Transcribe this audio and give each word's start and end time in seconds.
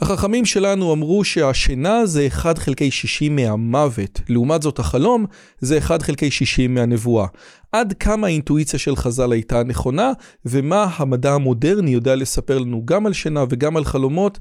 החכמים 0.00 0.44
שלנו 0.44 0.92
אמרו 0.92 1.24
שהשינה 1.24 2.06
זה 2.06 2.26
1 2.26 2.58
חלקי 2.58 2.90
60 2.90 3.36
מהמוות, 3.36 4.20
לעומת 4.28 4.62
זאת 4.62 4.78
החלום 4.78 5.26
זה 5.60 5.78
1 5.78 6.02
חלקי 6.02 6.30
60 6.30 6.74
מהנבואה. 6.74 7.26
עד 7.72 7.92
כמה 7.92 8.26
האינטואיציה 8.26 8.78
של 8.78 8.96
חז"ל 8.96 9.32
הייתה 9.32 9.62
נכונה, 9.64 10.12
ומה 10.44 10.88
המדע 10.96 11.32
המודרני 11.32 11.90
יודע 11.90 12.16
לספר 12.16 12.58
לנו 12.58 12.82
גם 12.84 13.06
על 13.06 13.12
שינה 13.12 13.44
וגם 13.50 13.76
על 13.76 13.84
חלומות 13.84 14.38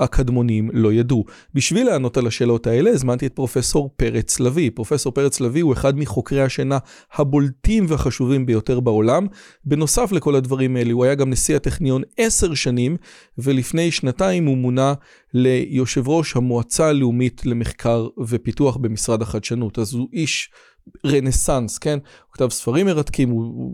שהקדמונים 0.00 0.70
לא 0.72 0.92
ידעו. 0.92 1.24
בשביל 1.54 1.86
לענות 1.86 2.16
על 2.16 2.26
השאלות 2.26 2.66
האלה 2.66 2.90
הזמנתי 2.90 3.26
את 3.26 3.32
פרופסור 3.32 3.90
פרץ 3.96 4.40
לביא. 4.40 4.70
פרופסור 4.74 5.12
פרץ 5.12 5.40
לביא 5.40 5.62
הוא 5.62 5.72
אחד 5.72 5.98
מחוקרי 5.98 6.42
השינה 6.42 6.78
הבולטים 7.14 7.84
והחשובים 7.88 8.46
ביותר 8.46 8.80
בעולם. 8.80 9.26
בנוסף 9.64 10.12
לכל 10.12 10.34
הדברים 10.34 10.76
האלה 10.76 10.92
הוא 10.92 11.04
היה 11.04 11.14
גם 11.14 11.30
נשיא 11.30 11.56
הטכניון 11.56 12.02
עשר 12.16 12.54
שנים, 12.54 12.96
ולפני 13.38 13.90
שנתיים 13.90 14.46
הוא 14.46 14.56
מונה 14.56 14.94
ליושב 15.34 16.08
ראש 16.08 16.36
המועצה 16.36 16.86
הלאומית 16.86 17.46
למחקר 17.46 18.08
ופיתוח 18.26 18.76
במשרד 18.76 19.22
החדשנות. 19.22 19.78
אז 19.78 19.94
הוא 19.94 20.08
איש... 20.12 20.50
רנסאנס, 21.06 21.78
כן? 21.78 21.98
הוא 22.26 22.32
כתב 22.32 22.48
ספרים 22.48 22.86
מרתקים, 22.86 23.30
הוא, 23.30 23.44
הוא 23.44 23.72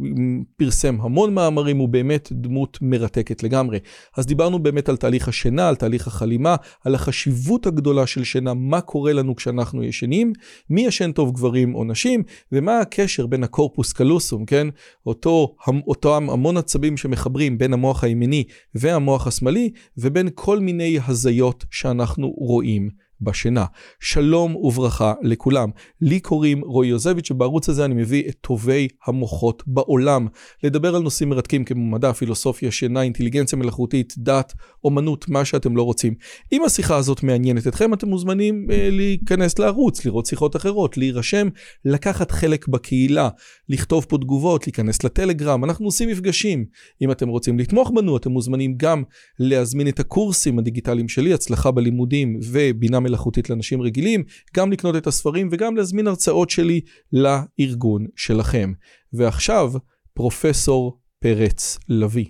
פרסם 0.57 0.97
המון 1.01 1.35
מאמרים, 1.35 1.79
הוא 1.79 1.89
באמת 1.89 2.29
דמות 2.33 2.79
מרתקת 2.83 3.43
לגמרי. 3.43 3.79
אז 4.17 4.27
דיברנו 4.27 4.59
באמת 4.59 4.89
על 4.89 4.97
תהליך 4.97 5.29
השינה, 5.29 5.69
על 5.69 5.77
תהליך 5.77 6.07
החלימה, 6.07 6.57
על 6.85 6.95
החשיבות 6.95 7.67
הגדולה 7.67 8.07
של 8.07 8.25
שינה, 8.25 8.55
מה 8.55 8.81
קורה 8.81 9.13
לנו 9.13 9.37
כשאנחנו 9.37 9.85
ישנים, 9.85 10.33
מי 10.71 10.87
ישן 10.87 11.13
טוב 11.13 11.33
גברים 11.33 11.75
או 11.75 11.85
נשים, 11.85 12.23
ומה 12.53 12.81
הקשר 12.81 13.27
בין 13.27 13.45
הקורפוס 13.45 13.93
קלוסום, 13.93 14.45
כן? 14.45 14.69
אותו, 15.07 15.55
אותם 15.87 16.27
המון 16.31 16.57
עצבים 16.57 16.97
שמחברים 16.97 17.59
בין 17.59 17.73
המוח 17.73 18.05
הימיני 18.05 18.45
והמוח 18.75 19.27
השמאלי, 19.27 19.71
ובין 19.99 20.29
כל 20.35 20.61
מיני 20.61 20.99
הזיות 21.07 21.65
שאנחנו 21.71 22.29
רואים. 22.29 23.08
בשינה. 23.21 23.65
שלום 24.01 24.57
וברכה 24.57 25.15
לכולם. 25.23 25.71
לי 26.01 26.21
קוראים 26.21 26.61
רועי 26.61 26.89
יוזביץ' 26.89 27.31
ובערוץ 27.31 27.69
הזה 27.69 27.85
אני 27.85 27.95
מביא 27.95 28.29
את 28.29 28.35
טובי 28.41 28.89
המוחות 29.07 29.63
בעולם. 29.67 30.27
לדבר 30.63 30.97
על 30.97 31.03
נושאים 31.03 31.29
מרתקים 31.29 31.65
כמו 31.65 31.91
מדע, 31.91 32.13
פילוסופיה, 32.13 32.71
שינה, 32.71 33.03
אינטליגנציה 33.03 33.59
מלאכותית, 33.59 34.15
דת, 34.19 34.53
אומנות, 34.85 35.29
מה 35.29 35.45
שאתם 35.45 35.77
לא 35.77 35.83
רוצים. 35.83 36.15
אם 36.53 36.65
השיחה 36.65 36.97
הזאת 36.97 37.23
מעניינת 37.23 37.67
אתכם, 37.67 37.95
אתם 37.95 38.09
מוזמנים 38.09 38.67
אה, 38.71 38.89
להיכנס 38.91 39.59
לערוץ, 39.59 40.05
לראות 40.05 40.27
שיחות 40.27 40.57
אחרות, 40.57 40.97
להירשם, 40.97 41.49
לקחת 41.85 42.31
חלק 42.31 42.69
בקהילה, 42.69 43.29
לכתוב 43.69 44.07
פה 44.09 44.19
תגובות, 44.19 44.67
להיכנס 44.67 45.05
לטלגרם. 45.05 45.65
אנחנו 45.65 45.87
עושים 45.87 46.09
מפגשים. 46.09 46.65
אם 47.03 47.11
אתם 47.11 47.29
רוצים 47.29 47.59
לתמוך 47.59 47.91
בנו, 47.95 48.17
אתם 48.17 48.31
מוזמנים 48.31 48.75
גם 48.77 49.03
להזמין 49.39 49.89
את 49.89 50.01
הקורסים 50.01 50.59
הדיגיטליים 50.59 51.09
שלי, 51.09 51.35
הצלחה 51.35 51.71
בלימודים 51.71 52.41
ובינה 52.43 53.01
מלאכותית 53.09 53.51
לאנשים 53.51 53.83
רגילים, 53.83 54.25
גם 54.57 54.73
לקנות 54.73 54.97
את 54.97 55.07
הספרים 55.07 55.49
וגם 55.53 55.77
להזמין 55.77 56.07
הרצאות 56.07 56.51
שלי 56.51 56.81
לארגון 57.13 58.07
שלכם. 58.17 58.73
ועכשיו, 59.13 59.73
פרופסור 60.15 61.01
פרץ 61.19 61.79
לביא. 61.89 62.27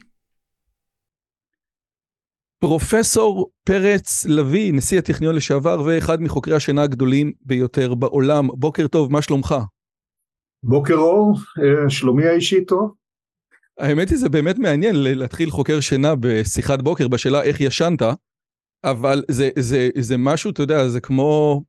פרופסור 2.61 3.51
פרץ 3.65 4.27
לביא, 4.27 4.73
נשיא 4.73 4.99
הטכניון 4.99 5.35
לשעבר 5.35 5.83
ואחד 5.87 6.23
מחוקרי 6.23 6.57
השינה 6.57 6.83
הגדולים 6.83 7.33
ביותר 7.41 7.95
בעולם. 7.95 8.49
בוקר 8.55 8.89
טוב, 8.89 9.13
מה 9.13 9.23
שלומך? 9.23 9.55
בוקר 10.63 10.95
אור, 10.95 11.35
אה, 11.35 11.91
שלומי 11.91 12.27
האישי 12.27 12.65
טוב. 12.65 12.95
האמת 13.79 14.09
היא 14.09 14.19
זה 14.19 14.29
באמת 14.29 14.59
מעניין 14.59 14.97
להתחיל 14.97 15.51
חוקר 15.51 15.81
שינה 15.81 16.15
בשיחת 16.21 16.83
בוקר 16.83 17.09
בשאלה 17.09 17.43
איך 17.43 17.61
ישנת, 17.61 18.03
אבל 18.85 19.23
זה, 19.31 19.51
זה, 19.59 19.89
זה 19.99 20.17
משהו, 20.17 20.51
אתה 20.51 20.63
יודע, 20.63 20.89
זה 20.89 21.01
כמו, 21.01 21.63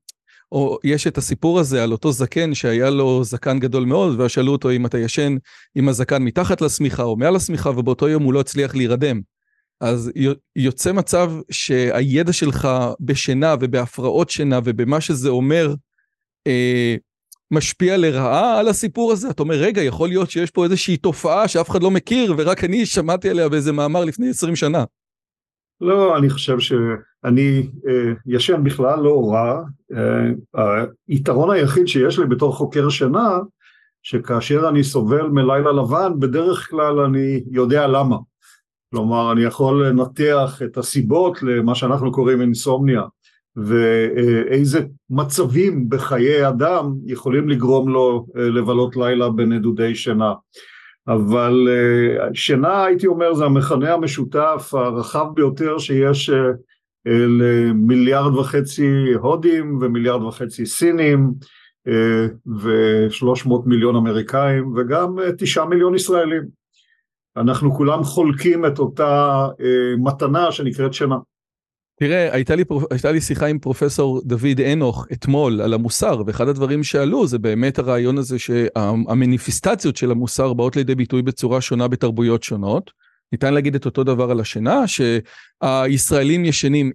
או 0.52 0.78
יש 0.84 1.08
את 1.08 1.18
הסיפור 1.18 1.60
הזה 1.60 1.84
על 1.84 1.92
אותו 1.92 2.12
זקן 2.12 2.54
שהיה 2.54 2.90
לו 2.90 3.24
זקן 3.24 3.60
גדול 3.60 3.86
מאוד, 3.86 4.20
ושאלו 4.20 4.52
אותו 4.52 4.72
אם 4.72 4.86
אתה 4.86 5.00
ישן 5.00 5.36
עם 5.76 5.90
הזקן 5.90 6.24
מתחת 6.24 6.62
לשמיכה 6.62 7.04
או 7.04 7.18
מעל 7.18 7.36
השמיכה, 7.36 7.70
ובאותו 7.70 8.10
יום 8.10 8.24
הוא 8.24 8.34
לא 8.34 8.40
הצליח 8.40 8.76
להירדם. 8.76 9.22
אז 9.82 10.12
יוצא 10.56 10.92
מצב 10.92 11.32
שהידע 11.52 12.34
שלך 12.34 12.68
בשינה 13.00 13.56
ובהפרעות 13.62 14.30
שינה 14.30 14.60
ובמה 14.64 15.02
שזה 15.02 15.30
אומר, 15.30 15.74
אה, 16.48 16.96
משפיע 17.52 17.98
לרעה 17.98 18.60
על 18.60 18.68
הסיפור 18.68 19.12
הזה? 19.12 19.30
אתה 19.30 19.44
אומר, 19.44 19.56
רגע, 19.56 19.82
יכול 19.82 20.10
להיות 20.10 20.32
שיש 20.32 20.52
פה 20.52 20.64
איזושהי 20.64 20.98
תופעה 20.98 21.48
שאף 21.48 21.70
אחד 21.70 21.84
לא 21.84 21.92
מכיר 21.92 22.36
ורק 22.38 22.64
אני 22.64 22.86
שמעתי 22.86 23.30
עליה 23.30 23.50
באיזה 23.50 23.72
מאמר 23.72 24.06
לפני 24.06 24.30
20 24.30 24.56
שנה. 24.56 24.84
לא, 25.82 26.18
אני 26.18 26.30
חושב 26.30 26.60
שאני 26.60 27.70
אה, 27.88 28.12
ישן 28.26 28.64
בכלל 28.64 29.00
לא 29.00 29.32
רע. 29.32 29.62
אה, 30.56 30.86
היתרון 31.08 31.52
היחיד 31.52 31.88
שיש 31.88 32.20
לי 32.20 32.26
בתור 32.26 32.56
חוקר 32.56 32.90
שינה, 32.90 33.40
שכאשר 34.04 34.70
אני 34.70 34.84
סובל 34.84 35.28
מלילה 35.28 35.72
לבן, 35.72 36.12
בדרך 36.20 36.70
כלל 36.70 37.00
אני 37.00 37.44
יודע 37.52 37.88
למה. 37.88 38.18
כלומר, 38.92 39.32
אני 39.32 39.44
יכול 39.44 39.88
לנתח 39.88 40.62
את 40.66 40.78
הסיבות 40.78 41.44
למה 41.44 41.76
שאנחנו 41.76 42.12
קוראים 42.12 42.42
אינסומניה, 42.42 43.04
ואיזה 43.56 44.80
מצבים 45.10 45.90
בחיי 45.90 46.48
אדם 46.48 46.94
יכולים 47.06 47.50
לגרום 47.50 47.90
לו 47.90 48.26
אה, 48.38 48.50
לבלות 48.50 48.96
לילה 48.96 49.30
בנדודי 49.30 49.96
שינה. 49.96 50.34
אבל 51.10 51.68
אה, 51.70 52.28
שינה 52.34 52.84
הייתי 52.84 53.08
אומר 53.08 53.34
זה 53.34 53.46
המכנה 53.46 53.94
המשותף 53.94 54.72
הרחב 54.74 55.26
ביותר 55.34 55.78
שיש 55.78 56.30
אה, 56.30 56.52
למיליארד 57.08 58.36
וחצי 58.36 59.14
הודים 59.14 59.78
ומיליארד 59.82 60.24
וחצי 60.24 60.66
סינים 60.66 61.32
ושלוש 62.64 63.46
מאות 63.46 63.66
מיליון 63.66 63.96
אמריקאים 63.96 64.74
וגם 64.76 65.16
תשעה 65.38 65.66
מיליון 65.66 65.96
ישראלים. 65.96 66.44
אנחנו 67.38 67.72
כולם 67.72 68.04
חולקים 68.04 68.66
את 68.66 68.80
אותה 68.80 69.48
מתנה 69.98 70.52
שנקראת 70.52 70.94
שינה. 70.94 71.18
תראה, 72.00 72.34
הייתה 72.34 72.56
לי, 72.56 72.64
הייתה 72.92 73.12
לי 73.12 73.22
שיחה 73.22 73.46
עם 73.46 73.60
פרופסור 73.60 74.22
דוד 74.26 74.60
אנוך 74.74 75.08
אתמול 75.12 75.62
על 75.62 75.74
המוסר, 75.74 76.22
ואחד 76.26 76.48
הדברים 76.48 76.84
שעלו 76.84 77.28
זה 77.28 77.40
באמת 77.40 77.80
הרעיון 77.80 78.18
הזה 78.18 78.40
שהמניפיסטציות 78.40 79.98
של 79.98 80.12
המוסר 80.12 80.54
באות 80.54 80.76
לידי 80.76 80.96
ביטוי 80.96 81.22
בצורה 81.22 81.62
שונה 81.62 81.88
בתרבויות 81.88 82.44
שונות. 82.44 82.92
ניתן 83.32 83.54
להגיד 83.54 83.76
את 83.76 83.86
אותו 83.86 84.04
דבר 84.04 84.32
על 84.32 84.40
השינה, 84.40 84.84
שהישראלים 84.88 86.46
ישנים 86.46 86.92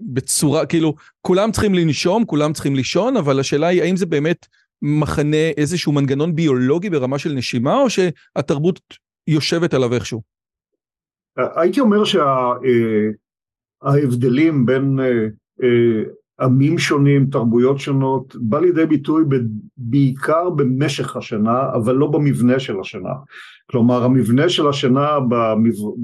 בצורה, 0.00 0.66
כאילו, 0.66 0.94
כולם 1.20 1.52
צריכים 1.52 1.74
לנשום, 1.74 2.24
כולם 2.24 2.52
צריכים 2.52 2.76
לישון, 2.76 3.16
אבל 3.16 3.40
השאלה 3.40 3.66
היא 3.66 3.82
האם 3.82 3.96
זה 3.96 4.06
באמת 4.06 4.46
מחנה 4.82 5.50
איזשהו 5.56 5.92
מנגנון 5.92 6.34
ביולוגי 6.34 6.90
ברמה 6.90 7.18
של 7.18 7.32
נשימה, 7.32 7.80
או 7.80 7.90
שהתרבות 7.90 8.80
יושבת 9.26 9.74
עליו 9.74 9.94
איכשהו? 9.94 10.22
הייתי 11.56 11.80
אומר 11.80 12.04
שה... 12.04 12.52
ההבדלים 13.82 14.66
בין 14.66 15.00
אה, 15.00 15.26
אה, 15.62 16.02
עמים 16.40 16.78
שונים, 16.78 17.26
תרבויות 17.26 17.78
שונות, 17.78 18.36
בא 18.40 18.60
לידי 18.60 18.86
ביטוי 18.86 19.24
בעיקר 19.76 20.50
במשך 20.50 21.16
השנה, 21.16 21.72
אבל 21.74 21.94
לא 21.94 22.06
במבנה 22.06 22.60
של 22.60 22.80
השנה. 22.80 23.12
כלומר, 23.70 24.04
המבנה 24.04 24.48
של 24.48 24.68
השנה 24.68 25.18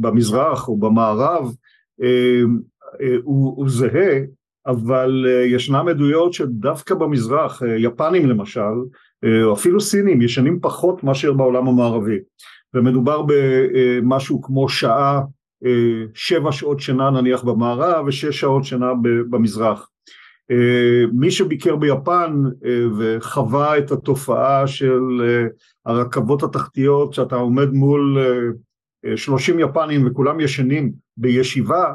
במזרח 0.00 0.68
או 0.68 0.76
במערב 0.76 1.54
אה, 2.02 2.42
הוא, 3.22 3.54
הוא 3.56 3.68
זהה, 3.68 4.18
אבל 4.66 5.26
ישנם 5.46 5.88
עדויות 5.88 6.32
שדווקא 6.32 6.94
במזרח, 6.94 7.62
יפנים 7.78 8.28
למשל, 8.28 8.60
או 9.44 9.52
אפילו 9.52 9.80
סינים, 9.80 10.22
ישנים 10.22 10.58
פחות 10.60 11.04
מאשר 11.04 11.32
בעולם 11.32 11.68
המערבי. 11.68 12.18
ומדובר 12.74 13.22
במשהו 13.26 14.42
כמו 14.42 14.68
שעה 14.68 15.20
שבע 16.14 16.52
שעות 16.52 16.80
שינה 16.80 17.10
נניח 17.10 17.42
במערב 17.42 18.06
ושש 18.06 18.40
שעות 18.40 18.64
שינה 18.64 18.92
במזרח. 19.30 19.88
מי 21.12 21.30
שביקר 21.30 21.76
ביפן 21.76 22.42
וחווה 22.98 23.78
את 23.78 23.92
התופעה 23.92 24.66
של 24.66 25.00
הרכבות 25.86 26.42
התחתיות, 26.42 27.12
שאתה 27.12 27.36
עומד 27.36 27.70
מול 27.72 28.18
30 29.16 29.60
יפנים 29.60 30.06
וכולם 30.06 30.40
ישנים 30.40 30.92
בישיבה, 31.16 31.92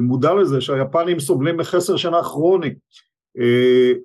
מודע 0.00 0.34
לזה 0.34 0.60
שהיפנים 0.60 1.20
סובלים 1.20 1.56
מחסר 1.56 1.96
שינה 1.96 2.22
כרוני. 2.22 2.74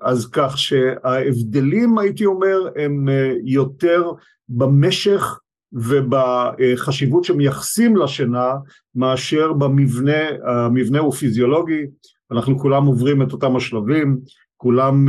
אז 0.02 0.30
כך 0.32 0.58
שההבדלים 0.58 1.98
הייתי 1.98 2.26
אומר 2.26 2.68
הם 2.76 3.08
יותר 3.44 4.12
במשך 4.50 5.40
ובחשיבות 5.74 7.24
שמייחסים 7.24 7.98
לשינה 7.98 8.54
מאשר 8.96 9.54
במבנה, 9.54 10.22
המבנה 10.46 11.00
הוא 11.00 11.14
פיזיולוגי, 11.14 11.86
אנחנו 12.32 12.60
כולם 12.60 12.86
עוברים 12.86 13.22
את 13.22 13.34
אותם 13.34 13.56
השלבים, 13.56 14.18
כולם, 14.58 15.08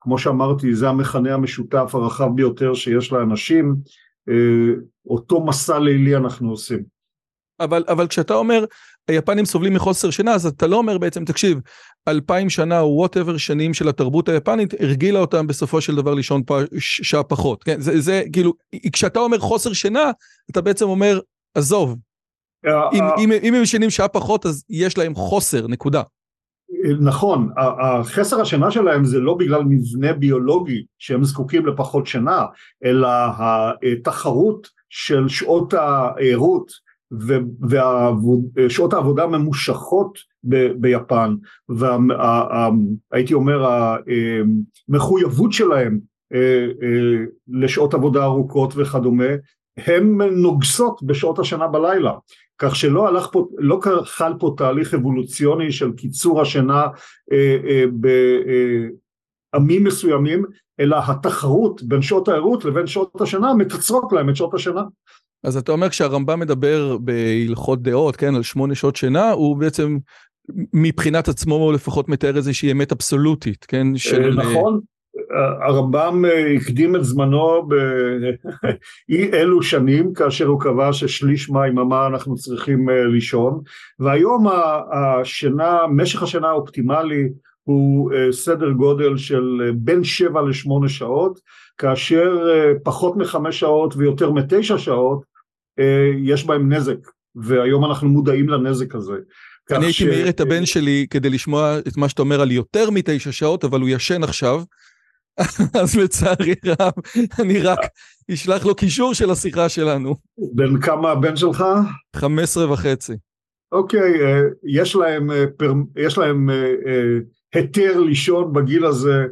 כמו 0.00 0.18
שאמרתי, 0.18 0.74
זה 0.74 0.88
המכנה 0.88 1.34
המשותף 1.34 1.90
הרחב 1.94 2.28
ביותר 2.34 2.74
שיש 2.74 3.12
לאנשים, 3.12 3.76
אותו 5.06 5.44
מסע 5.44 5.78
לילי 5.78 6.16
אנחנו 6.16 6.50
עושים. 6.50 6.82
אבל, 7.60 7.84
אבל 7.88 8.06
כשאתה 8.06 8.34
אומר 8.34 8.64
היפנים 9.08 9.44
סובלים 9.44 9.74
מחוסר 9.74 10.10
שינה, 10.10 10.34
אז 10.34 10.46
אתה 10.46 10.66
לא 10.66 10.76
אומר 10.76 10.98
בעצם, 10.98 11.24
תקשיב, 11.24 11.60
אלפיים 12.08 12.50
שנה 12.50 12.80
או 12.80 12.86
whatever 12.86 13.36
שנים 13.36 13.74
של 13.74 13.88
התרבות 13.88 14.28
היפנית, 14.28 14.74
הרגילה 14.80 15.18
אותם 15.18 15.46
בסופו 15.46 15.80
של 15.80 15.96
דבר 15.96 16.14
לישון 16.14 16.42
פ... 16.46 16.52
שעה 16.78 17.22
פחות. 17.22 17.64
כן, 17.64 17.80
זה, 17.80 18.00
זה 18.00 18.22
כאילו, 18.32 18.52
כשאתה 18.92 19.18
אומר 19.18 19.38
חוסר 19.38 19.72
שינה, 19.72 20.10
אתה 20.50 20.60
בעצם 20.60 20.84
אומר, 20.84 21.20
עזוב, 21.54 21.96
אם, 22.66 23.04
אם, 23.18 23.32
אם 23.42 23.54
הם 23.54 23.62
ישנים 23.62 23.90
שעה 23.90 24.08
פחות, 24.08 24.46
אז 24.46 24.64
יש 24.70 24.98
להם 24.98 25.14
חוסר, 25.14 25.66
נקודה. 25.66 26.02
נכון, 27.00 27.48
החסר 27.56 28.40
השינה 28.40 28.70
שלהם 28.70 29.04
זה 29.04 29.18
לא 29.18 29.34
בגלל 29.34 29.62
מבנה 29.68 30.12
ביולוגי 30.12 30.84
שהם 30.98 31.24
זקוקים 31.24 31.66
לפחות 31.66 32.06
שינה, 32.06 32.44
אלא 32.84 33.08
התחרות 33.92 34.68
של 34.90 35.28
שעות 35.28 35.74
הערות 35.74 36.83
ושעות 38.56 38.92
העבודה 38.92 39.26
ממושכות 39.26 40.18
ב, 40.44 40.72
ביפן, 40.72 41.34
והייתי 41.68 43.34
אומר 43.34 43.66
המחויבות 44.88 45.52
שלהם 45.52 45.98
אה, 46.34 46.66
אה, 46.82 47.24
לשעות 47.48 47.94
עבודה 47.94 48.24
ארוכות 48.24 48.72
וכדומה, 48.76 49.24
הן 49.76 50.20
נוגסות 50.22 51.02
בשעות 51.02 51.38
השנה 51.38 51.66
בלילה, 51.66 52.12
כך 52.58 52.76
שלא 52.76 53.08
הלך 53.08 53.28
פה, 53.32 53.48
לא 53.58 53.80
חל 54.04 54.32
פה 54.38 54.54
תהליך 54.56 54.94
אבולוציוני 54.94 55.72
של 55.72 55.92
קיצור 55.92 56.40
השינה 56.40 56.86
אה, 57.32 57.84
בעמים 59.52 59.84
מסוימים, 59.84 60.44
אלא 60.80 60.96
התחרות 61.08 61.82
בין 61.82 62.02
שעות 62.02 62.28
הערות 62.28 62.64
לבין 62.64 62.86
שעות 62.86 63.20
השנה 63.20 63.54
מקצרות 63.54 64.12
להם 64.12 64.30
את 64.30 64.36
שעות 64.36 64.54
השנה. 64.54 64.82
אז 65.44 65.56
אתה 65.56 65.72
אומר 65.72 65.88
כשהרמב"ם 65.88 66.40
מדבר 66.40 66.98
בהלכות 66.98 67.82
דעות, 67.82 68.16
כן, 68.16 68.34
על 68.34 68.42
שמונה 68.42 68.74
שעות 68.74 68.96
שינה, 68.96 69.30
הוא 69.30 69.56
בעצם 69.56 69.98
מבחינת 70.72 71.28
עצמו 71.28 71.72
לפחות 71.72 72.08
מתאר 72.08 72.36
איזושהי 72.36 72.72
אמת 72.72 72.92
אבסולוטית, 72.92 73.64
כן? 73.64 73.96
של... 73.96 74.38
אה, 74.38 74.44
נכון, 74.44 74.80
הרמב"ם 75.66 76.24
אה, 76.24 76.54
הקדים 76.54 76.96
את 76.96 77.04
זמנו 77.04 77.68
באי 77.68 79.30
אלו 79.40 79.62
שנים 79.62 80.12
כאשר 80.12 80.46
הוא 80.46 80.60
קבע 80.60 80.92
ששליש 80.92 81.50
מהיממה 81.50 82.06
אנחנו 82.06 82.34
צריכים 82.34 82.90
אה, 82.90 83.04
לישון 83.04 83.60
והיום 83.98 84.46
השינה, 84.92 85.78
משך 85.90 86.22
השינה 86.22 86.48
האופטימלי 86.48 87.28
הוא 87.62 88.10
סדר 88.30 88.70
גודל 88.70 89.16
של 89.16 89.70
בין 89.74 90.04
שבע 90.04 90.42
לשמונה 90.42 90.88
שעות 90.88 91.40
כאשר 91.78 92.46
פחות 92.82 93.16
מחמש 93.16 93.60
שעות 93.60 93.94
ויותר 93.96 94.30
מתשע 94.30 94.78
שעות 94.78 95.22
אה, 95.22 95.33
יש 96.24 96.46
בהם 96.46 96.72
נזק, 96.72 97.10
והיום 97.36 97.84
אנחנו 97.84 98.08
מודעים 98.08 98.48
לנזק 98.48 98.94
הזה. 98.94 99.14
אני 99.70 99.86
הייתי 99.86 100.04
מעיר 100.04 100.28
את 100.28 100.40
הבן 100.40 100.66
שלי 100.66 101.06
כדי 101.10 101.30
לשמוע 101.30 101.78
את 101.78 101.96
מה 101.96 102.08
שאתה 102.08 102.22
אומר 102.22 102.40
על 102.40 102.50
יותר 102.50 102.90
מתשע 102.90 103.32
שעות, 103.32 103.64
אבל 103.64 103.80
הוא 103.80 103.88
ישן 103.88 104.22
עכשיו, 104.22 104.62
אז 105.82 105.96
לצערי 105.96 106.54
רב, 106.66 106.92
אני 107.42 107.60
רק 107.60 107.78
אשלח 108.30 108.66
לו 108.66 108.74
קישור 108.74 109.14
של 109.14 109.30
השיחה 109.30 109.68
שלנו. 109.68 110.16
בן 110.54 110.80
כמה 110.80 111.10
הבן 111.10 111.36
שלך? 111.36 111.64
15 112.16 112.72
וחצי. 112.72 113.12
אוקיי, 113.72 114.22
אה, 114.22 114.40
יש 114.64 114.96
להם, 114.96 115.30
אה, 115.30 115.44
יש 115.96 116.18
להם 116.18 116.50
היתר 117.54 118.00
לישון 118.00 118.52
בגיל 118.52 118.84
הזה 118.84 119.10
אה, 119.10 119.24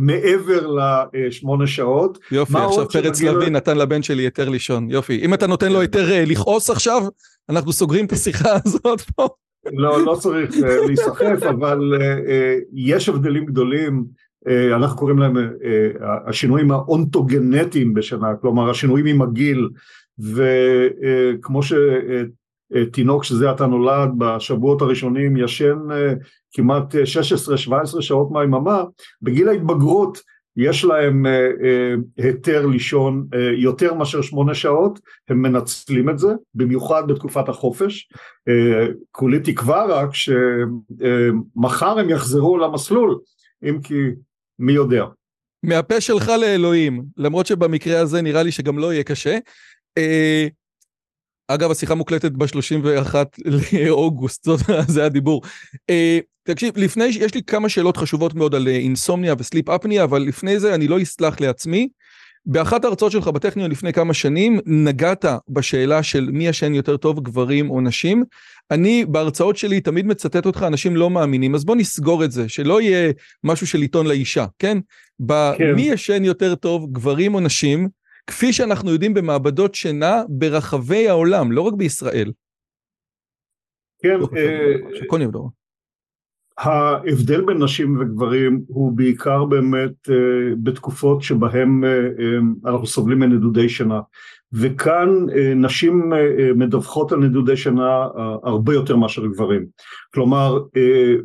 מעבר 0.00 0.76
לשמונה 1.14 1.66
שעות. 1.66 2.18
יופי, 2.32 2.58
עכשיו 2.58 2.88
פרץ 2.88 3.22
לביא 3.22 3.48
נתן 3.48 3.78
לבן 3.78 4.02
שלי 4.02 4.22
היתר 4.22 4.48
לישון, 4.48 4.90
יופי. 4.90 5.20
אם 5.24 5.34
אתה 5.34 5.46
נותן 5.46 5.68
לו 5.68 5.74
כן. 5.74 5.80
היתר 5.80 6.10
אה, 6.10 6.24
לכעוס 6.26 6.70
עכשיו, 6.70 7.02
אנחנו 7.48 7.72
סוגרים 7.72 8.06
את 8.06 8.12
השיחה 8.12 8.48
הזאת 8.64 9.00
פה. 9.00 9.28
לא, 9.72 10.04
לא 10.04 10.14
צריך 10.14 10.56
אה, 10.64 10.86
להיסחף, 10.86 11.42
אבל 11.42 11.80
יש 12.74 13.08
הבדלים 13.08 13.46
גדולים, 13.46 14.04
אנחנו 14.74 14.98
קוראים 14.98 15.18
להם 15.18 15.36
השינויים 16.26 16.70
האונטוגנטיים 16.70 17.94
בשנה, 17.94 18.34
כלומר 18.40 18.70
השינויים 18.70 19.06
עם 19.06 19.22
הגיל, 19.22 19.68
וכמו 20.18 21.62
ש... 21.62 21.72
תינוק 22.92 23.24
שזה 23.24 23.50
עתה 23.50 23.66
נולד 23.66 24.10
בשבועות 24.18 24.82
הראשונים 24.82 25.36
ישן 25.36 25.78
אה, 25.92 26.12
כמעט 26.52 26.94
16-17 26.94 27.72
אה, 27.72 28.02
שעות 28.02 28.30
מהיממה, 28.30 28.84
בגיל 29.22 29.48
ההתבגרות 29.48 30.18
יש 30.56 30.84
להם 30.84 31.26
אה, 31.26 31.94
היתר 32.16 32.66
לישון 32.66 33.26
יותר 33.56 33.94
מאשר 33.94 34.22
שמונה 34.22 34.54
שעות, 34.54 34.98
הם 35.28 35.42
מנצלים 35.42 36.10
את 36.10 36.18
זה, 36.18 36.28
במיוחד 36.54 37.02
בתקופת 37.08 37.48
החופש. 37.48 38.08
כולי 39.10 39.40
תקווה 39.40 39.84
רק 39.84 40.10
שמחר 40.14 41.98
הם 41.98 42.10
יחזרו 42.10 42.58
למסלול, 42.58 43.18
אם 43.68 43.80
כי 43.82 43.94
מי 44.58 44.72
יודע. 44.72 45.04
מהפה 45.62 46.00
שלך 46.00 46.28
לאלוהים, 46.28 47.02
למרות 47.16 47.46
שבמקרה 47.46 48.00
הזה 48.00 48.22
נראה 48.22 48.42
לי 48.42 48.52
שגם 48.52 48.78
לא 48.78 48.92
יהיה 48.92 49.04
קשה. 49.04 49.38
אגב, 51.54 51.70
השיחה 51.70 51.94
מוקלטת 51.94 52.32
ב-31 52.32 53.14
לאוגוסט, 53.86 54.48
זה 54.94 55.04
הדיבור. 55.04 55.42
Uh, 55.74 55.94
תקשיב, 56.42 56.72
לפני, 56.76 57.04
יש 57.04 57.34
לי 57.34 57.42
כמה 57.42 57.68
שאלות 57.68 57.96
חשובות 57.96 58.34
מאוד 58.34 58.54
על 58.54 58.68
אינסומניה 58.68 59.34
וסליפ 59.38 59.68
אפניה, 59.68 60.04
אבל 60.04 60.22
לפני 60.22 60.60
זה 60.60 60.74
אני 60.74 60.88
לא 60.88 61.02
אסלח 61.02 61.40
לעצמי. 61.40 61.88
באחת 62.46 62.84
ההרצאות 62.84 63.12
שלך 63.12 63.28
בטכניון 63.28 63.70
לפני 63.70 63.92
כמה 63.92 64.14
שנים, 64.14 64.60
נגעת 64.66 65.24
בשאלה 65.48 66.02
של 66.02 66.30
מי 66.32 66.46
ישן 66.46 66.74
יותר 66.74 66.96
טוב, 66.96 67.20
גברים 67.20 67.70
או 67.70 67.80
נשים. 67.80 68.24
אני 68.70 69.04
בהרצאות 69.08 69.56
שלי 69.56 69.80
תמיד 69.80 70.06
מצטט 70.06 70.46
אותך, 70.46 70.64
אנשים 70.66 70.96
לא 70.96 71.10
מאמינים, 71.10 71.54
אז 71.54 71.64
בוא 71.64 71.76
נסגור 71.76 72.24
את 72.24 72.32
זה, 72.32 72.48
שלא 72.48 72.80
יהיה 72.80 73.12
משהו 73.44 73.66
של 73.66 73.80
עיתון 73.80 74.06
לאישה, 74.06 74.46
כן? 74.58 74.78
כן. 75.58 75.74
מי 75.74 75.82
ישן 75.82 76.24
יותר 76.24 76.54
טוב, 76.54 76.86
גברים 76.92 77.34
או 77.34 77.40
נשים? 77.40 77.88
כפי 78.26 78.52
שאנחנו 78.52 78.90
יודעים 78.90 79.14
במעבדות 79.14 79.74
שינה 79.74 80.22
ברחבי 80.28 81.08
העולם, 81.08 81.52
לא 81.52 81.60
רק 81.60 81.74
בישראל. 81.74 82.32
כן. 84.02 84.20
אה, 84.36 84.74
ההבדל 86.58 87.44
בין 87.44 87.62
נשים 87.62 88.00
וגברים 88.00 88.60
הוא 88.68 88.92
בעיקר 88.92 89.44
באמת 89.44 90.10
אה, 90.10 90.54
בתקופות 90.62 91.22
שבהם 91.22 91.84
אה, 91.84 92.70
אנחנו 92.70 92.86
סובלים 92.86 93.18
מנדודי 93.18 93.68
שינה 93.68 94.00
וכאן 94.52 95.08
נשים 95.56 96.12
מדווחות 96.54 97.12
על 97.12 97.18
נדודי 97.18 97.56
שינה 97.56 98.06
הרבה 98.42 98.74
יותר 98.74 98.96
מאשר 98.96 99.26
גברים 99.26 99.66
כלומר 100.14 100.58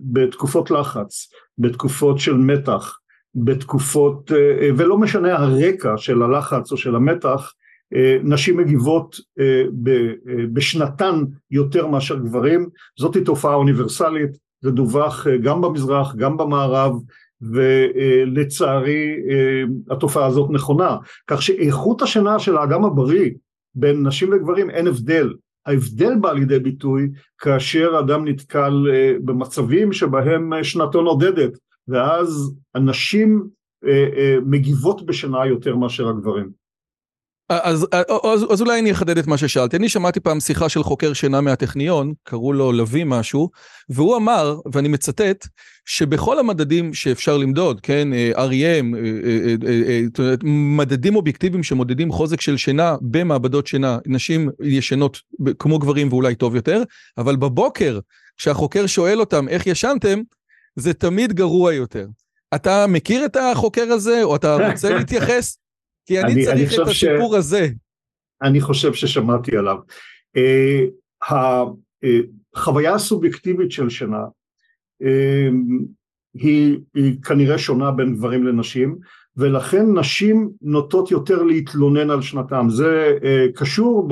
בתקופות 0.02 0.72
לחץ, 0.72 1.30
בתקופות 1.58 2.20
של 2.20 2.34
מתח, 2.34 3.00
בתקופות, 3.36 4.32
אה, 4.32 4.70
ולא 4.77 4.98
משנה 4.98 5.34
הרקע 5.34 5.98
של 5.98 6.24
הלחץ 6.24 6.72
או 6.72 6.77
של 6.77 6.96
המתח, 6.96 7.54
אה, 7.96 8.18
נשים 8.24 8.58
מגיבות 8.58 9.15
אה, 9.39 9.63
בשנתן 10.54 11.24
יותר 11.51 11.88
מאשר 11.88 12.15
גברים, 12.15 12.70
זאת 13.00 13.18
תופעה 13.25 13.56
אוניברסלית, 13.56 14.30
זה 14.62 14.72
דווח 14.72 15.27
גם 15.44 15.62
במזרח, 15.62 16.15
גם 16.15 16.38
במערב, 16.38 16.94
ולצערי 17.42 19.15
התופעה 19.89 20.25
הזאת 20.25 20.50
נכונה, 20.51 20.98
כך 21.27 21.42
שאיכות 21.42 22.01
השינה 22.01 22.39
של 22.39 22.58
האדם 22.58 22.86
הבריא 22.86 23.32
בין 23.75 24.08
נשים 24.08 24.30
וגברים 24.34 24.70
אין 24.70 24.88
הבדל, 24.88 25.34
ההבדל 25.65 26.15
בא 26.22 26.32
לידי 26.32 26.60
ביטוי 26.60 27.10
כאשר 27.38 28.00
אדם 28.00 28.27
נתקל 28.27 28.88
במצבים 29.25 29.94
שבהם 29.94 30.63
שנתו 30.63 31.01
נודדת 31.01 31.58
ואז 31.88 32.51
הנשים 32.75 33.50
אה, 33.86 33.89
אה, 34.18 34.38
מגיבות 34.46 35.06
בשינה 35.06 35.46
יותר 35.46 35.75
מאשר 35.75 36.08
הגברים. 36.10 36.65
אז, 37.50 37.88
אז, 38.24 38.46
אז 38.51 38.62
אולי 38.62 38.80
אני 38.80 38.92
אחדד 38.92 39.18
את 39.18 39.27
מה 39.27 39.38
ששאלתי. 39.38 39.77
אני 39.77 39.89
שמעתי 39.89 40.20
פעם 40.20 40.39
שיחה 40.39 40.70
של 40.70 40.84
חוקר 40.84 41.13
שינה 41.13 41.42
מהטכניון, 41.42 42.13
קראו 42.24 42.54
לו 42.54 42.72
לביא 42.72 43.06
משהו, 43.06 43.50
והוא 43.89 44.18
אמר, 44.18 44.60
ואני 44.74 44.88
מצטט, 44.88 45.48
שבכל 45.86 46.39
המדדים 46.39 46.94
שאפשר 46.94 47.38
למדוד, 47.38 47.82
כן, 47.82 48.08
REM, 48.36 48.96
מדדים 50.44 51.15
אובייקטיביים 51.15 51.63
שמודדים 51.63 52.12
חוזק 52.12 52.42
של 52.42 52.58
שינה 52.58 52.96
במעבדות 53.01 53.68
שינה, 53.68 53.98
נשים 54.06 54.50
ישנות 54.63 55.22
כמו 55.60 55.80
גברים 55.80 56.13
ואולי 56.13 56.36
טוב 56.36 56.56
יותר, 56.56 56.84
אבל 57.18 57.36
בבוקר, 57.36 58.00
כשהחוקר 58.38 58.88
שואל 58.88 59.20
אותם 59.20 59.48
איך 59.48 59.68
ישנתם, 59.68 60.22
זה 60.75 60.94
תמיד 60.94 61.34
גרוע 61.34 61.74
יותר. 61.74 62.08
אתה 62.55 62.86
מכיר 62.88 63.25
את 63.25 63.36
החוקר 63.36 63.91
הזה, 63.91 64.24
או 64.24 64.36
אתה 64.36 64.72
רוצה 64.72 64.94
להתייחס? 64.98 65.58
כי 66.05 66.22
אני, 66.22 66.34
אני 66.34 66.46
צריך 66.46 66.74
אני 66.74 66.84
את 66.84 66.88
הסיפור 66.88 67.34
ש... 67.34 67.38
הזה. 67.38 67.67
אני 68.41 68.62
חושב 68.62 68.94
ששמעתי 68.94 69.58
עליו. 69.58 69.77
Uh, 70.38 71.29
החוויה 72.55 72.94
הסובייקטיבית 72.94 73.72
של 73.72 73.89
שינה 73.89 74.24
uh, 75.03 75.08
היא, 76.34 76.77
היא 76.96 77.22
כנראה 77.22 77.58
שונה 77.58 77.91
בין 77.91 78.15
גברים 78.15 78.44
לנשים, 78.44 78.98
ולכן 79.38 80.00
נשים 80.00 80.50
נוטות 80.62 81.12
יותר 81.12 81.44
להתלונן 81.44 82.10
על 82.10 82.22
שנתם. 82.22 82.67
זה 82.70 83.17
uh, 83.22 83.60
קשור 83.60 84.10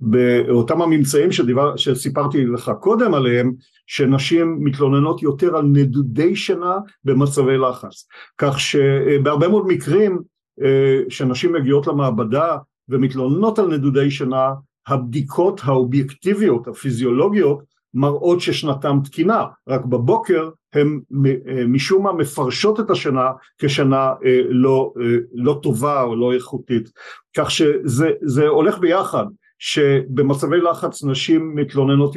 באותם 0.00 0.82
הממצאים 0.82 1.32
שדיבר, 1.32 1.76
שסיפרתי 1.76 2.44
לך 2.44 2.72
קודם 2.80 3.14
עליהם, 3.14 3.52
שנשים 3.86 4.58
מתלוננות 4.60 5.22
יותר 5.22 5.56
על 5.56 5.64
נדודי 5.64 6.36
שינה 6.36 6.78
במצבי 7.04 7.58
לחץ. 7.58 8.06
כך 8.38 8.60
שבהרבה 8.60 9.48
מאוד 9.48 9.66
מקרים 9.66 10.22
אה, 10.62 11.00
שנשים 11.08 11.52
מגיעות 11.52 11.86
למעבדה 11.86 12.56
ומתלוננות 12.88 13.58
על 13.58 13.66
נדודי 13.66 14.10
שינה, 14.10 14.50
הבדיקות 14.86 15.60
האובייקטיביות, 15.64 16.68
הפיזיולוגיות, 16.68 17.74
מראות 17.94 18.40
ששנתם 18.40 18.98
תקינה, 19.04 19.44
רק 19.68 19.84
בבוקר 19.84 20.50
הן 20.72 21.00
אה, 21.26 21.66
משום 21.66 22.02
מה 22.04 22.12
מפרשות 22.12 22.80
את 22.80 22.90
השנה 22.90 23.30
כשנה 23.58 24.12
אה, 24.24 24.40
לא, 24.48 24.92
לא 25.34 25.60
טובה 25.62 26.02
או 26.02 26.16
לא 26.16 26.32
איכותית, 26.32 26.90
כך 27.36 27.50
שזה 27.50 28.48
הולך 28.48 28.78
ביחד, 28.78 29.26
שבמצבי 29.66 30.60
לחץ 30.60 31.04
נשים 31.04 31.54
מתלוננות, 31.54 32.14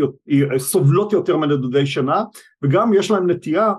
סובלות 0.57 1.13
יותר 1.13 1.37
מנדודי 1.37 1.85
שינה 1.85 2.23
וגם 2.61 2.93
יש 2.93 3.11
להן 3.11 3.29
נטייה 3.29 3.73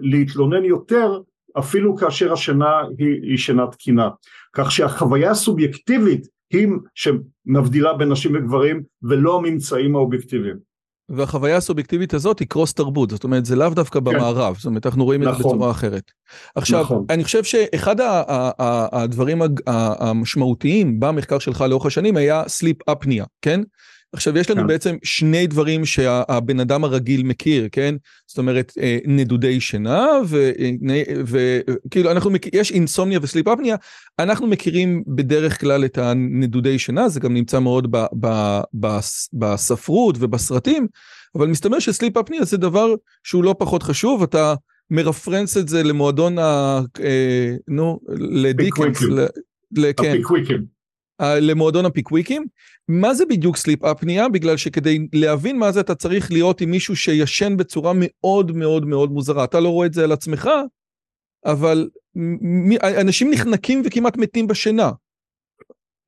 להתלונן 0.00 0.64
יותר 0.64 1.20
אפילו 1.58 1.96
כאשר 1.96 2.32
השינה 2.32 2.80
היא, 2.98 3.22
היא 3.22 3.38
שינה 3.38 3.66
תקינה. 3.66 4.08
כך 4.52 4.72
שהחוויה 4.72 5.30
הסובייקטיבית 5.30 6.26
היא 6.52 6.68
שמבדילה 6.94 7.92
בין 7.94 8.12
נשים 8.12 8.34
וגברים 8.34 8.82
ולא 9.02 9.36
הממצאים 9.36 9.96
האובייקטיביים. 9.96 10.56
והחוויה 11.08 11.56
הסובייקטיבית 11.56 12.14
הזאת 12.14 12.38
היא 12.38 12.48
קרוס 12.48 12.74
תרבות, 12.74 13.10
זאת 13.10 13.24
אומרת 13.24 13.44
זה 13.44 13.56
לאו 13.56 13.68
דווקא 13.68 13.98
כן. 13.98 14.04
במערב, 14.04 14.56
זאת 14.56 14.66
אומרת 14.66 14.86
אנחנו 14.86 15.04
רואים 15.04 15.22
נכון. 15.22 15.32
את 15.32 15.38
זה 15.38 15.44
נכון. 15.44 15.56
בצורה 15.56 15.70
אחרת. 15.70 16.10
עכשיו, 16.54 16.80
נכון. 16.80 17.04
אני 17.10 17.24
חושב 17.24 17.44
שאחד 17.44 17.96
הדברים 18.92 19.42
המשמעותיים 19.66 21.00
במחקר 21.00 21.38
שלך 21.38 21.60
לאורך 21.60 21.86
השנים 21.86 22.16
היה 22.16 22.42
סליפ 22.48 22.88
אפניה, 22.88 23.24
כן? 23.42 23.60
עכשיו 24.12 24.38
יש 24.38 24.50
לנו 24.50 24.60
כן. 24.60 24.66
בעצם 24.66 24.96
שני 25.02 25.46
דברים 25.46 25.84
שהבן 25.84 26.60
אדם 26.60 26.84
הרגיל 26.84 27.22
מכיר, 27.22 27.68
כן? 27.72 27.94
זאת 28.26 28.38
אומרת 28.38 28.72
אה, 28.80 28.98
נדודי 29.04 29.60
שינה 29.60 30.06
וכאילו 31.26 32.10
אנחנו 32.10 32.30
מכיר, 32.30 32.52
יש 32.54 32.72
אינסומניה 32.72 33.18
וסליפ 33.22 33.48
אפניה, 33.48 33.76
אנחנו 34.18 34.46
מכירים 34.46 35.02
בדרך 35.06 35.60
כלל 35.60 35.84
את 35.84 35.98
הנדודי 35.98 36.78
שינה, 36.78 37.08
זה 37.08 37.20
גם 37.20 37.34
נמצא 37.34 37.58
מאוד 37.58 37.90
ב, 37.90 38.04
ב, 38.20 38.60
ב, 38.80 38.98
בספרות 39.32 40.16
ובסרטים, 40.18 40.86
אבל 41.34 41.46
מסתבר 41.46 41.78
שסליפ 41.78 42.16
אפניה 42.16 42.44
זה 42.44 42.56
דבר 42.56 42.94
שהוא 43.24 43.44
לא 43.44 43.54
פחות 43.58 43.82
חשוב, 43.82 44.22
אתה 44.22 44.54
מרפרנס 44.90 45.56
את 45.56 45.68
זה 45.68 45.82
למועדון 45.82 46.38
ה... 46.38 46.80
אה, 47.00 47.54
נו, 47.68 48.00
לדיקנס. 48.08 48.98
כן. 49.96 50.10
הפיקוויקים. 50.10 50.75
למועדון 51.22 51.84
הפיקוויקים. 51.84 52.44
מה 52.88 53.14
זה 53.14 53.24
בדיוק 53.26 53.56
סליפ 53.56 53.84
אפניה? 53.84 54.28
בגלל 54.28 54.56
שכדי 54.56 55.06
להבין 55.12 55.58
מה 55.58 55.72
זה 55.72 55.80
אתה 55.80 55.94
צריך 55.94 56.32
להיות 56.32 56.60
עם 56.60 56.70
מישהו 56.70 56.96
שישן 56.96 57.56
בצורה 57.56 57.92
מאוד 57.94 58.56
מאוד 58.56 58.86
מאוד 58.86 59.12
מוזרה. 59.12 59.44
אתה 59.44 59.60
לא 59.60 59.68
רואה 59.68 59.86
את 59.86 59.92
זה 59.92 60.04
על 60.04 60.12
עצמך, 60.12 60.50
אבל 61.44 61.88
אנשים 63.00 63.30
נחנקים 63.30 63.82
וכמעט 63.84 64.16
מתים 64.16 64.46
בשינה. 64.46 64.90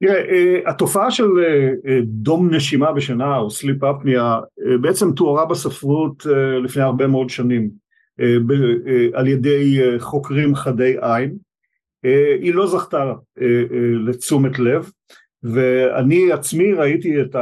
תראה, 0.01 0.15
אה, 0.15 0.71
התופעה 0.71 1.11
של 1.11 1.25
אה, 1.25 1.69
אה, 1.87 1.99
דום 2.05 2.55
נשימה 2.55 2.93
בשינה 2.93 3.37
או 3.37 3.51
סליפ 3.51 3.85
אפניה 3.85 4.41
בעצם 4.81 5.13
תוארה 5.13 5.47
בספרות 5.47 6.27
לפני 6.65 6.83
הרבה 6.83 7.07
מאוד 7.07 7.31
שנים 7.31 7.71
על 9.15 9.29
ידי 9.29 9.79
חוקרים 9.99 10.55
חדי 10.55 10.95
עין. 11.01 11.37
היא 12.41 12.55
לא 12.55 12.67
זכתה 12.67 13.13
לתשומת 14.07 14.59
לב 14.59 14.91
ואני 15.43 16.33
עצמי 16.33 16.73
ראיתי 16.73 17.21
את 17.21 17.37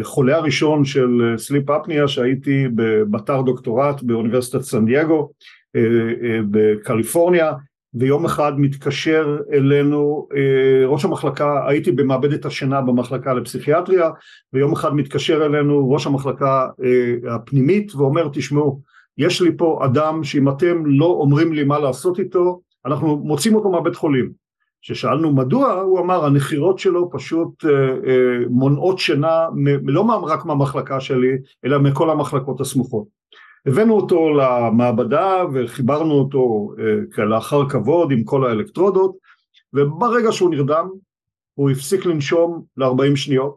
החולה 0.00 0.36
הראשון 0.36 0.84
של 0.84 1.34
סליפ 1.36 1.70
אפניה 1.70 2.08
שהייתי 2.08 2.66
בתר 3.10 3.42
דוקטורט 3.42 4.02
באוניברסיטת 4.02 4.60
סן 4.60 4.86
דייגו 4.86 5.30
אה, 5.76 5.80
אה, 6.22 6.40
בקליפורניה 6.50 7.52
ויום 7.94 8.24
אחד 8.24 8.60
מתקשר 8.60 9.38
אלינו 9.52 10.28
אה, 10.36 10.86
ראש 10.86 11.04
המחלקה, 11.04 11.68
הייתי 11.68 11.92
במעבדת 11.92 12.44
השינה 12.44 12.80
במחלקה 12.80 13.34
לפסיכיאטריה 13.34 14.10
ויום 14.52 14.72
אחד 14.72 14.94
מתקשר 14.94 15.46
אלינו 15.46 15.90
ראש 15.90 16.06
המחלקה 16.06 16.68
הפנימית 17.30 17.94
ואומר 17.94 18.28
תשמעו 18.32 18.80
יש 19.18 19.42
לי 19.42 19.50
פה 19.56 19.80
אדם 19.84 20.24
שאם 20.24 20.48
אתם 20.48 20.86
לא 20.86 21.06
אומרים 21.06 21.52
לי 21.52 21.64
מה 21.64 21.78
לעשות 21.78 22.18
איתו 22.18 22.60
אנחנו 22.86 23.16
מוצאים 23.16 23.54
אותו 23.54 23.70
מהבית 23.70 23.96
חולים 23.96 24.44
כששאלנו 24.84 25.32
מדוע, 25.32 25.72
הוא 25.72 26.00
אמר 26.00 26.24
הנחירות 26.24 26.78
שלו 26.78 27.10
פשוט 27.12 27.64
אה, 27.64 27.70
אה, 27.88 28.38
מונעות 28.50 28.98
שינה 28.98 29.48
לא 29.84 30.00
רק 30.02 30.44
מהמחלקה 30.44 31.00
שלי, 31.00 31.36
אלא 31.64 31.78
מכל 31.78 32.10
המחלקות 32.10 32.60
הסמוכות. 32.60 33.06
הבאנו 33.66 33.94
אותו 33.94 34.30
למעבדה 34.30 35.44
וחיברנו 35.54 36.14
אותו 36.14 36.70
אה, 36.78 36.84
כלאחר 37.14 37.68
כבוד 37.68 38.12
עם 38.12 38.24
כל 38.24 38.46
האלקטרודות, 38.46 39.16
וברגע 39.72 40.32
שהוא 40.32 40.50
נרדם 40.50 40.88
הוא 41.54 41.70
הפסיק 41.70 42.06
לנשום 42.06 42.64
ל-40 42.76 43.16
שניות, 43.16 43.56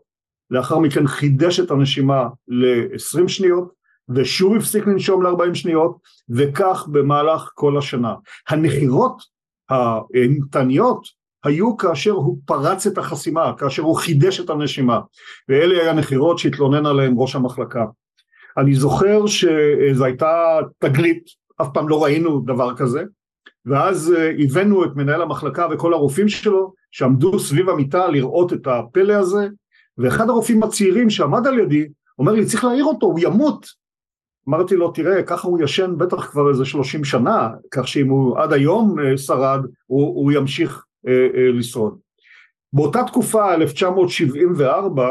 לאחר 0.52 0.80
מכן 0.80 1.08
חידש 1.08 1.60
את 1.60 1.72
הנשימה 1.72 2.28
ל-20 2.48 3.28
שניות, 3.28 3.72
ושוב 4.10 4.56
הפסיק 4.56 4.88
לנשום 4.88 5.24
ל-40 5.24 5.54
שניות, 5.54 5.98
וכך 6.30 6.88
במהלך 6.92 7.52
כל 7.54 7.78
השנה. 7.78 8.14
הנחירות 8.50 9.22
האימתניות 9.70 11.08
היו 11.44 11.78
כאשר 11.78 12.12
הוא 12.12 12.38
פרץ 12.46 12.88
את 12.88 12.98
החסימה, 12.98 13.54
כאשר 13.58 13.82
הוא 13.82 13.96
חידש 13.96 14.40
את 14.40 14.50
הנשימה, 14.50 15.00
ואלה 15.50 15.82
היו 15.82 15.90
הנחירות 15.90 16.40
שהתלונן 16.40 16.86
עליהן 16.86 17.14
ראש 17.18 17.36
המחלקה. 17.36 17.86
אני 18.58 18.76
זוכר 18.76 19.28
שזו 19.28 20.06
הייתה 20.06 20.60
תגלית, 20.80 21.24
אף 21.62 21.68
פעם 21.74 21.90
לא 21.90 22.04
ראינו 22.04 22.40
דבר 22.40 22.76
כזה, 22.76 23.04
ואז 23.66 24.14
הבאנו 24.44 24.86
את 24.86 24.90
מנהל 24.96 25.22
המחלקה 25.22 25.68
וכל 25.72 25.94
הרופאים 25.94 26.30
שלו 26.30 26.74
שעמדו 26.92 27.40
סביב 27.40 27.70
המיטה 27.70 28.08
לראות 28.08 28.54
את 28.54 28.68
הפלא 28.68 29.14
הזה, 29.14 29.48
ואחד 29.98 30.30
הרופאים 30.30 30.64
הצעירים 30.64 31.10
שעמד 31.10 31.48
על 31.48 31.60
ידי 31.60 31.88
אומר 32.20 32.32
לי 32.32 32.46
צריך 32.46 32.64
להעיר 32.64 32.86
אותו, 32.86 33.06
הוא 33.06 33.20
ימות. 33.22 33.68
אמרתי 34.50 34.75
לו 34.75 34.92
תראה 34.92 35.24
ככה 35.24 35.48
הוא 35.48 35.60
ישן 35.63 35.94
בטח 35.98 36.32
כבר 36.32 36.50
איזה 36.50 36.66
שלושים 36.66 37.04
שנה, 37.04 37.50
כך 37.72 37.88
שאם 37.88 38.10
הוא 38.10 38.39
עד 38.39 38.54
היום 38.54 39.00
אה, 39.00 39.18
שרד 39.18 39.66
הוא, 39.86 40.08
הוא 40.08 40.32
ימשיך 40.32 40.86
אה, 41.08 41.27
אה, 41.36 41.51
לשרוד. 41.51 41.98
באותה 42.74 43.04
תקופה, 43.04 43.54
1974, 43.54 45.10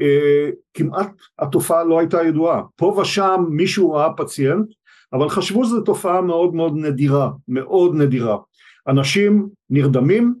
אה, 0.00 0.50
כמעט 0.74 1.10
התופעה 1.38 1.84
לא 1.84 1.98
הייתה 1.98 2.22
ידועה. 2.22 2.62
פה 2.76 2.86
ושם 2.86 3.44
מישהו 3.50 3.92
ראה 3.92 4.12
פציינט, 4.12 4.66
אבל 5.12 5.28
חשבו 5.28 5.64
שזו 5.64 5.80
תופעה 5.80 6.20
מאוד 6.20 6.54
מאוד 6.54 6.76
נדירה, 6.76 7.30
מאוד 7.48 7.94
נדירה. 7.94 8.36
אנשים 8.88 9.48
נרדמים, 9.70 10.34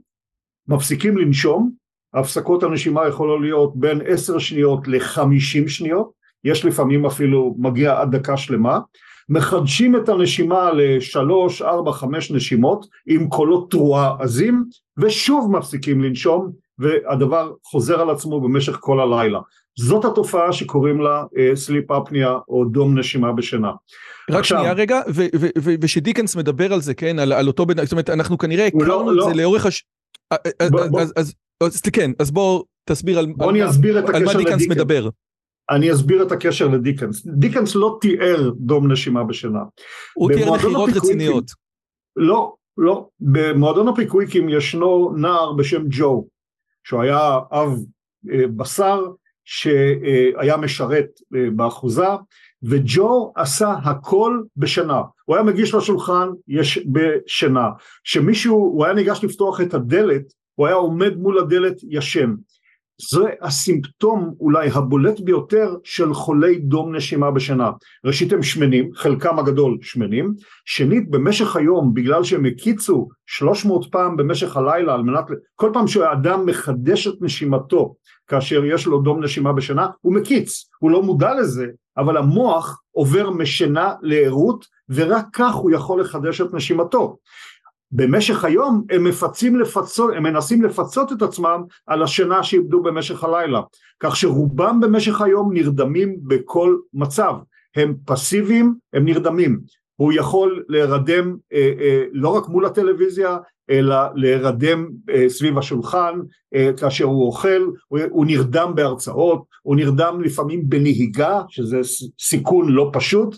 מפסיקים 0.68 1.18
לנשום, 1.18 1.70
הפסקות 2.14 2.62
הנשימה 2.62 3.08
יכולות 3.08 3.40
להיות 3.40 3.76
בין 3.76 4.00
עשר 4.06 4.38
שניות 4.38 4.88
לחמישים 4.88 5.68
שניות, 5.68 6.17
יש 6.50 6.64
לפעמים 6.64 7.06
אפילו 7.06 7.54
מגיע 7.58 8.00
עד 8.00 8.16
דקה 8.16 8.36
שלמה, 8.36 8.78
מחדשים 9.28 9.96
את 9.96 10.08
הנשימה 10.08 10.70
לשלוש, 10.72 11.62
ארבע, 11.62 11.92
חמש 11.92 12.30
נשימות 12.30 12.86
עם 13.06 13.28
קולות 13.28 13.70
תרועה 13.70 14.16
עזים 14.20 14.64
ושוב 14.98 15.50
מפסיקים 15.56 16.04
לנשום 16.04 16.50
והדבר 16.78 17.52
חוזר 17.64 18.00
על 18.00 18.10
עצמו 18.10 18.40
במשך 18.40 18.76
כל 18.80 19.00
הלילה. 19.00 19.40
זאת 19.78 20.04
התופעה 20.04 20.52
שקוראים 20.52 21.00
לה 21.00 21.24
סליפ 21.54 21.90
אה, 21.90 21.98
אפניה 21.98 22.36
או 22.48 22.64
דום 22.64 22.98
נשימה 22.98 23.32
בשינה. 23.32 23.70
רק 24.30 24.38
עכשיו, 24.38 24.58
שנייה 24.58 24.72
רגע, 24.72 25.00
ושדיקנס 25.80 26.36
מדבר 26.36 26.72
על 26.72 26.80
זה, 26.80 26.94
כן, 26.94 27.18
על, 27.18 27.32
על 27.32 27.46
אותו 27.46 27.66
בן, 27.66 27.84
זאת 27.84 27.92
אומרת, 27.92 28.10
אנחנו 28.10 28.38
כנראה 28.38 28.68
לא- 28.74 28.84
הכרנו 28.84 29.12
לא, 29.12 29.22
את 29.22 29.34
זה 29.34 29.42
לאורך 29.42 29.66
הש... 29.66 29.84
אה, 30.32 30.36
אה, 30.62 30.70
בוא, 30.70 30.80
אז, 30.80 30.90
בוא, 30.90 31.00
אז... 31.66 31.82
כן, 31.92 32.10
אז 32.18 32.30
בוא 32.30 32.64
תסביר 32.84 33.18
על, 33.18 33.26
בוא 33.36 33.50
אני 33.50 33.66
אסביר 33.66 33.98
את 33.98 34.08
על 34.14 34.24
מה 34.24 34.34
דיקנס. 34.34 34.68
מדבר. 34.68 35.08
אני 35.70 35.92
אסביר 35.92 36.22
את 36.22 36.32
הקשר 36.32 36.68
לדיקנס. 36.68 37.26
דיקנס 37.26 37.74
לא 37.74 37.98
תיאר 38.00 38.50
דום 38.56 38.92
נשימה 38.92 39.24
בשינה. 39.24 39.62
הוא 40.14 40.32
תיאר 40.32 40.54
נחירות 40.54 40.90
רציניות. 40.94 41.44
לא, 42.16 42.54
לא. 42.78 43.08
במועדון 43.20 43.88
הפיקוויקים 43.88 44.48
ישנו 44.48 45.12
נער 45.16 45.52
בשם 45.52 45.82
ג'ו, 45.90 46.26
שהוא 46.84 47.02
היה 47.02 47.38
אב 47.52 47.78
אה, 48.32 48.46
בשר 48.56 49.06
שהיה 49.44 50.56
משרת 50.56 51.08
אה, 51.34 51.50
באחוזה, 51.50 52.08
וג'ו 52.62 53.32
עשה 53.36 53.70
הכל 53.70 54.42
בשינה. 54.56 55.02
הוא 55.24 55.36
היה 55.36 55.44
מגיש 55.44 55.74
לשולחן 55.74 56.28
יש 56.48 56.86
בשינה. 56.86 57.68
כשמישהו, 58.04 58.56
הוא 58.56 58.84
היה 58.84 58.94
ניגש 58.94 59.24
לפתוח 59.24 59.60
את 59.60 59.74
הדלת, 59.74 60.22
הוא 60.54 60.66
היה 60.66 60.76
עומד 60.76 61.16
מול 61.16 61.38
הדלת 61.38 61.76
ישן. 61.88 62.34
זה 63.00 63.24
הסימפטום 63.42 64.34
אולי 64.40 64.68
הבולט 64.68 65.20
ביותר 65.20 65.74
של 65.84 66.14
חולי 66.14 66.58
דום 66.58 66.96
נשימה 66.96 67.30
בשינה. 67.30 67.70
ראשית 68.04 68.32
הם 68.32 68.42
שמנים, 68.42 68.90
חלקם 68.94 69.38
הגדול 69.38 69.78
שמנים, 69.82 70.34
שנית 70.64 71.10
במשך 71.10 71.56
היום 71.56 71.94
בגלל 71.94 72.24
שהם 72.24 72.44
הקיצו 72.44 73.08
300 73.26 73.86
פעם 73.90 74.16
במשך 74.16 74.56
הלילה 74.56 74.94
על 74.94 75.02
מנת, 75.02 75.24
כל 75.54 75.70
פעם 75.72 75.86
שהאדם 75.86 76.46
מחדש 76.46 77.06
את 77.06 77.14
נשימתו 77.20 77.94
כאשר 78.28 78.64
יש 78.64 78.86
לו 78.86 79.00
דום 79.00 79.24
נשימה 79.24 79.52
בשינה 79.52 79.86
הוא 80.00 80.14
מקיץ, 80.14 80.70
הוא 80.78 80.90
לא 80.90 81.02
מודע 81.02 81.34
לזה 81.34 81.66
אבל 81.98 82.16
המוח 82.16 82.80
עובר 82.90 83.30
משינה 83.30 83.94
לערות 84.02 84.64
ורק 84.88 85.26
כך 85.32 85.54
הוא 85.54 85.70
יכול 85.70 86.00
לחדש 86.00 86.40
את 86.40 86.54
נשימתו. 86.54 87.16
במשך 87.92 88.44
היום 88.44 88.84
הם 88.90 89.04
מפצים 89.04 89.60
לפצות, 89.60 90.10
הם 90.16 90.22
מנסים 90.22 90.62
לפצות 90.62 91.12
את 91.12 91.22
עצמם 91.22 91.62
על 91.86 92.02
השינה 92.02 92.42
שאיבדו 92.42 92.82
במשך 92.82 93.24
הלילה, 93.24 93.60
כך 94.00 94.16
שרובם 94.16 94.80
במשך 94.80 95.20
היום 95.20 95.52
נרדמים 95.52 96.16
בכל 96.22 96.76
מצב, 96.94 97.34
הם 97.76 97.94
פסיביים, 98.04 98.74
הם 98.92 99.04
נרדמים, 99.04 99.60
הוא 99.96 100.12
יכול 100.12 100.64
להירדם 100.68 101.36
אה, 101.52 101.72
אה, 101.80 102.04
לא 102.12 102.28
רק 102.28 102.48
מול 102.48 102.66
הטלוויזיה, 102.66 103.36
אלא 103.70 103.96
להירדם 104.14 104.88
אה, 105.10 105.28
סביב 105.28 105.58
השולחן 105.58 106.20
אה, 106.54 106.70
כאשר 106.76 107.04
הוא 107.04 107.26
אוכל, 107.26 107.70
הוא, 107.88 107.98
הוא 108.10 108.26
נרדם 108.26 108.72
בהרצאות, 108.74 109.44
הוא 109.62 109.76
נרדם 109.76 110.20
לפעמים 110.24 110.68
בנהיגה, 110.68 111.42
שזה 111.48 111.80
סיכון 112.20 112.68
לא 112.68 112.90
פשוט, 112.92 113.36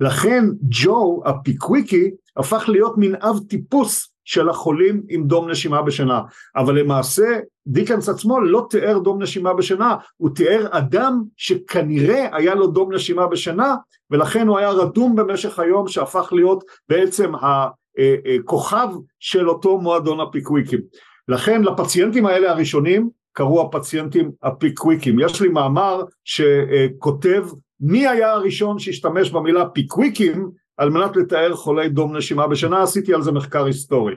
לכן 0.00 0.44
ג'ו 0.62 1.22
הפיקוויקי 1.24 2.10
הפך 2.36 2.64
להיות 2.68 2.98
מין 2.98 3.14
אב 3.14 3.38
טיפוס 3.48 4.08
של 4.24 4.48
החולים 4.48 5.02
עם 5.08 5.26
דום 5.26 5.50
נשימה 5.50 5.82
בשינה, 5.82 6.20
אבל 6.56 6.78
למעשה 6.78 7.38
דיקנס 7.66 8.08
עצמו 8.08 8.40
לא 8.40 8.66
תיאר 8.70 8.98
דום 8.98 9.22
נשימה 9.22 9.54
בשינה, 9.54 9.96
הוא 10.16 10.30
תיאר 10.34 10.66
אדם 10.70 11.22
שכנראה 11.36 12.36
היה 12.36 12.54
לו 12.54 12.66
דום 12.66 12.94
נשימה 12.94 13.26
בשינה 13.26 13.74
ולכן 14.10 14.48
הוא 14.48 14.58
היה 14.58 14.70
רדום 14.70 15.16
במשך 15.16 15.58
היום 15.58 15.88
שהפך 15.88 16.32
להיות 16.32 16.64
בעצם 16.88 17.32
הכוכב 17.34 18.88
של 19.20 19.48
אותו 19.48 19.78
מועדון 19.78 20.20
הפיקוויקים. 20.20 20.80
לכן 21.28 21.62
לפציינטים 21.62 22.26
האלה 22.26 22.50
הראשונים 22.50 23.10
קראו 23.32 23.60
הפציינטים 23.60 24.30
הפיקוויקים. 24.42 25.20
יש 25.20 25.42
לי 25.42 25.48
מאמר 25.48 26.04
שכותב 26.24 27.46
מי 27.82 28.08
היה 28.08 28.32
הראשון 28.32 28.78
שהשתמש 28.78 29.30
במילה 29.30 29.68
פיקוויקים 29.68 30.50
על 30.76 30.90
מנת 30.90 31.16
לתאר 31.16 31.54
חולי 31.54 31.88
דום 31.88 32.16
נשימה 32.16 32.46
בשינה, 32.46 32.82
עשיתי 32.82 33.14
על 33.14 33.22
זה 33.22 33.32
מחקר 33.32 33.64
היסטורי. 33.64 34.14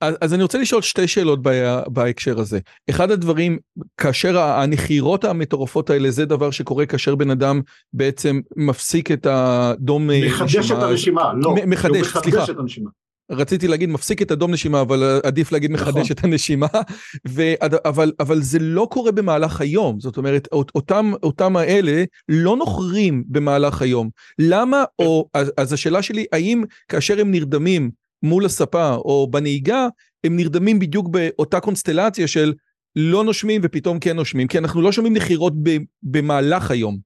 אז, 0.00 0.14
אז 0.20 0.34
אני 0.34 0.42
רוצה 0.42 0.58
לשאול 0.58 0.82
שתי 0.82 1.08
שאלות 1.08 1.42
בה, 1.42 1.82
בהקשר 1.86 2.40
הזה. 2.40 2.58
אחד 2.90 3.10
הדברים, 3.10 3.58
כאשר 3.96 4.38
הנחירות 4.38 5.24
המטורפות 5.24 5.90
האלה, 5.90 6.10
זה 6.10 6.24
דבר 6.24 6.50
שקורה 6.50 6.86
כאשר 6.86 7.14
בן 7.14 7.30
אדם 7.30 7.60
בעצם 7.92 8.40
מפסיק 8.56 9.12
את 9.12 9.26
הדום 9.30 10.10
מחדש 10.26 10.56
נשימה. 10.56 10.78
את 10.78 10.82
הנשימה, 10.82 11.32
לא. 11.36 11.54
מחדש, 11.66 12.06
סליחה. 12.06 12.18
מחדש 12.18 12.50
את 12.50 12.58
הנשימה. 12.58 12.90
רציתי 13.30 13.68
להגיד 13.68 13.88
מפסיק 13.88 14.22
את 14.22 14.30
הדום 14.30 14.50
נשימה, 14.50 14.80
אבל 14.80 15.20
עדיף 15.22 15.52
להגיד 15.52 15.70
מחדש 15.70 15.96
נכון. 15.96 16.06
את 16.10 16.24
הנשימה, 16.24 16.66
ו, 17.28 17.42
אבל, 17.84 18.12
אבל 18.20 18.42
זה 18.42 18.58
לא 18.58 18.88
קורה 18.90 19.12
במהלך 19.12 19.60
היום, 19.60 20.00
זאת 20.00 20.16
אומרת, 20.16 20.48
אות- 20.52 20.72
אותם, 20.74 21.12
אותם 21.22 21.56
האלה 21.56 22.04
לא 22.28 22.56
נוחרים 22.56 23.24
במהלך 23.28 23.82
היום. 23.82 24.10
למה, 24.38 24.84
או, 24.98 25.28
אז, 25.34 25.52
אז 25.56 25.72
השאלה 25.72 26.02
שלי, 26.02 26.26
האם 26.32 26.64
כאשר 26.88 27.20
הם 27.20 27.30
נרדמים 27.30 27.90
מול 28.22 28.44
הספה 28.44 28.94
או 28.94 29.28
בנהיגה, 29.30 29.88
הם 30.24 30.36
נרדמים 30.36 30.78
בדיוק 30.78 31.08
באותה 31.08 31.60
קונסטלציה 31.60 32.28
של 32.28 32.52
לא 32.96 33.24
נושמים 33.24 33.60
ופתאום 33.64 33.98
כן 33.98 34.16
נושמים, 34.16 34.48
כי 34.48 34.58
אנחנו 34.58 34.82
לא 34.82 34.92
שומעים 34.92 35.16
נחירות 35.16 35.52
ב, 35.62 35.76
במהלך 36.02 36.70
היום. 36.70 36.98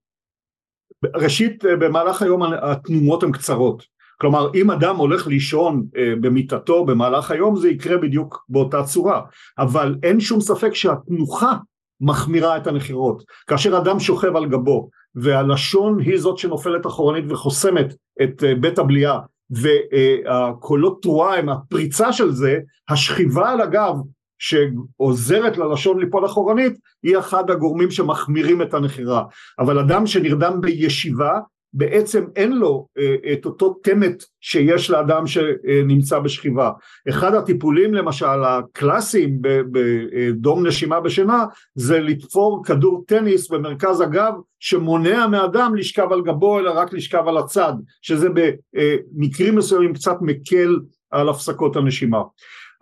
ראשית, 1.17 1.65
במהלך 1.65 2.23
היום 2.23 2.43
התנומות 2.43 3.23
הן 3.23 3.33
קצרות. 3.33 3.98
כלומר, 4.21 4.51
אם 4.55 4.71
אדם 4.71 4.97
הולך 4.97 5.27
לישון 5.27 5.85
אה, 5.97 6.13
במיטתו 6.21 6.85
במהלך 6.85 7.31
היום, 7.31 7.57
זה 7.57 7.69
יקרה 7.69 7.97
בדיוק 7.97 8.45
באותה 8.49 8.83
צורה. 8.83 9.23
אבל 9.59 9.97
אין 10.03 10.21
שום 10.21 10.41
ספק 10.41 10.75
שהתנוחה 10.75 11.57
מחמירה 12.01 12.57
את 12.57 12.67
הנחירות. 12.67 13.23
כאשר 13.47 13.79
אדם 13.79 14.01
שוכב 14.01 14.37
על 14.37 14.47
גבו, 14.47 14.89
והלשון 15.15 16.01
היא 16.01 16.19
זאת 16.19 16.39
שנופלת 16.39 16.87
אחורנית 16.87 17.25
וחוסמת 17.29 17.95
את 18.23 18.45
אה, 18.45 18.55
בית 18.55 18.79
הבליעה, 18.79 19.21
והקולות 19.51 21.03
תרועה 21.03 21.39
הם 21.39 21.49
הפריצה 21.49 22.13
של 22.13 22.31
זה, 22.31 22.59
השכיבה 22.89 23.51
על 23.51 23.61
הגב 23.61 23.95
שעוזרת 24.39 25.59
ללשון 25.59 26.01
ליפול 26.01 26.27
אחורנית, 26.27 26.73
היא 27.03 27.19
אחד 27.19 27.51
הגורמים 27.51 27.91
שמחמירים 27.91 28.63
את 28.63 28.75
הנחירה. 28.75 29.25
אבל 29.59 29.79
אדם 29.79 30.07
שנרדם 30.07 30.61
בישיבה, 30.61 31.39
בעצם 31.73 32.25
אין 32.37 32.53
לו 32.53 32.87
אה, 32.99 33.33
את 33.33 33.47
אותו 33.47 33.81
תמת 33.83 34.25
שיש 34.41 34.91
לאדם 34.91 35.27
שנמצא 35.27 36.19
בשכיבה. 36.19 36.71
אחד 37.09 37.35
הטיפולים 37.35 37.95
למשל 37.95 38.45
הקלאסיים 38.45 39.39
בדום 39.43 40.67
נשימה 40.67 41.01
בשינה 41.01 41.45
זה 41.75 42.01
לתפור 42.01 42.65
כדור 42.65 43.05
טניס 43.07 43.51
במרכז 43.51 44.01
הגב 44.01 44.33
שמונע 44.61 45.27
מאדם 45.27 45.75
לשכב 45.75 46.13
על 46.13 46.23
גבו 46.23 46.59
אלא 46.59 46.71
רק 46.71 46.93
לשכב 46.93 47.23
על 47.29 47.39
הצד, 47.39 47.73
שזה 48.03 48.29
במקרים 48.33 49.57
מסוימים 49.57 49.93
קצת 49.93 50.17
מקל 50.21 50.79
על 51.11 51.29
הפסקות 51.29 51.77
הנשימה. 51.77 52.23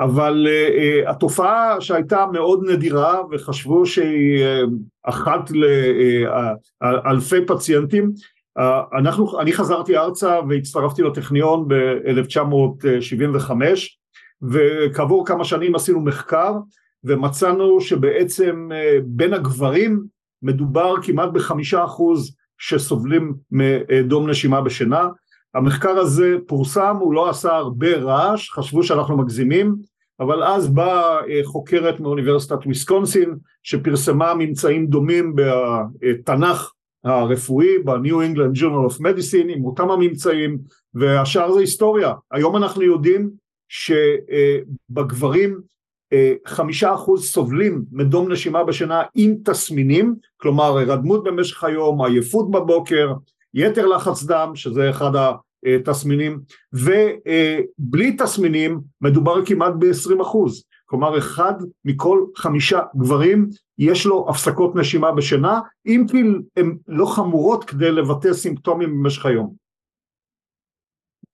אבל 0.01 0.47
uh, 0.47 1.11
התופעה 1.11 1.81
שהייתה 1.81 2.27
מאוד 2.33 2.61
נדירה 2.71 3.21
וחשבו 3.31 3.87
שהיא 3.87 4.45
uh, 4.45 4.71
אחת 5.03 5.51
לאלפי 6.81 7.47
פציינטים, 7.47 8.13
אנחנו, 8.99 9.41
אני 9.41 9.53
חזרתי 9.53 9.97
ארצה 9.97 10.41
והצטרפתי 10.49 11.03
לטכניון 11.03 11.69
ב-1975 11.69 13.51
וכעבור 14.43 15.27
כמה 15.27 15.45
שנים 15.45 15.75
עשינו 15.75 16.01
מחקר 16.01 16.53
ומצאנו 17.05 17.81
שבעצם 17.81 18.69
uh, 18.73 18.75
בין 19.07 19.35
הגברים 19.35 20.05
מדובר 20.43 20.95
כמעט 21.03 21.31
בחמישה 21.33 21.85
אחוז 21.85 22.37
שסובלים 22.59 23.35
מדום 23.51 24.31
נשימה 24.31 24.61
בשינה. 24.61 25.09
המחקר 25.55 25.99
הזה 25.99 26.37
פורסם, 26.47 26.97
הוא 27.01 27.15
לא 27.15 27.31
עשה 27.31 27.57
הרבה 27.57 27.97
רעש, 27.97 28.51
חשבו 28.51 28.83
שאנחנו 28.83 29.17
מגזימים, 29.17 29.77
אבל 30.21 30.45
אז 30.45 30.69
באה 30.69 31.19
חוקרת 31.45 32.01
מאוניברסיטת 32.01 32.67
וויסקונסין 32.67 33.37
שפרסמה 33.63 34.35
ממצאים 34.35 34.87
דומים 34.87 35.35
בתנ"ך 36.01 36.73
הרפואי, 37.07 37.79
ב-New 37.79 38.15
England 38.15 38.59
Journal 38.61 38.93
of 38.93 39.01
Medicine 39.01 39.49
עם 39.49 39.65
אותם 39.65 39.91
הממצאים, 39.91 40.59
והשאר 40.95 41.53
זה 41.53 41.61
היסטוריה. 41.61 42.13
היום 42.31 42.57
אנחנו 42.57 42.83
יודעים 42.83 43.31
שבגברים 43.69 45.61
חמישה 46.47 46.95
אחוז 46.95 47.25
סובלים 47.25 47.85
מדום 47.93 48.33
נשימה 48.33 48.65
בשינה 48.65 49.03
עם 49.15 49.35
תסמינים, 49.45 50.15
כלומר 50.37 50.79
הרדמות 50.79 51.25
במשך 51.25 51.65
היום, 51.65 52.03
עייפות 52.03 52.51
בבוקר, 52.51 53.13
יתר 53.55 53.87
לחץ 53.87 54.25
דם, 54.25 54.53
שזה 54.55 54.91
אחד 54.91 55.11
התסמינים, 55.67 56.41
ובלי 56.73 58.17
תסמינים 58.19 58.81
מדובר 59.01 59.45
כמעט 59.45 59.73
ב-20 59.79 60.23
אחוז, 60.23 60.65
כלומר 60.87 61.19
אחד 61.19 61.55
מכל 61.85 62.25
חמישה 62.37 62.81
גברים 62.97 63.49
יש 63.79 64.07
לו 64.07 64.27
הפסקות 64.29 64.77
נשימה 64.77 65.13
בשינה, 65.13 65.61
אם 65.87 66.05
כי 66.11 66.23
הן 66.57 66.77
לא 66.89 67.07
חמורות 67.07 67.65
כדי 67.65 67.93
לבטא 67.93 68.33
סימפטומים 68.33 68.91
במשך 68.91 69.27
היום. 69.27 69.67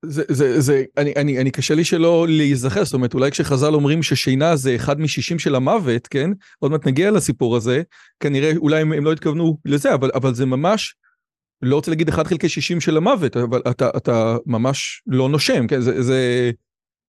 זה, 0.05 0.23
זה, 0.29 0.61
זה, 0.61 0.85
אני, 0.97 1.13
אני, 1.17 1.39
אני 1.39 1.51
קשה 1.51 1.75
לי 1.75 1.85
שלא 1.85 2.27
להיזכר, 2.29 2.85
זאת 2.85 2.95
אומרת, 2.95 3.15
אולי 3.15 3.31
כשחז"ל 3.31 3.75
אומרים 3.75 4.03
ששינה 4.03 4.57
זה 4.57 4.75
אחד 4.75 5.01
משישים 5.01 5.39
של 5.39 5.55
המוות, 5.55 6.07
כן? 6.07 6.31
עוד 6.59 6.71
מעט 6.71 6.87
נגיע 6.87 7.11
לסיפור 7.11 7.57
הזה, 7.57 7.83
כנראה 8.21 8.53
אולי 8.57 8.81
הם, 8.81 8.93
הם 8.93 9.05
לא 9.05 9.13
התכוונו 9.13 9.59
לזה, 9.65 9.95
אבל, 9.95 10.11
אבל 10.15 10.35
זה 10.35 10.47
ממש, 10.47 10.95
לא 11.63 11.77
רוצה 11.77 11.91
להגיד 11.91 12.09
אחד 12.09 12.27
חלקי 12.27 12.49
שישים 12.49 12.81
של 12.81 12.97
המוות, 12.97 13.37
אבל 13.37 13.63
אתה, 13.71 13.91
אתה 13.97 14.37
ממש 14.47 15.03
לא 15.07 15.29
נושם, 15.29 15.67
כן? 15.67 15.81
זה, 15.81 16.03
זה, 16.03 16.51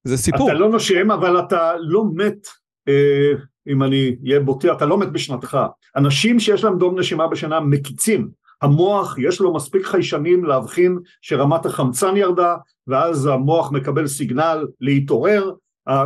זה 0.03 0.17
סיפור. 0.17 0.51
אתה 0.51 0.59
לא 0.59 0.69
נושם, 0.69 1.11
אבל 1.11 1.39
אתה 1.39 1.73
לא 1.79 2.03
מת 2.15 2.47
אה, 2.87 3.31
אם 3.67 3.83
אני 3.83 4.15
אהיה 4.25 4.39
בוטה, 4.39 4.71
אתה 4.73 4.85
לא 4.85 4.97
מת 4.97 5.11
בשנתך. 5.11 5.57
אנשים 5.95 6.39
שיש 6.39 6.63
להם 6.63 6.77
דום 6.77 6.99
נשימה 6.99 7.27
בשינה 7.27 7.59
מקיצים. 7.59 8.29
המוח 8.61 9.15
יש 9.17 9.39
לו 9.39 9.53
מספיק 9.53 9.85
חיישנים 9.85 10.45
להבחין 10.45 10.99
שרמת 11.21 11.65
החמצן 11.65 12.17
ירדה, 12.17 12.55
ואז 12.87 13.25
המוח 13.25 13.71
מקבל 13.71 14.07
סיגנל 14.07 14.67
להתעורר, 14.81 15.51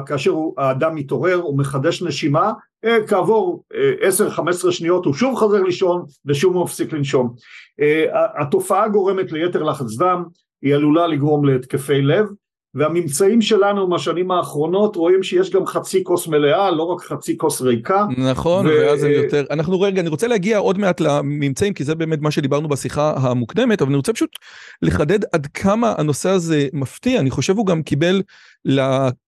כאשר 0.05 0.33
האדם 0.57 0.95
מתעורר 0.95 1.36
הוא 1.36 1.57
מחדש 1.57 2.01
נשימה, 2.01 2.51
אה, 2.86 3.07
כעבור 3.07 3.63
10-15 4.01 4.65
אה, 4.65 4.71
שניות 4.71 5.05
הוא 5.05 5.13
שוב 5.13 5.36
חוזר 5.36 5.63
לישון 5.63 6.05
ושוב 6.25 6.55
הוא 6.55 6.63
מפסיק 6.63 6.93
לנשום. 6.93 7.33
אה, 7.81 8.05
התופעה 8.41 8.88
גורמת 8.88 9.31
ליתר 9.31 9.63
לחץ 9.63 9.97
דם, 9.97 10.23
היא 10.62 10.75
עלולה 10.75 11.07
לגרום 11.07 11.45
להתקפי 11.45 12.01
לב, 12.01 12.25
והממצאים 12.77 13.41
שלנו 13.41 13.87
מהשנים 13.87 14.31
האחרונות 14.31 14.95
רואים 14.95 15.23
שיש 15.23 15.49
גם 15.49 15.65
חצי 15.65 16.03
כוס 16.03 16.27
מלאה, 16.27 16.71
לא 16.71 16.83
רק 16.83 17.01
חצי 17.01 17.37
כוס 17.37 17.61
ריקה. 17.61 18.05
נכון, 18.17 18.67
ו... 18.67 18.69
ואז 18.69 18.99
זה 18.99 19.09
יותר... 19.09 19.43
אנחנו 19.51 19.81
רגע, 19.81 20.01
אני 20.01 20.09
רוצה 20.09 20.27
להגיע 20.27 20.57
עוד 20.57 20.77
מעט 20.77 20.99
לממצאים, 20.99 21.73
כי 21.73 21.83
זה 21.83 21.95
באמת 21.95 22.21
מה 22.21 22.31
שדיברנו 22.31 22.67
בשיחה 22.67 23.13
המוקדמת, 23.17 23.81
אבל 23.81 23.89
אני 23.89 23.97
רוצה 23.97 24.13
פשוט 24.13 24.29
לחדד 24.81 25.19
עד 25.33 25.47
כמה 25.47 25.93
הנושא 25.97 26.29
הזה 26.29 26.67
מפתיע. 26.73 27.19
אני 27.19 27.29
חושב 27.29 27.57
הוא 27.57 27.65
גם 27.65 27.83
קיבל 27.83 28.21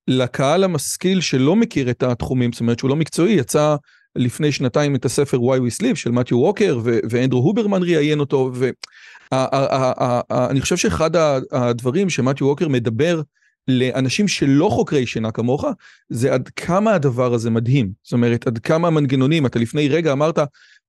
לקהל 0.07 0.63
המשכיל 0.63 1.21
שלא 1.21 1.55
מכיר 1.55 1.89
את 1.89 2.03
התחומים, 2.03 2.51
זאת 2.51 2.61
אומרת 2.61 2.79
שהוא 2.79 2.89
לא 2.89 2.95
מקצועי, 2.95 3.33
יצא 3.33 3.75
לפני 4.15 4.51
שנתיים 4.51 4.95
את 4.95 5.05
הספר 5.05 5.37
Why 5.37 5.59
We 5.59 5.81
Sleep 5.81 5.95
של 5.95 6.11
מתיו 6.11 6.37
ווקר, 6.37 6.79
ואנדרו 6.83 7.39
הוברמן 7.39 7.83
ראיין 7.83 8.19
אותו, 8.19 8.51
ואני 9.33 10.61
חושב 10.61 10.77
שאחד 10.77 11.11
הדברים 11.51 12.09
שמתיו 12.09 12.47
ווקר 12.47 12.67
מדבר 12.67 13.21
לאנשים 13.67 14.27
שלא 14.27 14.69
חוקרי 14.71 15.05
שינה 15.05 15.31
כמוך, 15.31 15.65
זה 16.09 16.33
עד 16.33 16.49
כמה 16.55 16.93
הדבר 16.93 17.33
הזה 17.33 17.49
מדהים. 17.49 17.91
זאת 18.03 18.13
אומרת, 18.13 18.47
עד 18.47 18.57
כמה 18.57 18.87
המנגנונים, 18.87 19.45
אתה 19.45 19.59
לפני 19.59 19.89
רגע 19.89 20.11
אמרת, 20.11 20.39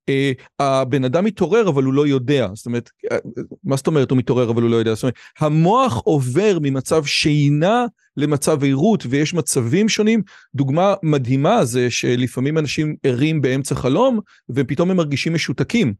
אה, 0.09 0.33
הבן 0.59 1.05
אדם 1.05 1.25
מתעורר 1.25 1.69
אבל 1.69 1.85
הוא 1.85 1.93
לא 1.93 2.07
יודע, 2.07 2.49
זאת 2.55 2.67
אומרת, 2.67 2.91
אה, 3.13 3.17
מה 3.65 3.77
זאת 3.77 3.87
אומרת 3.87 4.11
הוא 4.11 4.19
מתעורר 4.19 4.51
אבל 4.51 4.63
הוא 4.63 4.71
לא 4.71 4.77
יודע? 4.77 4.95
זאת 4.95 5.03
אומרת, 5.03 5.15
המוח 5.39 6.03
עובר 6.05 6.59
ממצב 6.63 7.05
שינה 7.05 7.85
למצב 8.17 8.63
עירות 8.63 9.07
ויש 9.09 9.35
מצבים 9.35 9.89
שונים. 9.89 10.23
דוגמה 10.55 10.95
מדהימה 11.03 11.65
זה 11.65 11.91
שלפעמים 11.91 12.59
אנשים 12.59 12.97
ערים 13.03 13.41
באמצע 13.41 13.75
חלום 13.75 14.21
ופתאום 14.51 14.91
הם 14.91 14.97
מרגישים 14.97 15.35
משותקים. 15.35 15.95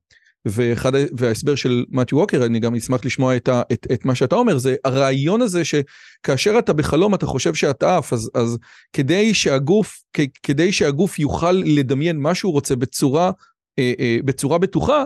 ואחד, 0.47 0.93
וההסבר 1.13 1.55
של 1.55 1.85
מתיו 1.89 2.19
ווקר, 2.19 2.45
אני 2.45 2.61
גם 2.61 2.75
אשמח 2.75 3.05
לשמוע 3.05 3.37
את, 3.37 3.49
ה, 3.49 3.63
את, 3.73 3.87
את 3.93 4.05
מה 4.05 4.15
שאתה 4.15 4.37
אומר, 4.37 4.59
זה 4.59 4.77
הרעיון 4.85 5.43
הזה 5.43 5.63
שכאשר 5.65 6.59
אתה 6.59 6.73
בחלום 6.73 7.15
אתה 7.15 7.27
חושב 7.27 7.55
שאתה 7.55 7.97
עף, 7.97 8.13
אז, 8.13 8.31
אז 8.35 8.59
כדי, 8.93 9.35
שהגוף, 9.35 10.03
כ, 10.13 10.21
כדי 10.43 10.73
שהגוף 10.73 11.19
יוכל 11.19 11.53
לדמיין 11.53 12.19
מה 12.19 12.35
שהוא 12.35 12.53
רוצה 12.53 12.77
בצורה, 12.77 13.31
אה, 13.79 13.93
אה, 14.01 14.17
בצורה 14.25 14.59
בטוחה, 14.59 15.05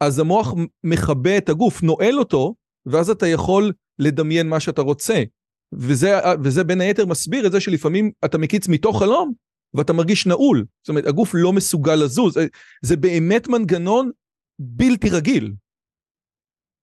אז 0.00 0.18
המוח 0.18 0.54
מכבה 0.84 1.36
את 1.36 1.48
הגוף, 1.48 1.82
נועל 1.82 2.18
אותו, 2.18 2.54
ואז 2.86 3.10
אתה 3.10 3.26
יכול 3.26 3.72
לדמיין 3.98 4.48
מה 4.48 4.60
שאתה 4.60 4.82
רוצה. 4.82 5.22
וזה, 5.72 6.18
וזה 6.44 6.64
בין 6.64 6.80
היתר 6.80 7.06
מסביר 7.06 7.46
את 7.46 7.52
זה 7.52 7.60
שלפעמים 7.60 8.10
אתה 8.24 8.38
מקיץ 8.38 8.68
מתוך 8.68 8.98
חלום, 8.98 9.32
ואתה 9.74 9.92
מרגיש 9.92 10.26
נעול. 10.26 10.64
זאת 10.82 10.88
אומרת, 10.88 11.06
הגוף 11.06 11.30
לא 11.34 11.52
מסוגל 11.52 11.94
לזוז. 11.94 12.34
זה, 12.34 12.46
זה 12.82 12.96
באמת 12.96 13.48
מנגנון 13.48 14.10
בלתי 14.62 15.10
רגיל. 15.10 15.52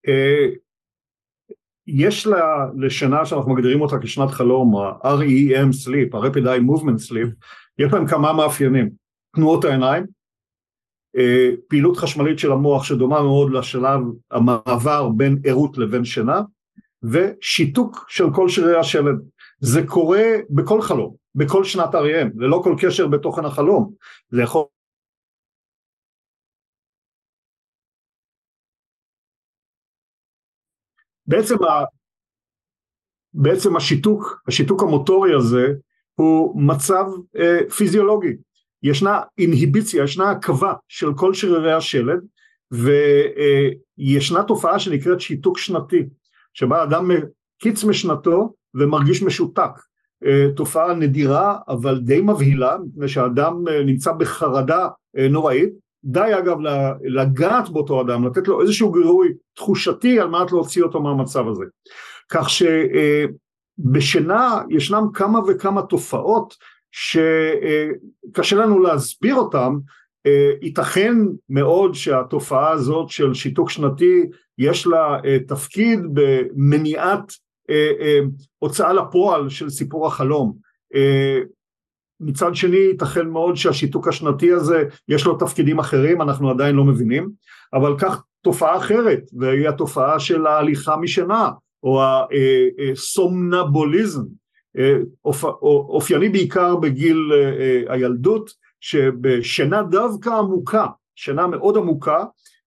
אה, 0.07 0.45
יש 1.87 2.27
לה, 2.27 2.67
לשנה 2.77 3.25
שאנחנו 3.25 3.53
מגדירים 3.53 3.81
אותה 3.81 3.95
כשנת 4.01 4.29
חלום, 4.29 4.75
ה-REM 4.75 5.85
Sleep, 5.85 6.17
ה-Rapid 6.17 6.45
Eye 6.45 6.61
Movement 6.69 7.09
Sleep, 7.09 7.45
יש 7.79 7.93
להם 7.93 8.07
כמה 8.07 8.33
מאפיינים, 8.33 8.89
תנועות 9.35 9.65
העיניים, 9.65 10.05
אה, 11.17 11.49
פעילות 11.67 11.97
חשמלית 11.97 12.39
של 12.39 12.51
המוח 12.51 12.83
שדומה 12.83 13.21
מאוד 13.21 13.51
לשלב 13.51 14.01
המעבר 14.31 15.09
בין 15.09 15.37
ערות 15.45 15.77
לבין 15.77 16.05
שינה, 16.05 16.41
ושיתוק 17.03 18.05
של 18.09 18.25
כל 18.33 18.49
שרירי 18.49 18.79
השלד. 18.79 19.15
זה 19.59 19.87
קורה 19.87 20.23
בכל 20.49 20.81
חלום, 20.81 21.15
בכל 21.35 21.63
שנת 21.63 21.95
REM, 21.95 22.29
ללא 22.35 22.61
כל 22.63 22.75
קשר 22.79 23.07
בתוכן 23.07 23.45
החלום. 23.45 23.93
זה 24.29 24.41
יכול 24.41 24.65
בעצם, 31.27 31.63
ה, 31.63 31.83
בעצם 33.33 33.75
השיתוק, 33.75 34.41
השיתוק 34.47 34.83
המוטורי 34.83 35.35
הזה 35.35 35.67
הוא 36.15 36.61
מצב 36.61 37.05
אה, 37.37 37.69
פיזיולוגי. 37.77 38.33
ישנה 38.83 39.21
אינהיביציה, 39.37 40.03
ישנה 40.03 40.31
הקבה 40.31 40.73
של 40.87 41.13
כל 41.15 41.33
שרירי 41.33 41.73
השלד 41.73 42.19
וישנה 42.71 44.39
אה, 44.39 44.43
תופעה 44.43 44.79
שנקראת 44.79 45.21
שיתוק 45.21 45.57
שנתי, 45.57 46.03
שבה 46.53 46.83
אדם 46.83 47.11
קיץ 47.59 47.83
משנתו 47.83 48.53
ומרגיש 48.75 49.23
משותק. 49.23 49.71
אה, 50.25 50.45
תופעה 50.55 50.93
נדירה 50.93 51.57
אבל 51.67 51.99
די 51.99 52.21
מבהילה, 52.21 52.77
מפני 52.77 53.07
שהאדם 53.07 53.67
אה, 53.67 53.83
נמצא 53.83 54.11
בחרדה 54.11 54.87
נוראית, 55.29 55.69
די 56.03 56.31
אגב 56.37 56.57
לגעת 57.03 57.69
באותו 57.69 58.01
אדם, 58.01 58.27
לתת 58.27 58.47
לו 58.47 58.61
איזשהו 58.61 58.91
גירוי 58.91 59.33
תחושתי 59.55 60.19
על 60.19 60.27
מנת 60.27 60.51
להוציא 60.51 60.83
אותו 60.83 61.01
מהמצב 61.01 61.47
הזה. 61.47 61.63
כך 62.29 62.47
שבשינה 63.79 64.61
ישנם 64.69 65.07
כמה 65.13 65.39
וכמה 65.47 65.81
תופעות 65.81 66.55
שקשה 66.91 68.55
לנו 68.55 68.79
להסביר 68.79 69.35
אותן, 69.35 69.73
ייתכן 70.61 71.13
מאוד 71.49 71.93
שהתופעה 71.93 72.71
הזאת 72.71 73.09
של 73.09 73.33
שיתוק 73.33 73.69
שנתי 73.69 74.21
יש 74.57 74.87
לה 74.87 75.17
תפקיד 75.47 75.99
במניעת 76.13 77.33
הוצאה 78.59 78.93
לפועל 78.93 79.49
של 79.49 79.69
סיפור 79.69 80.07
החלום. 80.07 80.57
מצד 82.19 82.55
שני 82.55 82.77
ייתכן 82.77 83.27
מאוד 83.27 83.55
שהשיתוק 83.55 84.07
השנתי 84.07 84.51
הזה 84.51 84.83
יש 85.07 85.25
לו 85.25 85.37
תפקידים 85.37 85.79
אחרים 85.79 86.21
אנחנו 86.21 86.49
עדיין 86.49 86.75
לא 86.75 86.83
מבינים 86.83 87.29
אבל 87.73 87.99
כך 87.99 88.23
תופעה 88.41 88.77
אחרת 88.77 89.19
והיא 89.33 89.69
התופעה 89.69 90.19
של 90.19 90.47
ההליכה 90.47 90.97
משנה 90.97 91.49
או 91.83 92.01
הסומנבוליזם 92.91 94.21
אה, 94.77 94.97
אופייני 95.61 96.29
בעיקר 96.29 96.75
בגיל 96.75 97.31
אה, 97.33 97.93
הילדות 97.93 98.49
שבשינה 98.79 99.83
דווקא 99.83 100.29
עמוקה 100.29 100.85
שינה 101.15 101.47
מאוד 101.47 101.77
עמוקה 101.77 102.23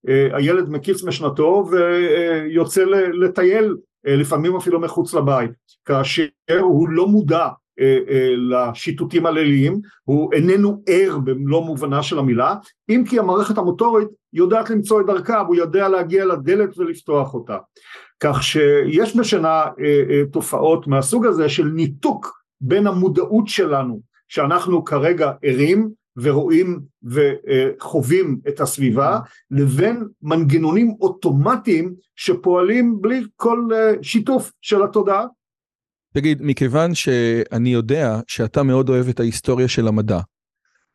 אה, 0.08 0.36
הילד 0.36 0.68
מקיץ 0.68 1.02
משנתו 1.02 1.64
ויוצא 1.70 2.84
לטייל 3.12 3.76
לפעמים 4.04 4.56
אפילו 4.56 4.80
מחוץ 4.80 5.14
לבית 5.14 5.50
כאשר 5.84 6.26
הוא 6.60 6.88
לא 6.88 7.06
מודע 7.06 7.38
אה, 7.38 7.48
אה, 7.48 7.59
לשיטוטים 8.36 9.26
הליליים, 9.26 9.80
הוא 10.04 10.32
איננו 10.32 10.82
ער 10.86 11.18
במלוא 11.24 11.64
מובנה 11.64 12.02
של 12.02 12.18
המילה, 12.18 12.54
אם 12.90 13.04
כי 13.08 13.18
המערכת 13.18 13.58
המוטורית 13.58 14.08
יודעת 14.32 14.70
למצוא 14.70 15.00
את 15.00 15.06
דרכה, 15.06 15.40
הוא 15.40 15.56
יודע 15.56 15.88
להגיע 15.88 16.24
לדלת 16.24 16.78
ולפתוח 16.78 17.34
אותה. 17.34 17.56
כך 18.20 18.42
שיש 18.42 19.16
בשינה 19.16 19.64
אה, 19.80 20.22
תופעות 20.32 20.86
מהסוג 20.86 21.26
הזה 21.26 21.48
של 21.48 21.64
ניתוק 21.64 22.40
בין 22.60 22.86
המודעות 22.86 23.48
שלנו, 23.48 24.00
שאנחנו 24.28 24.84
כרגע 24.84 25.32
ערים 25.42 25.90
ורואים 26.16 26.80
וחווים 27.04 28.38
את 28.48 28.60
הסביבה, 28.60 29.18
לבין 29.50 30.04
מנגנונים 30.22 30.94
אוטומטיים 31.00 31.94
שפועלים 32.16 33.00
בלי 33.00 33.22
כל 33.36 33.68
שיתוף 34.02 34.52
של 34.60 34.82
התודעה. 34.82 35.26
תגיד, 36.14 36.42
מכיוון 36.42 36.94
שאני 36.94 37.72
יודע 37.72 38.20
שאתה 38.26 38.62
מאוד 38.62 38.88
אוהב 38.88 39.08
את 39.08 39.20
ההיסטוריה 39.20 39.68
של 39.68 39.88
המדע, 39.88 40.20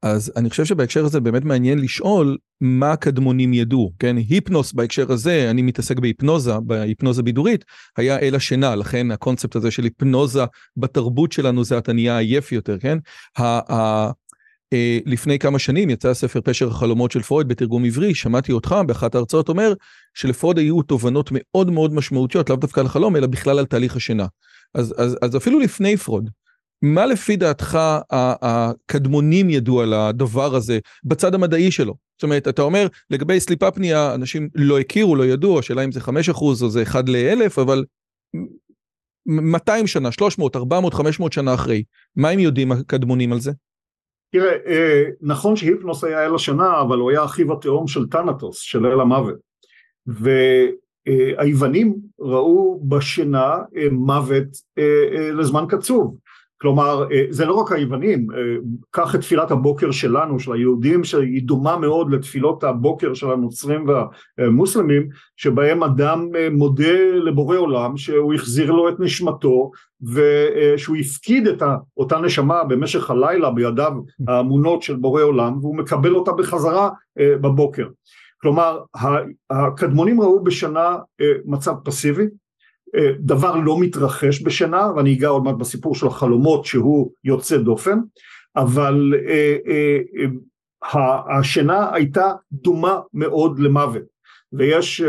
אז 0.03 0.31
אני 0.35 0.49
חושב 0.49 0.65
שבהקשר 0.65 1.05
הזה 1.05 1.19
באמת 1.19 1.43
מעניין 1.43 1.79
לשאול 1.79 2.37
מה 2.61 2.91
הקדמונים 2.91 3.53
ידעו, 3.53 3.91
כן? 3.99 4.15
היפנוס 4.17 4.73
בהקשר 4.73 5.11
הזה, 5.11 5.49
אני 5.49 5.61
מתעסק 5.61 5.99
בהיפנוזה, 5.99 6.59
בהיפנוזה 6.59 7.23
בידורית, 7.23 7.65
היה 7.97 8.19
אל 8.19 8.35
השינה, 8.35 8.75
לכן 8.75 9.11
הקונספט 9.11 9.55
הזה 9.55 9.71
של 9.71 9.83
היפנוזה 9.83 10.43
בתרבות 10.77 11.31
שלנו 11.31 11.63
זה 11.63 11.77
אתה 11.77 11.93
נהיה 11.93 12.17
עייף 12.17 12.51
יותר, 12.51 12.79
כן? 12.79 12.97
אה, 13.39 14.11
לפני 15.05 15.39
כמה 15.39 15.59
שנים 15.59 15.89
יצא 15.89 16.09
הספר 16.09 16.39
פשר 16.43 16.67
החלומות 16.67 17.11
של 17.11 17.21
פרויד 17.21 17.47
בתרגום 17.47 17.85
עברי, 17.85 18.15
שמעתי 18.15 18.51
אותך 18.51 18.75
באחת 18.87 19.15
ההרצאות 19.15 19.49
אומר 19.49 19.73
שלפרויד 20.13 20.57
היו 20.57 20.81
תובנות 20.81 21.29
מאוד 21.31 21.71
מאוד 21.71 21.93
משמעותיות, 21.93 22.49
לאו 22.49 22.57
דווקא 22.57 22.79
על 22.79 22.85
החלום, 22.85 23.15
אלא 23.15 23.27
בכלל 23.27 23.59
על 23.59 23.65
תהליך 23.65 23.95
השינה. 23.95 24.25
אז, 24.75 24.93
אז, 24.97 25.17
אז 25.21 25.37
אפילו 25.37 25.59
לפני 25.59 25.97
פרויד, 25.97 26.29
מה 26.81 27.05
לפי 27.05 27.35
דעתך 27.35 27.79
הקדמונים 28.41 29.49
ידעו 29.49 29.81
על 29.81 29.93
הדבר 29.93 30.55
הזה 30.55 30.79
בצד 31.03 31.35
המדעי 31.35 31.71
שלו? 31.71 31.95
זאת 32.17 32.23
אומרת, 32.23 32.47
אתה 32.47 32.61
אומר, 32.61 32.87
לגבי 33.09 33.39
sleep 33.39 33.74
apnea, 33.74 34.15
אנשים 34.15 34.49
לא 34.55 34.79
הכירו, 34.79 35.15
לא 35.15 35.25
ידעו, 35.25 35.59
השאלה 35.59 35.83
אם 35.83 35.91
זה 35.91 35.99
5% 35.99 36.41
או 36.41 36.69
זה 36.69 36.83
1 36.83 37.09
ל-1000, 37.09 37.61
אבל 37.61 37.85
200 39.25 39.87
שנה, 39.87 40.11
300, 40.11 40.55
400, 40.55 40.93
500 40.93 41.33
שנה 41.33 41.53
אחרי, 41.53 41.83
מה 42.15 42.29
הם 42.29 42.39
יודעים 42.39 42.71
הקדמונים 42.71 43.33
על 43.33 43.39
זה? 43.39 43.51
תראה, 44.31 44.51
נכון 45.21 45.55
שהיפנוס 45.55 46.03
היה 46.03 46.25
אל 46.25 46.35
השנה, 46.35 46.81
אבל 46.81 46.97
הוא 46.97 47.11
היה 47.11 47.25
אחיו 47.25 47.53
התאום 47.53 47.87
של 47.87 48.05
טנטוס, 48.07 48.59
של 48.59 48.85
אל 48.85 48.99
המוות. 48.99 49.35
והיוונים 51.07 51.95
ראו 52.19 52.79
בשינה 52.83 53.57
מוות 53.91 54.47
לזמן 55.33 55.63
קצוב. 55.67 56.17
כלומר, 56.61 57.07
זה 57.29 57.45
לא 57.45 57.53
רק 57.53 57.71
היוונים, 57.71 58.27
קח 58.91 59.15
את 59.15 59.19
תפילת 59.19 59.51
הבוקר 59.51 59.91
שלנו, 59.91 60.39
של 60.39 60.53
היהודים, 60.53 61.03
שהיא 61.03 61.43
דומה 61.43 61.77
מאוד 61.77 62.13
לתפילות 62.13 62.63
הבוקר 62.63 63.13
של 63.13 63.31
הנוצרים 63.31 63.85
והמוסלמים, 64.37 65.07
שבהם 65.37 65.83
אדם 65.83 66.29
מודה 66.51 67.13
לבורא 67.13 67.57
עולם 67.57 67.97
שהוא 67.97 68.33
החזיר 68.33 68.71
לו 68.71 68.89
את 68.89 68.99
נשמתו, 68.99 69.71
ושהוא 70.13 70.97
הפקיד 70.97 71.47
את 71.47 71.63
אותה 71.97 72.19
נשמה 72.19 72.63
במשך 72.63 73.11
הלילה 73.11 73.51
בידיו 73.51 73.91
האמונות 74.27 74.81
של 74.81 74.95
בורא 74.95 75.23
עולם, 75.23 75.57
והוא 75.61 75.77
מקבל 75.77 76.15
אותה 76.15 76.31
בחזרה 76.31 76.89
בבוקר. 77.17 77.87
כלומר, 78.45 78.79
הקדמונים 79.49 80.21
ראו 80.21 80.43
בשנה 80.43 80.97
מצב 81.45 81.73
פסיבי, 81.83 82.23
דבר 83.19 83.55
לא 83.55 83.79
מתרחש 83.79 84.41
בשינה, 84.41 84.91
ואני 84.95 85.13
אגע 85.13 85.27
עוד 85.27 85.43
מעט 85.43 85.55
בסיפור 85.55 85.95
של 85.95 86.07
החלומות 86.07 86.65
שהוא 86.65 87.11
יוצא 87.23 87.57
דופן, 87.57 87.99
אבל 88.55 89.13
השינה 91.39 91.93
הייתה 91.93 92.31
דומה 92.51 92.99
מאוד 93.13 93.59
למוות, 93.59 94.03
ויש 94.53 95.03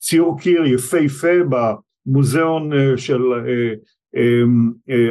ציור 0.00 0.40
קיר 0.40 0.64
יפהפה 0.66 1.36
במוזיאון 1.48 2.70
של 2.96 3.22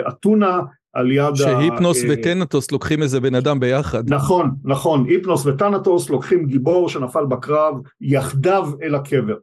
אתונה 0.08 0.62
על 0.98 1.12
יד... 1.12 1.36
שהיפנוס 1.36 2.04
ה... 2.04 2.08
וטנטוס 2.10 2.72
לוקחים 2.72 3.04
איזה 3.04 3.20
בן 3.20 3.36
אדם 3.36 3.60
ביחד. 3.60 4.10
נכון, 4.10 4.52
נכון, 4.64 5.06
היפנוס 5.10 5.46
וטנטוס 5.46 6.10
לוקחים 6.10 6.46
גיבור 6.46 6.90
שנפל 6.90 7.26
בקרב 7.26 7.76
יחדיו 8.02 8.70
אל 8.82 8.96
הקבר. 8.96 9.36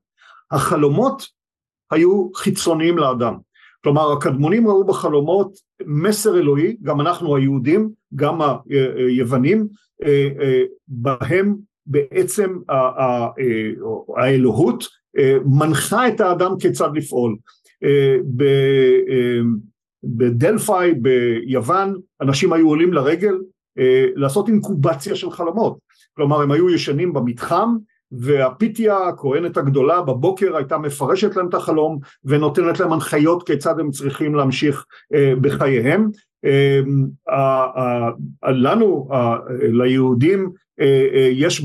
החלומות 0.50 1.26
היו 1.90 2.28
חיצוניים 2.34 2.98
לאדם. 2.98 3.34
כלומר 3.84 4.12
הקדמונים 4.12 4.68
ראו 4.68 4.84
בחלומות 4.84 5.52
מסר 5.86 6.38
אלוהי, 6.38 6.76
גם 6.82 7.00
אנחנו 7.00 7.36
היהודים, 7.36 7.90
גם 8.14 8.38
היוונים, 9.08 9.66
בהם 10.88 11.54
בעצם 11.86 12.58
האלוהות 14.16 14.84
מנחה 15.44 16.08
את 16.08 16.20
האדם 16.20 16.58
כיצד 16.58 16.90
לפעול. 16.94 17.36
בדלפאי 20.04 20.94
ביוון 20.94 21.94
אנשים 22.20 22.52
היו 22.52 22.68
עולים 22.68 22.92
לרגל 22.92 23.34
לעשות 24.16 24.48
אינקובציה 24.48 25.16
של 25.16 25.30
חלומות, 25.30 25.78
כלומר 26.16 26.42
הם 26.42 26.52
היו 26.52 26.70
ישנים 26.70 27.12
במתחם 27.12 27.76
והפיתיה 28.12 28.98
הכהנת 28.98 29.56
הגדולה 29.56 30.02
בבוקר 30.02 30.56
הייתה 30.56 30.78
מפרשת 30.78 31.36
להם 31.36 31.48
את 31.48 31.54
החלום 31.54 31.98
ונותנת 32.24 32.80
להם 32.80 32.92
הנחיות 32.92 33.46
כיצד 33.46 33.80
הם 33.80 33.90
צריכים 33.90 34.34
להמשיך 34.34 34.84
בחייהם. 35.40 36.10
לנו, 38.48 39.08
ליהודים, 39.62 40.50
יש 41.32 41.64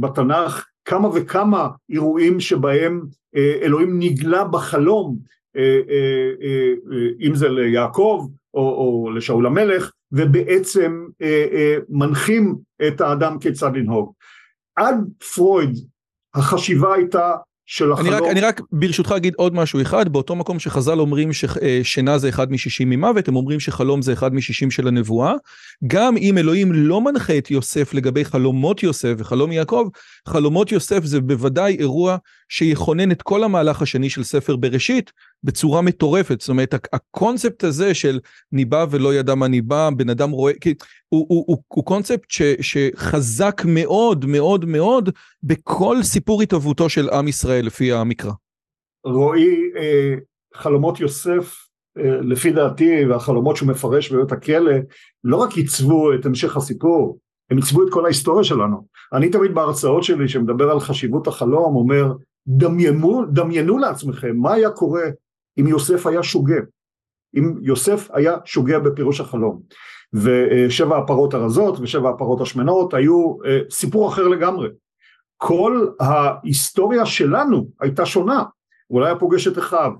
בתנ"ך 0.00 0.66
כמה 0.84 1.08
וכמה 1.08 1.68
אירועים 1.90 2.40
שבהם 2.40 3.02
אלוהים 3.62 3.98
נגלה 3.98 4.44
בחלום, 4.44 5.16
אם 7.20 7.34
זה 7.34 7.48
ליעקב 7.48 8.26
או, 8.54 8.60
או 8.60 9.10
לשאול 9.10 9.46
המלך, 9.46 9.90
ובעצם 10.12 11.06
מנחים 11.88 12.56
את 12.88 13.00
האדם 13.00 13.38
כיצד 13.38 13.76
לנהוג. 13.76 14.12
עד 14.76 14.94
פרויד 15.34 15.70
החשיבה 16.34 16.94
הייתה 16.94 17.34
של 17.66 17.92
החלום. 17.92 18.08
אני 18.08 18.16
רק, 18.16 18.22
אני 18.30 18.40
רק 18.40 18.60
ברשותך 18.72 19.12
אגיד 19.16 19.34
עוד 19.36 19.54
משהו 19.54 19.82
אחד, 19.82 20.08
באותו 20.08 20.36
מקום 20.36 20.58
שחז"ל 20.58 21.00
אומרים 21.00 21.30
ששינה 21.32 22.18
זה 22.18 22.28
אחד 22.28 22.52
משישים 22.52 22.90
ממוות, 22.90 23.28
הם 23.28 23.36
אומרים 23.36 23.60
שחלום 23.60 24.02
זה 24.02 24.12
אחד 24.12 24.34
משישים 24.34 24.70
של 24.70 24.88
הנבואה. 24.88 25.34
גם 25.86 26.16
אם 26.16 26.38
אלוהים 26.38 26.72
לא 26.72 27.00
מנחה 27.00 27.38
את 27.38 27.50
יוסף 27.50 27.94
לגבי 27.94 28.24
חלומות 28.24 28.82
יוסף 28.82 29.14
וחלום 29.18 29.52
יעקב, 29.52 29.88
חלומות 30.28 30.72
יוסף 30.72 31.04
זה 31.04 31.20
בוודאי 31.20 31.76
אירוע 31.78 32.16
שיכונן 32.48 33.10
את 33.10 33.22
כל 33.22 33.44
המהלך 33.44 33.82
השני 33.82 34.10
של 34.10 34.24
ספר 34.24 34.56
בראשית 34.56 35.12
בצורה 35.44 35.82
מטורפת. 35.82 36.40
זאת 36.40 36.48
אומרת, 36.48 36.74
הקונספט 36.92 37.64
הזה 37.64 37.94
של 37.94 38.20
ניבא 38.52 38.86
ולא 38.90 39.14
ידע 39.14 39.34
מה 39.34 39.48
ניבא, 39.48 39.90
בן 39.96 40.10
אדם 40.10 40.30
רואה, 40.30 40.52
כי 40.60 40.74
הוא, 41.08 41.26
הוא, 41.28 41.44
הוא, 41.46 41.58
הוא 41.68 41.84
קונספט 41.84 42.30
ש, 42.30 42.42
שחזק 42.60 43.62
מאוד 43.64 44.24
מאוד 44.24 44.64
מאוד 44.64 45.10
בכל 45.42 46.02
סיפור 46.02 46.42
התהוותו 46.42 46.88
של 46.88 47.10
עם 47.10 47.28
ישראל 47.28 47.66
לפי 47.66 47.92
המקרא. 47.92 48.32
רועי, 49.04 49.56
אה, 49.76 50.14
חלומות 50.54 51.00
יוסף, 51.00 51.68
אה, 51.98 52.20
לפי 52.20 52.50
דעתי, 52.50 53.06
והחלומות 53.06 53.56
שהוא 53.56 53.68
מפרש 53.68 54.12
בבית 54.12 54.32
הכלא, 54.32 54.72
לא 55.24 55.36
רק 55.36 55.56
עיצבו 55.56 56.14
את 56.14 56.26
המשך 56.26 56.56
הסיפור, 56.56 57.18
הם 57.50 57.56
עיצבו 57.56 57.82
את 57.82 57.92
כל 57.92 58.04
ההיסטוריה 58.04 58.44
שלנו. 58.44 58.86
אני 59.12 59.30
תמיד 59.30 59.54
בהרצאות 59.54 60.02
שלי, 60.02 60.28
שמדבר 60.28 60.70
על 60.70 60.80
חשיבות 60.80 61.26
החלום, 61.26 61.76
אומר, 61.76 62.12
דמיינו, 62.48 63.24
דמיינו 63.32 63.78
לעצמכם 63.78 64.36
מה 64.36 64.52
היה 64.52 64.70
קורה 64.70 65.02
אם 65.60 65.66
יוסף 65.66 66.06
היה 66.06 66.22
שוגה, 66.22 66.60
אם 67.36 67.54
יוסף 67.62 68.08
היה 68.12 68.36
שוגה 68.44 68.78
בפירוש 68.78 69.20
החלום. 69.20 69.62
ושבע 70.12 70.98
הפרות 70.98 71.34
הרזות 71.34 71.78
ושבע 71.80 72.10
הפרות 72.10 72.40
השמנות 72.40 72.94
היו 72.94 73.36
אה, 73.46 73.60
סיפור 73.70 74.08
אחר 74.08 74.28
לגמרי. 74.28 74.68
כל 75.36 75.86
ההיסטוריה 76.00 77.06
שלנו 77.06 77.68
הייתה 77.80 78.06
שונה, 78.06 78.42
הוא 78.86 79.00
לא 79.00 79.06
היה 79.06 79.16
פוגש 79.16 79.48
את 79.48 79.58
אחיו, 79.58 79.92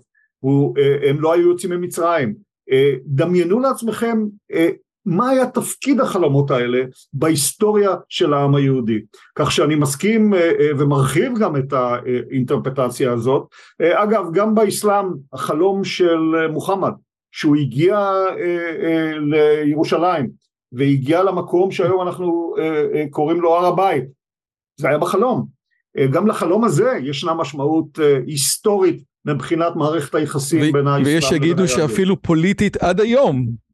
אה, 0.44 1.10
הם 1.10 1.20
לא 1.20 1.32
היו 1.32 1.48
יוצאים 1.48 1.72
ממצרים. 1.72 2.34
אה, 2.70 2.94
דמיינו 3.06 3.60
לעצמכם 3.60 4.18
מה 5.08 5.28
היה 5.28 5.46
תפקיד 5.46 6.00
החלומות 6.00 6.50
האלה 6.50 6.78
בהיסטוריה 7.12 7.90
של 8.08 8.34
העם 8.34 8.54
היהודי. 8.54 9.00
כך 9.34 9.52
שאני 9.52 9.74
מסכים 9.74 10.32
ומרחיב 10.78 11.38
גם 11.38 11.56
את 11.56 11.72
האינטרפטציה 11.72 13.12
הזאת. 13.12 13.46
אגב, 13.82 14.24
גם 14.32 14.54
באסלאם 14.54 15.06
החלום 15.32 15.84
של 15.84 16.48
מוחמד 16.50 16.92
שהוא 17.32 17.56
הגיע 17.56 17.98
אה, 17.98 18.34
אה, 18.82 19.12
לירושלים 19.18 20.30
והגיע 20.72 21.22
למקום 21.22 21.70
שהיום 21.70 22.02
אנחנו 22.02 22.54
אה, 22.58 22.86
אה, 22.94 23.04
קוראים 23.10 23.40
לו 23.40 23.54
הר 23.56 23.66
הבית, 23.66 24.04
זה 24.80 24.88
היה 24.88 24.98
בחלום. 24.98 25.46
אה, 25.98 26.06
גם 26.06 26.26
לחלום 26.26 26.64
הזה 26.64 26.92
ישנה 27.02 27.34
משמעות 27.34 27.98
אה, 28.00 28.18
היסטורית 28.26 29.02
מבחינת 29.24 29.76
מערכת 29.76 30.14
היחסים 30.14 30.72
בין 30.72 30.86
האסלאם 30.86 31.06
ויש 31.06 31.24
שיגידו 31.24 31.68
שאפילו 31.68 32.22
פוליטית 32.22 32.76
עד 32.76 33.00
היום. 33.00 33.67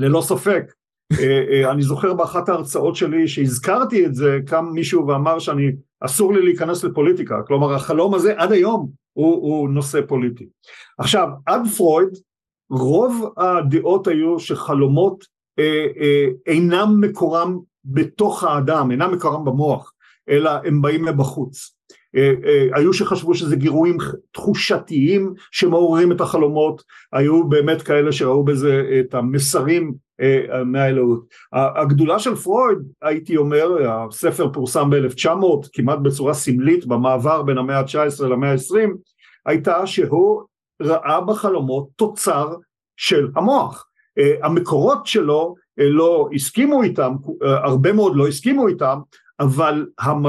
ללא 0.00 0.20
ספק. 0.20 0.72
אה, 1.20 1.44
אה, 1.50 1.70
אני 1.70 1.82
זוכר 1.82 2.14
באחת 2.14 2.48
ההרצאות 2.48 2.96
שלי 2.96 3.28
שהזכרתי 3.28 4.06
את 4.06 4.14
זה, 4.14 4.38
קם 4.46 4.66
מישהו 4.74 5.06
ואמר 5.06 5.38
שאני, 5.38 5.72
אסור 6.00 6.32
לי 6.34 6.42
להיכנס 6.42 6.84
לפוליטיקה, 6.84 7.42
כלומר 7.46 7.74
החלום 7.74 8.14
הזה 8.14 8.32
עד 8.36 8.52
היום 8.52 8.90
הוא, 9.12 9.34
הוא 9.34 9.68
נושא 9.68 10.00
פוליטי. 10.08 10.46
עכשיו, 10.98 11.28
עד 11.46 11.62
פרויד 11.76 12.08
רוב 12.70 13.32
הדעות 13.36 14.08
היו 14.08 14.40
שחלומות 14.40 15.24
אה, 15.58 15.86
אה, 16.00 16.26
אינם 16.46 17.00
מקורם 17.00 17.58
בתוך 17.84 18.44
האדם, 18.44 18.90
אינם 18.90 19.12
מקורם 19.12 19.44
במוח, 19.44 19.92
אלא 20.28 20.50
הם 20.64 20.82
באים 20.82 21.04
מבחוץ. 21.04 21.79
אה, 22.16 22.32
אה, 22.44 22.66
היו 22.74 22.92
שחשבו 22.92 23.34
שזה 23.34 23.56
גירויים 23.56 23.96
תחושתיים 24.32 25.34
שמעוררים 25.50 26.12
את 26.12 26.20
החלומות, 26.20 26.82
היו 27.12 27.48
באמת 27.48 27.82
כאלה 27.82 28.12
שראו 28.12 28.44
בזה 28.44 28.82
את 29.00 29.14
המסרים 29.14 29.94
אה, 30.20 30.64
מהאלוהות. 30.64 31.24
הגדולה 31.52 32.18
של 32.18 32.34
פרויד, 32.34 32.78
הייתי 33.02 33.36
אומר, 33.36 33.90
הספר 33.90 34.52
פורסם 34.52 34.90
ב-1900, 34.90 35.68
כמעט 35.72 35.98
בצורה 35.98 36.34
סמלית 36.34 36.86
במעבר 36.86 37.42
בין 37.42 37.58
המאה 37.58 37.78
ה-19 37.78 38.24
למאה 38.24 38.52
ה-20, 38.52 38.90
הייתה 39.46 39.86
שהוא 39.86 40.42
ראה 40.82 41.20
בחלומות 41.20 41.88
תוצר 41.96 42.54
של 42.96 43.28
המוח. 43.36 43.86
המקורות 44.42 45.06
שלו 45.06 45.54
לא 45.76 46.28
הסכימו 46.34 46.82
איתם, 46.82 47.12
הרבה 47.42 47.92
מאוד 47.92 48.16
לא 48.16 48.28
הסכימו 48.28 48.68
איתם, 48.68 48.98
אבל 49.40 49.86
המ, 49.98 50.22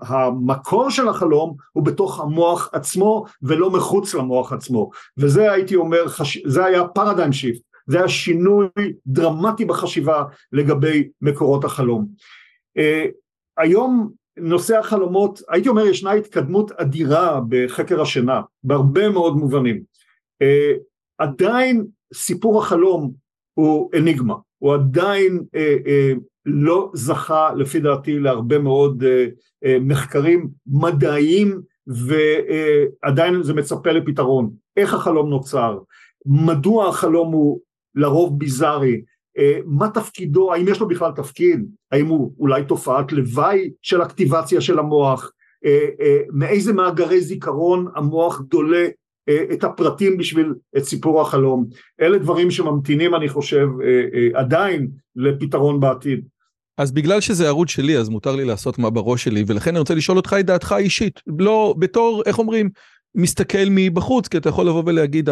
המקור 0.00 0.90
של 0.90 1.08
החלום 1.08 1.56
הוא 1.72 1.84
בתוך 1.84 2.20
המוח 2.20 2.70
עצמו 2.72 3.24
ולא 3.42 3.70
מחוץ 3.70 4.14
למוח 4.14 4.52
עצמו. 4.52 4.90
וזה 5.18 5.52
הייתי 5.52 5.76
אומר. 5.76 6.04
זה 6.46 6.64
היה 6.64 6.88
פרדיים 6.88 7.32
שיפט, 7.32 7.60
זה 7.86 7.98
היה 7.98 8.08
שינוי 8.08 8.66
דרמטי 9.06 9.64
בחשיבה 9.64 10.24
לגבי 10.52 11.08
מקורות 11.20 11.64
החלום. 11.64 12.06
Uh, 12.78 12.82
היום 13.58 14.10
נושא 14.36 14.78
החלומות, 14.78 15.40
הייתי 15.48 15.68
אומר 15.68 15.86
ישנה 15.86 16.12
התקדמות 16.12 16.72
אדירה 16.72 17.40
בחקר 17.48 18.00
השינה, 18.00 18.40
בהרבה 18.64 19.08
מאוד 19.08 19.36
מובנים. 19.36 19.82
Uh, 20.42 20.78
עדיין 21.18 21.86
סיפור 22.14 22.62
החלום 22.62 23.12
הוא 23.54 23.90
אניגמה, 23.98 24.34
הוא 24.62 24.74
עדיין 24.74 25.44
אה, 25.54 25.76
אה, 25.86 26.12
לא 26.46 26.90
זכה 26.94 27.54
לפי 27.54 27.80
דעתי 27.80 28.18
להרבה 28.18 28.58
מאוד 28.58 29.04
אה, 29.04 29.26
אה, 29.64 29.76
מחקרים 29.80 30.48
מדעיים 30.66 31.60
ועדיין 31.86 33.42
זה 33.42 33.54
מצפה 33.54 33.92
לפתרון. 33.92 34.50
איך 34.76 34.94
החלום 34.94 35.30
נוצר? 35.30 35.78
מדוע 36.26 36.88
החלום 36.88 37.32
הוא 37.32 37.60
לרוב 37.94 38.38
ביזארי? 38.38 39.02
אה, 39.38 39.58
מה 39.64 39.88
תפקידו? 39.88 40.52
האם 40.52 40.68
יש 40.68 40.80
לו 40.80 40.88
בכלל 40.88 41.12
תפקיד? 41.16 41.66
האם 41.92 42.06
הוא 42.06 42.32
אולי 42.38 42.64
תופעת 42.64 43.12
לוואי 43.12 43.70
של 43.82 44.02
אקטיבציה 44.02 44.60
של 44.60 44.78
המוח? 44.78 45.32
אה, 45.64 45.88
אה, 46.00 46.18
מאיזה 46.32 46.72
מאגרי 46.72 47.20
זיכרון 47.20 47.86
המוח 47.94 48.40
דולה 48.40 48.88
את 49.52 49.64
הפרטים 49.64 50.16
בשביל 50.16 50.54
את 50.76 50.84
סיפור 50.84 51.20
החלום. 51.20 51.66
אלה 52.00 52.18
דברים 52.18 52.50
שממתינים 52.50 53.14
אני 53.14 53.28
חושב 53.28 53.66
עדיין 54.34 54.88
לפתרון 55.16 55.80
בעתיד. 55.80 56.24
אז 56.78 56.92
בגלל 56.92 57.20
שזה 57.20 57.46
ערוץ 57.48 57.70
שלי 57.70 57.98
אז 57.98 58.08
מותר 58.08 58.36
לי 58.36 58.44
לעשות 58.44 58.78
מה 58.78 58.90
בראש 58.90 59.24
שלי 59.24 59.44
ולכן 59.46 59.70
אני 59.70 59.78
רוצה 59.78 59.94
לשאול 59.94 60.16
אותך 60.16 60.36
את 60.40 60.46
דעתך 60.46 60.72
האישית 60.72 61.20
לא 61.38 61.74
בתור 61.78 62.22
איך 62.26 62.38
אומרים 62.38 62.70
מסתכל 63.14 63.66
מבחוץ 63.70 64.28
כי 64.28 64.36
אתה 64.36 64.48
יכול 64.48 64.66
לבוא 64.66 64.82
ולהגיד 64.86 65.28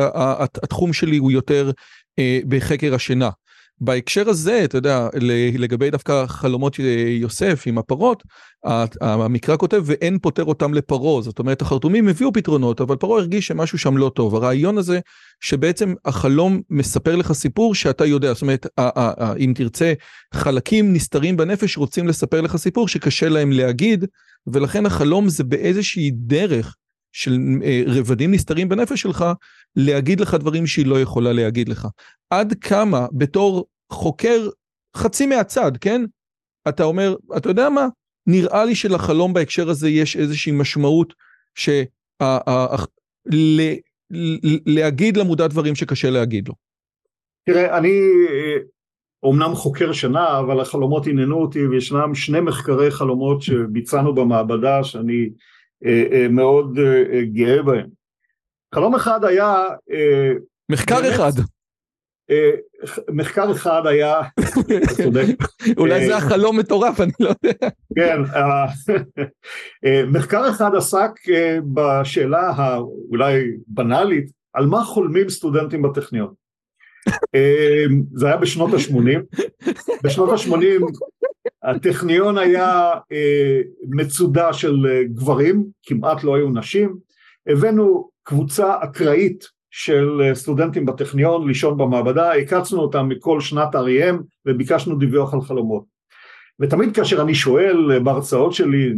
התחום 0.62 0.92
שלי 0.92 1.16
הוא 1.16 1.30
יותר 1.30 1.70
אה, 2.18 2.40
בחקר 2.48 2.94
השינה. 2.94 3.30
בהקשר 3.80 4.28
הזה, 4.28 4.64
אתה 4.64 4.78
יודע, 4.78 5.08
לגבי 5.58 5.90
דווקא 5.90 6.26
חלומות 6.26 6.78
יוסף 7.08 7.62
עם 7.66 7.78
הפרות, 7.78 8.22
המקרא 9.00 9.56
כותב 9.56 9.82
ואין 9.84 10.18
פותר 10.18 10.44
אותם 10.44 10.74
לפרעה, 10.74 11.22
זאת 11.22 11.38
אומרת 11.38 11.62
החרטומים 11.62 12.08
הביאו 12.08 12.32
פתרונות, 12.32 12.80
אבל 12.80 12.96
פרעה 12.96 13.20
הרגיש 13.20 13.46
שמשהו 13.46 13.78
שם 13.78 13.96
לא 13.96 14.10
טוב. 14.14 14.34
הרעיון 14.34 14.78
הזה 14.78 15.00
שבעצם 15.40 15.94
החלום 16.04 16.60
מספר 16.70 17.16
לך 17.16 17.32
סיפור 17.32 17.74
שאתה 17.74 18.04
יודע, 18.04 18.32
זאת 18.32 18.42
אומרת, 18.42 18.66
אם 19.38 19.52
תרצה, 19.54 19.92
חלקים 20.34 20.92
נסתרים 20.92 21.36
בנפש 21.36 21.76
רוצים 21.76 22.08
לספר 22.08 22.40
לך 22.40 22.56
סיפור 22.56 22.88
שקשה 22.88 23.28
להם 23.28 23.52
להגיד, 23.52 24.04
ולכן 24.46 24.86
החלום 24.86 25.28
זה 25.28 25.44
באיזושהי 25.44 26.10
דרך 26.14 26.76
של 27.12 27.38
אה, 27.64 27.82
רבדים 27.86 28.30
נסתרים 28.34 28.68
בנפש 28.68 29.00
שלך, 29.00 29.24
להגיד 29.76 30.20
לך 30.20 30.34
דברים 30.34 30.66
שהיא 30.66 30.86
לא 30.86 31.00
יכולה 31.00 31.32
להגיד 31.32 31.68
לך. 31.68 31.86
עד 32.30 32.54
כמה 32.60 33.06
בתור 33.12 33.66
חוקר 33.92 34.48
חצי 34.96 35.26
מהצד, 35.26 35.72
כן? 35.80 36.02
אתה 36.68 36.84
אומר, 36.84 37.16
אתה 37.36 37.48
יודע 37.48 37.68
מה? 37.68 37.86
נראה 38.26 38.64
לי 38.64 38.74
שלחלום 38.74 39.32
בהקשר 39.32 39.70
הזה 39.70 39.88
יש 39.88 40.16
איזושהי 40.16 40.52
משמעות 40.52 41.14
ש... 41.54 41.68
להגיד 44.66 45.16
למודע 45.16 45.46
דברים 45.46 45.74
שקשה 45.74 46.10
להגיד 46.10 46.48
לו. 46.48 46.54
תראה, 47.46 47.78
אני 47.78 48.00
אומנם 49.22 49.54
חוקר 49.54 49.92
שנה, 49.92 50.38
אבל 50.38 50.60
החלומות 50.60 51.06
עניינו 51.06 51.42
אותי, 51.42 51.66
וישנם 51.66 52.14
שני 52.14 52.40
מחקרי 52.40 52.90
חלומות 52.90 53.42
שביצענו 53.42 54.14
במעבדה, 54.14 54.84
שאני 54.84 55.30
אה, 55.84 56.04
אה, 56.12 56.28
מאוד 56.28 56.78
אה, 56.78 57.22
גאה 57.32 57.62
בהם. 57.62 57.99
חלום 58.74 58.94
אחד 58.94 59.24
היה... 59.24 59.64
מחקר 60.68 61.00
באמת, 61.02 61.14
אחד. 61.14 61.32
מחקר 63.10 63.52
אחד 63.52 63.86
היה, 63.86 64.20
אולי 65.76 66.06
זה 66.06 66.16
החלום 66.16 66.58
מטורף, 66.58 67.00
אני 67.00 67.12
לא 67.20 67.28
יודע. 67.28 67.68
כן, 67.94 68.18
מחקר 70.18 70.50
אחד 70.50 70.70
עסק 70.76 71.10
בשאלה 71.74 72.50
האולי 72.56 73.44
בנאלית, 73.66 74.30
על 74.52 74.66
מה 74.66 74.84
חולמים 74.84 75.28
סטודנטים 75.28 75.82
בטכניון. 75.82 76.34
זה 78.14 78.26
היה 78.26 78.36
בשנות 78.36 78.70
ה-80, 78.72 79.36
בשנות 80.04 80.28
ה-80 80.28 80.84
הטכניון 81.62 82.38
היה 82.38 82.92
אה, 83.12 83.60
מצודה 83.88 84.52
של 84.52 84.86
אה, 84.88 85.04
גברים, 85.04 85.64
כמעט 85.82 86.24
לא 86.24 86.36
היו 86.36 86.50
נשים, 86.50 86.96
הבאנו 87.46 88.09
קבוצה 88.22 88.76
אקראית 88.80 89.44
של 89.70 90.22
אה, 90.24 90.34
סטודנטים 90.34 90.86
בטכניון 90.86 91.48
לישון 91.48 91.78
במעבדה, 91.78 92.32
הקצנו 92.32 92.80
אותם 92.80 93.08
מכל 93.08 93.40
שנת 93.40 93.74
REM 93.74 94.16
וביקשנו 94.46 94.98
דיווח 94.98 95.34
על 95.34 95.40
חלומות. 95.40 95.84
ותמיד 96.60 96.96
כאשר 96.96 97.22
אני 97.22 97.34
שואל 97.34 97.98
בהרצאות 97.98 98.52
שלי 98.52 98.92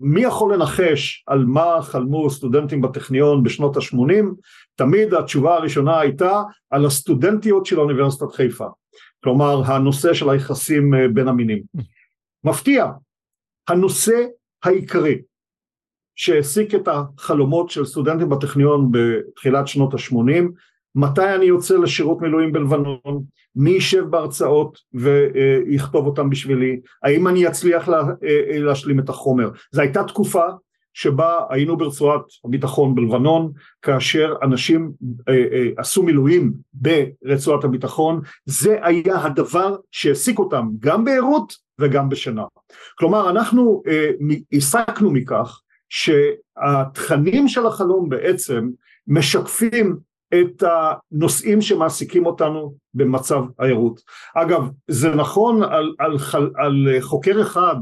מי 0.00 0.22
יכול 0.22 0.54
לנחש 0.54 1.24
על 1.26 1.44
מה 1.44 1.82
חלמו 1.82 2.30
סטודנטים 2.30 2.80
בטכניון 2.80 3.42
בשנות 3.42 3.76
ה-80, 3.76 4.24
תמיד 4.76 5.14
התשובה 5.14 5.54
הראשונה 5.54 6.00
הייתה 6.00 6.42
על 6.70 6.86
הסטודנטיות 6.86 7.66
של 7.66 7.80
אוניברסיטת 7.80 8.32
חיפה. 8.32 8.66
כלומר 9.24 9.62
הנושא 9.64 10.14
של 10.14 10.30
היחסים 10.30 10.94
בין 11.14 11.28
המינים. 11.28 11.62
מפתיע, 12.44 12.86
הנושא 13.68 14.26
העיקרי 14.64 15.18
שהעסיק 16.20 16.74
את 16.74 16.88
החלומות 16.88 17.70
של 17.70 17.84
סטודנטים 17.84 18.28
בטכניון 18.28 18.90
בתחילת 18.90 19.68
שנות 19.68 19.94
ה-80, 19.94 20.44
מתי 20.94 21.34
אני 21.34 21.44
יוצא 21.44 21.76
לשירות 21.76 22.20
מילואים 22.20 22.52
בלבנון, 22.52 23.22
מי 23.56 23.70
יישב 23.70 24.04
בהרצאות 24.10 24.78
ויכתוב 24.94 26.06
אותם 26.06 26.30
בשבילי, 26.30 26.80
האם 27.02 27.28
אני 27.28 27.48
אצליח 27.48 27.88
לה, 27.88 28.02
להשלים 28.50 29.00
את 29.00 29.08
החומר. 29.08 29.50
זו 29.72 29.80
הייתה 29.80 30.04
תקופה 30.04 30.44
שבה 30.92 31.44
היינו 31.50 31.76
ברצועת 31.76 32.22
הביטחון 32.44 32.94
בלבנון, 32.94 33.52
כאשר 33.82 34.34
אנשים 34.42 34.92
אה, 35.28 35.34
אה, 35.34 35.68
עשו 35.76 36.02
מילואים 36.02 36.52
ברצועת 36.72 37.64
הביטחון, 37.64 38.20
זה 38.44 38.78
היה 38.82 39.24
הדבר 39.24 39.76
שהעסיק 39.90 40.38
אותם 40.38 40.68
גם 40.78 41.04
בערות 41.04 41.52
וגם 41.78 42.08
בשינה. 42.08 42.44
כלומר 42.98 43.30
אנחנו 43.30 43.82
אה, 43.86 44.10
הסקנו 44.52 45.10
מכך 45.10 45.60
שהתכנים 45.90 47.48
של 47.48 47.66
החלום 47.66 48.08
בעצם 48.08 48.68
משקפים 49.06 49.96
את 50.34 50.62
הנושאים 50.62 51.60
שמעסיקים 51.60 52.26
אותנו 52.26 52.74
במצב 52.94 53.42
הערות. 53.58 54.00
אגב 54.34 54.68
זה 54.88 55.14
נכון 55.14 55.62
על, 55.62 55.94
על, 55.98 56.16
על, 56.56 56.86
חוקר 57.00 57.42
אחד 57.42 57.76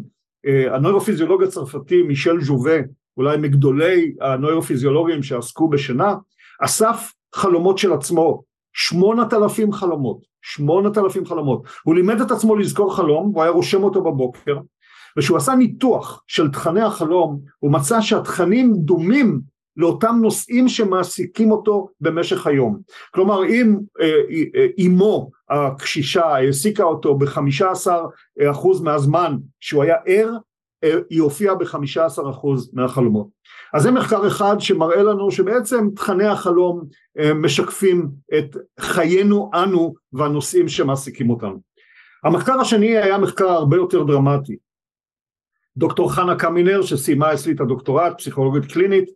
הנוירופיזיולוג 0.73 1.43
הצרפתי 1.43 2.03
מישל 2.03 2.41
ז'ובה 2.41 2.77
אולי 3.17 3.37
מגדולי 3.37 4.15
הנוירופיזיולוגים 4.21 5.23
שעסקו 5.23 5.69
בשינה 5.69 6.15
אסף 6.61 7.13
חלומות 7.35 7.79
של 7.79 7.93
עצמו 7.93 8.43
שמונת 8.73 9.35
אלפים 9.35 9.73
חלומות 9.73 10.19
שמונת 10.43 10.99
אלפים 10.99 11.27
חלומות 11.27 11.63
הוא 11.83 11.95
לימד 11.95 12.21
את 12.21 12.31
עצמו 12.31 12.57
לזכור 12.57 12.97
חלום 12.97 13.33
הוא 13.35 13.43
היה 13.43 13.53
רושם 13.53 13.83
אותו 13.83 14.03
בבוקר 14.03 14.57
וכשהוא 15.19 15.37
עשה 15.37 15.55
ניתוח 15.55 16.23
של 16.27 16.51
תכני 16.51 16.81
החלום 16.81 17.41
הוא 17.59 17.73
מצא 17.73 18.01
שהתכנים 18.01 18.73
דומים 18.77 19.41
לאותם 19.77 20.19
נושאים 20.23 20.69
שמעסיקים 20.69 21.51
אותו 21.51 21.89
במשך 22.01 22.47
היום. 22.47 22.79
כלומר 23.15 23.45
אם 23.45 23.77
אימו 24.79 25.31
אה, 25.51 25.57
אה, 25.57 25.67
הקשישה 25.67 26.25
העסיקה 26.27 26.83
אותו 26.83 27.19
בחמישה 27.19 27.71
עשר 27.71 28.05
אחוז 28.51 28.81
מהזמן 28.81 29.37
שהוא 29.61 29.83
היה 29.83 29.97
ער, 30.07 30.37
אה, 30.85 30.95
היא 31.11 31.23
הופיעה 31.23 31.55
בחמישה 31.55 32.05
עשר 32.05 32.31
אחוז 32.31 32.71
מהחלומות. 32.75 33.27
אז 33.75 33.83
זה 33.83 33.91
מחקר 33.91 34.27
אחד 34.27 34.57
שמראה 34.59 35.03
לנו 35.03 35.31
שבעצם 35.31 35.89
תכני 35.97 36.27
החלום 36.27 36.85
משקפים 37.35 38.09
את 38.39 38.57
חיינו 38.81 39.51
אנו 39.55 39.95
והנושאים 40.13 40.69
שמעסיקים 40.69 41.31
אותנו. 41.31 41.61
המחקר 42.25 42.61
השני 42.61 42.99
היה 42.99 43.19
מחקר 43.19 43.49
הרבה 43.49 43.77
יותר 43.77 44.03
דרמטי. 44.03 44.57
דוקטור 45.79 46.13
חנה 46.13 46.37
קמינר 46.37 46.83
שסיימה 46.83 47.35
אצלי 47.35 47.53
את 47.53 47.61
הדוקטורט, 47.61 48.19
פסיכולוגית 48.19 48.73
קלינית, 48.73 49.09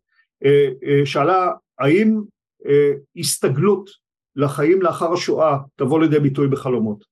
אה, 0.44 0.68
אה, 0.84 1.06
שאלה 1.06 1.50
האם 1.78 2.20
אה, 2.66 2.92
הסתגלות 3.16 3.90
לחיים 4.36 4.82
לאחר 4.82 5.12
השואה 5.12 5.58
תבוא 5.76 6.00
לידי 6.00 6.18
ביטוי 6.20 6.48
בחלומות. 6.48 7.04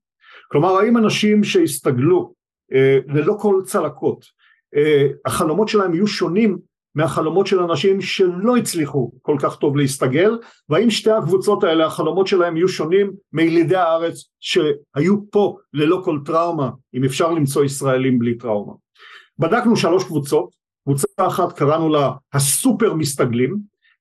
כלומר 0.50 0.68
האם 0.68 0.96
אנשים 0.96 1.44
שהסתגלו 1.44 2.40
ללא 3.08 3.36
כל 3.40 3.62
צלקות, 3.64 4.24
החלומות 5.26 5.68
שלהם 5.68 5.94
יהיו 5.94 6.06
שונים 6.06 6.58
מהחלומות 6.94 7.46
של 7.46 7.60
אנשים 7.60 8.00
שלא 8.00 8.56
הצליחו 8.56 9.12
כל 9.22 9.36
כך 9.40 9.56
טוב 9.56 9.76
להסתגל, 9.76 10.38
והאם 10.68 10.90
שתי 10.90 11.10
הקבוצות 11.10 11.64
האלה 11.64 11.86
החלומות 11.86 12.26
שלהם 12.26 12.56
יהיו 12.56 12.68
שונים 12.68 13.12
מילידי 13.32 13.76
הארץ 13.76 14.24
שהיו 14.40 15.30
פה 15.30 15.56
ללא 15.72 16.02
כל 16.04 16.18
טראומה, 16.24 16.70
אם 16.94 17.04
אפשר 17.04 17.30
למצוא 17.30 17.64
ישראלים 17.64 18.18
בלי 18.18 18.38
טראומה. 18.38 18.72
בדקנו 19.40 19.76
שלוש 19.76 20.04
קבוצות, 20.04 20.50
קבוצה 20.84 21.06
אחת 21.16 21.52
קראנו 21.52 21.88
לה 21.88 22.12
הסופר 22.32 22.94
מסתגלים, 22.94 23.56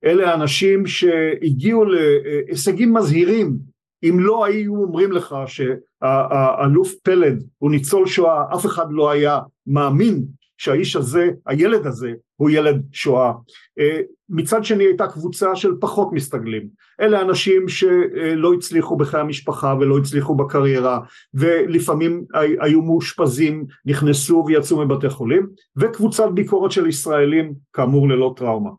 אלה 0.05 0.31
האנשים 0.31 0.85
שהגיעו 0.85 1.85
להישגים 1.85 2.93
מזהירים, 2.93 3.57
אם 4.03 4.19
לא 4.19 4.45
היו 4.45 4.75
אומרים 4.75 5.11
לך 5.11 5.35
שהאלוף 5.45 6.93
פלד 7.03 7.43
הוא 7.57 7.71
ניצול 7.71 8.07
שואה, 8.07 8.43
אף 8.55 8.65
אחד 8.65 8.85
לא 8.89 9.09
היה 9.09 9.39
מאמין 9.67 10.25
שהאיש 10.59 10.95
הזה, 10.95 11.29
הילד 11.45 11.87
הזה, 11.87 12.11
הוא 12.35 12.49
ילד 12.49 12.83
שואה. 12.91 13.33
אה, 13.79 14.01
מצד 14.29 14.63
שני 14.63 14.83
הייתה 14.83 15.07
קבוצה 15.07 15.55
של 15.55 15.71
פחות 15.79 16.09
מסתגלים, 16.11 16.67
אלה 17.01 17.21
אנשים 17.21 17.67
שלא 17.67 18.53
הצליחו 18.53 18.97
בחיי 18.97 19.19
המשפחה 19.19 19.75
ולא 19.79 19.97
הצליחו 19.97 20.35
בקריירה 20.35 20.99
ולפעמים 21.33 22.25
היו 22.61 22.81
מאושפזים, 22.81 23.65
נכנסו 23.85 24.43
ויצאו 24.47 24.85
מבתי 24.85 25.09
חולים, 25.09 25.47
וקבוצת 25.77 26.29
ביקורת 26.33 26.71
של 26.71 26.87
ישראלים 26.87 27.53
כאמור 27.73 28.09
ללא 28.09 28.33
טראומה. 28.37 28.69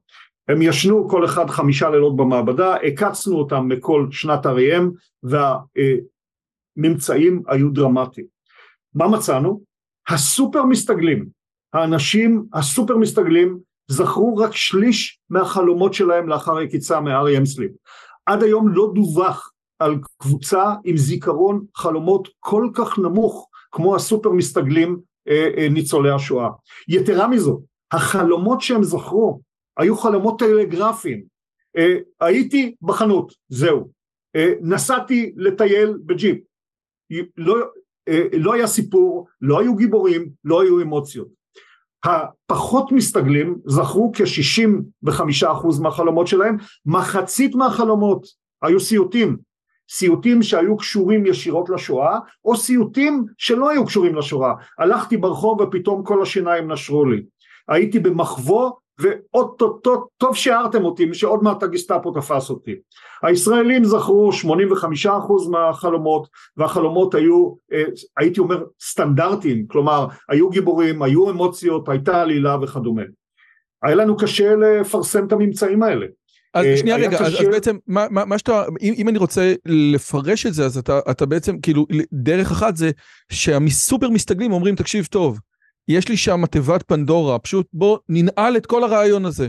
הם 0.49 0.63
ישנו 0.63 1.09
כל 1.09 1.25
אחד 1.25 1.51
חמישה 1.51 1.91
לילות 1.91 2.17
במעבדה, 2.17 2.75
הקצנו 2.75 3.37
אותם 3.37 3.69
מכל 3.69 4.07
שנת 4.11 4.47
אריהם 4.47 4.91
והממצאים 6.77 7.43
היו 7.47 7.71
דרמטיים. 7.71 8.27
מה 8.95 9.09
מצאנו? 9.09 9.61
הסופר 10.09 10.65
מסתגלים, 10.65 11.40
האנשים 11.73 12.45
הסופר 12.53 12.97
מסתגלים 12.97 13.59
זכרו 13.89 14.37
רק 14.37 14.55
שליש 14.55 15.21
מהחלומות 15.31 15.95
שלהם 15.95 16.29
לאחר 16.29 16.57
היקיצה 16.57 17.01
מ-REM 17.01 17.45
סליפ. 17.45 17.71
עד 18.27 18.43
היום 18.43 18.69
לא 18.69 18.93
דווח 18.95 19.51
על 19.79 19.95
קבוצה 20.19 20.75
עם 20.85 20.97
זיכרון 20.97 21.65
חלומות 21.77 22.29
כל 22.41 22.71
כך 22.75 22.99
נמוך 22.99 23.49
כמו 23.73 23.97
הסופר 23.97 24.31
מסתגלים 24.31 25.01
אה, 25.29 25.49
אה, 25.57 25.69
ניצולי 25.69 26.11
השואה. 26.11 26.49
יתרה 26.89 27.29
מזאת, 27.29 27.61
החלומות 27.93 28.61
שהם 28.61 28.83
זכרו 28.83 29.41
היו 29.77 29.97
חלומות 29.97 30.39
טלגרפיים. 30.39 31.23
אה, 31.77 31.97
הייתי 32.21 32.75
בחנות, 32.83 33.33
זהו. 33.49 33.91
אה, 34.37 34.53
נסעתי 34.61 35.33
לטייל 35.37 35.99
בג'יפ. 36.07 36.39
לא, 37.37 37.57
אה, 38.09 38.23
לא 38.33 38.55
היה 38.55 38.67
סיפור, 38.67 39.27
לא 39.41 39.61
היו 39.61 39.77
גיבורים, 39.77 40.31
לא 40.45 40.63
היו 40.63 40.81
אמוציות. 40.81 41.40
הפחות 42.05 42.93
מסתגלים 42.93 43.57
זכרו 43.67 44.13
כ-65% 44.15 45.83
מהחלומות 45.83 46.27
שלהם, 46.27 46.57
מחצית 46.87 47.55
מהחלומות 47.55 48.27
היו 48.63 48.81
סיוטים, 48.81 49.37
סיוטים 49.91 50.43
שהיו 50.43 50.77
קשורים 50.77 51.27
ישירות 51.27 51.71
לשואה, 51.71 52.19
או 52.45 52.57
סיוטים 52.57 53.25
שלא 53.39 53.71
היו 53.71 53.87
קשורים 53.87 54.15
לשואה. 54.15 54.53
הלכתי 54.79 55.17
ברחוב 55.17 55.61
ופתאום 55.61 56.05
כל 56.05 56.23
השיניים 56.23 56.73
נשרו 56.73 57.05
לי. 57.05 57.23
הייתי 57.69 57.99
במחבוא 57.99 58.71
ואו-טו-טו, 59.01 60.07
טוב 60.19 60.37
שהערתם 60.37 60.85
אותי, 60.85 61.15
שעוד 61.15 61.43
מעט 61.43 61.63
הגסטאפו 61.63 62.13
תפס 62.13 62.51
אותי. 62.51 62.75
הישראלים 63.23 63.85
זכרו 63.85 64.31
85% 64.33 65.07
מהחלומות, 65.51 66.29
והחלומות 66.57 67.15
היו, 67.15 67.55
אה, 67.73 67.83
הייתי 68.17 68.41
אומר, 68.41 68.65
סטנדרטיים, 68.83 69.67
כלומר, 69.67 70.07
היו 70.29 70.51
גיבורים, 70.51 71.03
היו 71.03 71.31
אמוציות, 71.31 71.89
הייתה 71.89 72.23
עלילה 72.23 72.57
וכדומה. 72.63 73.03
היה 73.83 73.95
לנו 73.95 74.17
קשה 74.17 74.55
לפרסם 74.57 75.27
את 75.27 75.33
הממצאים 75.33 75.83
האלה. 75.83 76.07
אז 76.55 76.67
אה, 76.67 76.77
שנייה 76.77 76.97
רגע, 76.97 77.19
קשה... 77.19 77.27
אז, 77.27 77.35
אז 77.35 77.47
בעצם 77.47 77.77
מה, 77.87 78.07
מה, 78.11 78.25
מה 78.25 78.39
שאתה, 78.39 78.65
אם, 78.81 78.95
אם 78.97 79.09
אני 79.09 79.19
רוצה 79.19 79.55
לפרש 79.67 80.47
את 80.47 80.55
זה, 80.55 80.67
אז 80.67 80.79
אתה, 80.79 81.01
אתה 81.11 81.27
בעצם, 81.27 81.61
כאילו, 81.61 81.87
דרך 82.13 82.51
אחת 82.51 82.77
זה 82.77 82.91
שהסופר 83.33 84.11
מסתגלים 84.11 84.53
אומרים, 84.53 84.75
תקשיב 84.75 85.07
טוב, 85.07 85.39
יש 85.89 86.09
לי 86.09 86.17
שם 86.17 86.47
תיבת 86.47 86.83
פנדורה, 86.83 87.39
פשוט 87.39 87.67
בוא 87.73 87.99
ננעל 88.09 88.57
את 88.57 88.67
כל 88.67 88.85
הרעיון 88.85 89.25
הזה. 89.25 89.49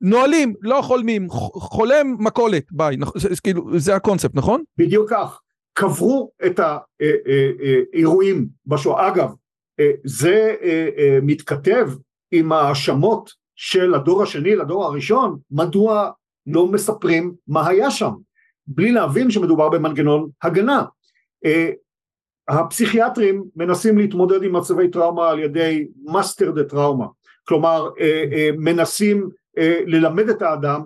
נועלים, 0.00 0.54
לא 0.60 0.80
חולמים, 0.82 1.30
חולם 1.52 2.16
מכולת, 2.18 2.72
ביי, 2.72 2.96
זה, 3.16 3.28
כאילו, 3.42 3.78
זה 3.78 3.94
הקונספט, 3.94 4.34
נכון? 4.34 4.62
בדיוק 4.78 5.10
כך. 5.10 5.40
קברו 5.72 6.30
את 6.46 6.60
האירועים 6.60 8.36
אה, 8.36 8.40
אה, 8.40 8.46
אה, 8.46 8.76
בשואה. 8.76 9.08
אגב, 9.08 9.32
זה 10.04 10.54
מתכתב 11.22 11.90
עם 12.30 12.52
ההאשמות 12.52 13.30
של 13.56 13.94
הדור 13.94 14.22
השני 14.22 14.56
לדור 14.56 14.84
הראשון, 14.84 15.38
מדוע 15.50 16.10
לא 16.46 16.66
מספרים 16.66 17.34
מה 17.48 17.68
היה 17.68 17.90
שם, 17.90 18.12
בלי 18.66 18.92
להבין 18.92 19.30
שמדובר 19.30 19.68
במנגנון 19.68 20.28
הגנה. 20.42 20.84
הפסיכיאטרים 22.50 23.44
מנסים 23.56 23.98
להתמודד 23.98 24.42
עם 24.42 24.56
מצבי 24.56 24.88
טראומה 24.88 25.30
על 25.30 25.38
ידי 25.38 25.88
master 26.04 26.50
the 26.50 26.64
trauma, 26.64 27.06
כלומר 27.48 27.88
אה, 28.00 28.24
אה, 28.32 28.50
מנסים 28.58 29.28
אה, 29.58 29.80
ללמד 29.86 30.28
את 30.28 30.42
האדם 30.42 30.82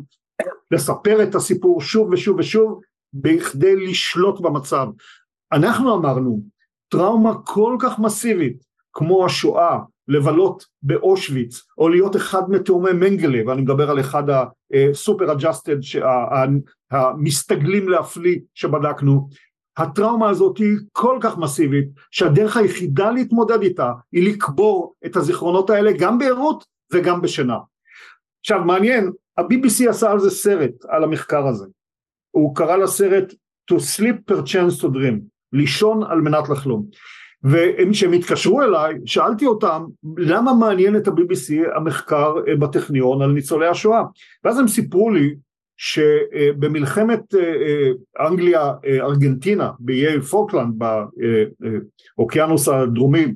לספר 0.70 1.22
את 1.22 1.34
הסיפור 1.34 1.80
שוב 1.80 2.08
ושוב 2.12 2.38
ושוב 2.38 2.80
בכדי 3.14 3.76
לשלוט 3.76 4.40
במצב. 4.40 4.86
אנחנו 5.52 5.94
אמרנו 5.94 6.40
טראומה 6.88 7.32
כל 7.44 7.76
כך 7.80 7.98
מסיבית 7.98 8.56
כמו 8.92 9.26
השואה, 9.26 9.78
לבלות 10.08 10.64
באושוויץ 10.82 11.62
או 11.78 11.88
להיות 11.88 12.16
אחד 12.16 12.50
מתאומי 12.50 12.92
מנגלה 12.92 13.38
ואני 13.46 13.62
מדבר 13.62 13.90
על 13.90 14.00
אחד 14.00 14.22
ה 14.90 14.97
super 14.97 15.32
adjusted 15.32 15.76
המסתגלים 16.90 17.88
להפליא 17.88 18.38
שבדקנו 18.54 19.28
הטראומה 19.76 20.28
הזאת 20.28 20.58
היא 20.58 20.76
כל 20.92 21.18
כך 21.20 21.38
מסיבית 21.38 21.88
שהדרך 22.10 22.56
היחידה 22.56 23.10
להתמודד 23.10 23.62
איתה 23.62 23.92
היא 24.12 24.28
לקבור 24.32 24.94
את 25.06 25.16
הזיכרונות 25.16 25.70
האלה 25.70 25.92
גם 25.98 26.18
בעירות 26.18 26.64
וגם 26.92 27.22
בשינה. 27.22 27.58
עכשיו 28.40 28.64
מעניין, 28.64 29.12
ה-BBC 29.38 29.88
עשה 29.88 30.10
על 30.10 30.18
זה 30.18 30.30
סרט, 30.30 30.84
על 30.88 31.04
המחקר 31.04 31.46
הזה. 31.46 31.66
הוא 32.30 32.56
קרא 32.56 32.76
לסרט 32.76 33.34
To 33.72 33.74
Sleep 33.74 34.32
Perchance 34.32 34.82
to 34.82 34.84
Dream, 34.84 35.20
לישון 35.52 36.02
על 36.02 36.20
מנת 36.20 36.48
לחלום. 36.48 36.86
וכשהם 37.44 38.12
התקשרו 38.12 38.62
אליי, 38.62 38.94
שאלתי 39.06 39.46
אותם 39.46 39.84
למה 40.16 40.54
מעניין 40.54 40.96
את 40.96 41.08
ה-BBC 41.08 41.76
המחקר 41.76 42.34
בטכניון 42.60 43.22
על 43.22 43.30
ניצולי 43.30 43.66
השואה. 43.66 44.02
ואז 44.44 44.58
הם 44.58 44.68
סיפרו 44.68 45.10
לי 45.10 45.34
שבמלחמת 45.76 47.34
אה, 47.34 47.40
אה, 47.40 48.28
אנגליה 48.28 48.72
ארגנטינה 48.84 49.70
באיי 49.78 50.20
פוקלנד 50.20 50.82
באוקיינוס 52.16 52.68
הדרומי 52.68 53.26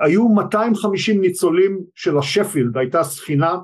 היו 0.00 0.28
250 0.28 1.20
ניצולים 1.20 1.80
של 1.94 2.18
השפילד 2.18 2.78
הייתה 2.78 3.02
ספינה 3.02 3.58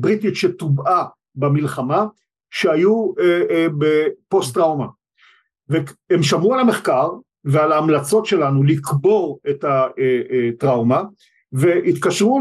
בריטית 0.00 0.36
שטובעה 0.36 1.04
במלחמה 1.34 2.06
שהיו 2.50 3.12
בפוסט 3.78 4.54
טראומה 4.54 4.86
והם 5.68 6.22
שמעו 6.22 6.54
על 6.54 6.60
המחקר 6.60 7.08
ועל 7.44 7.72
ההמלצות 7.72 8.26
שלנו 8.26 8.62
לקבור 8.62 9.38
את 9.50 9.64
הטראומה 9.64 11.02
והתקשרו 11.52 12.40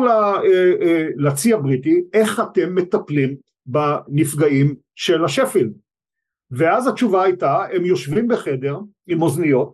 לצי 1.17 1.53
הבריטי 1.53 2.01
איך 2.13 2.39
אתם 2.39 2.75
מטפלים 2.75 3.35
בנפגעים 3.65 4.75
של 4.95 5.25
השפילד. 5.25 5.73
ואז 6.51 6.87
התשובה 6.87 7.23
הייתה, 7.23 7.65
הם 7.73 7.85
יושבים 7.85 8.27
בחדר 8.27 8.79
עם 9.07 9.21
אוזניות, 9.21 9.73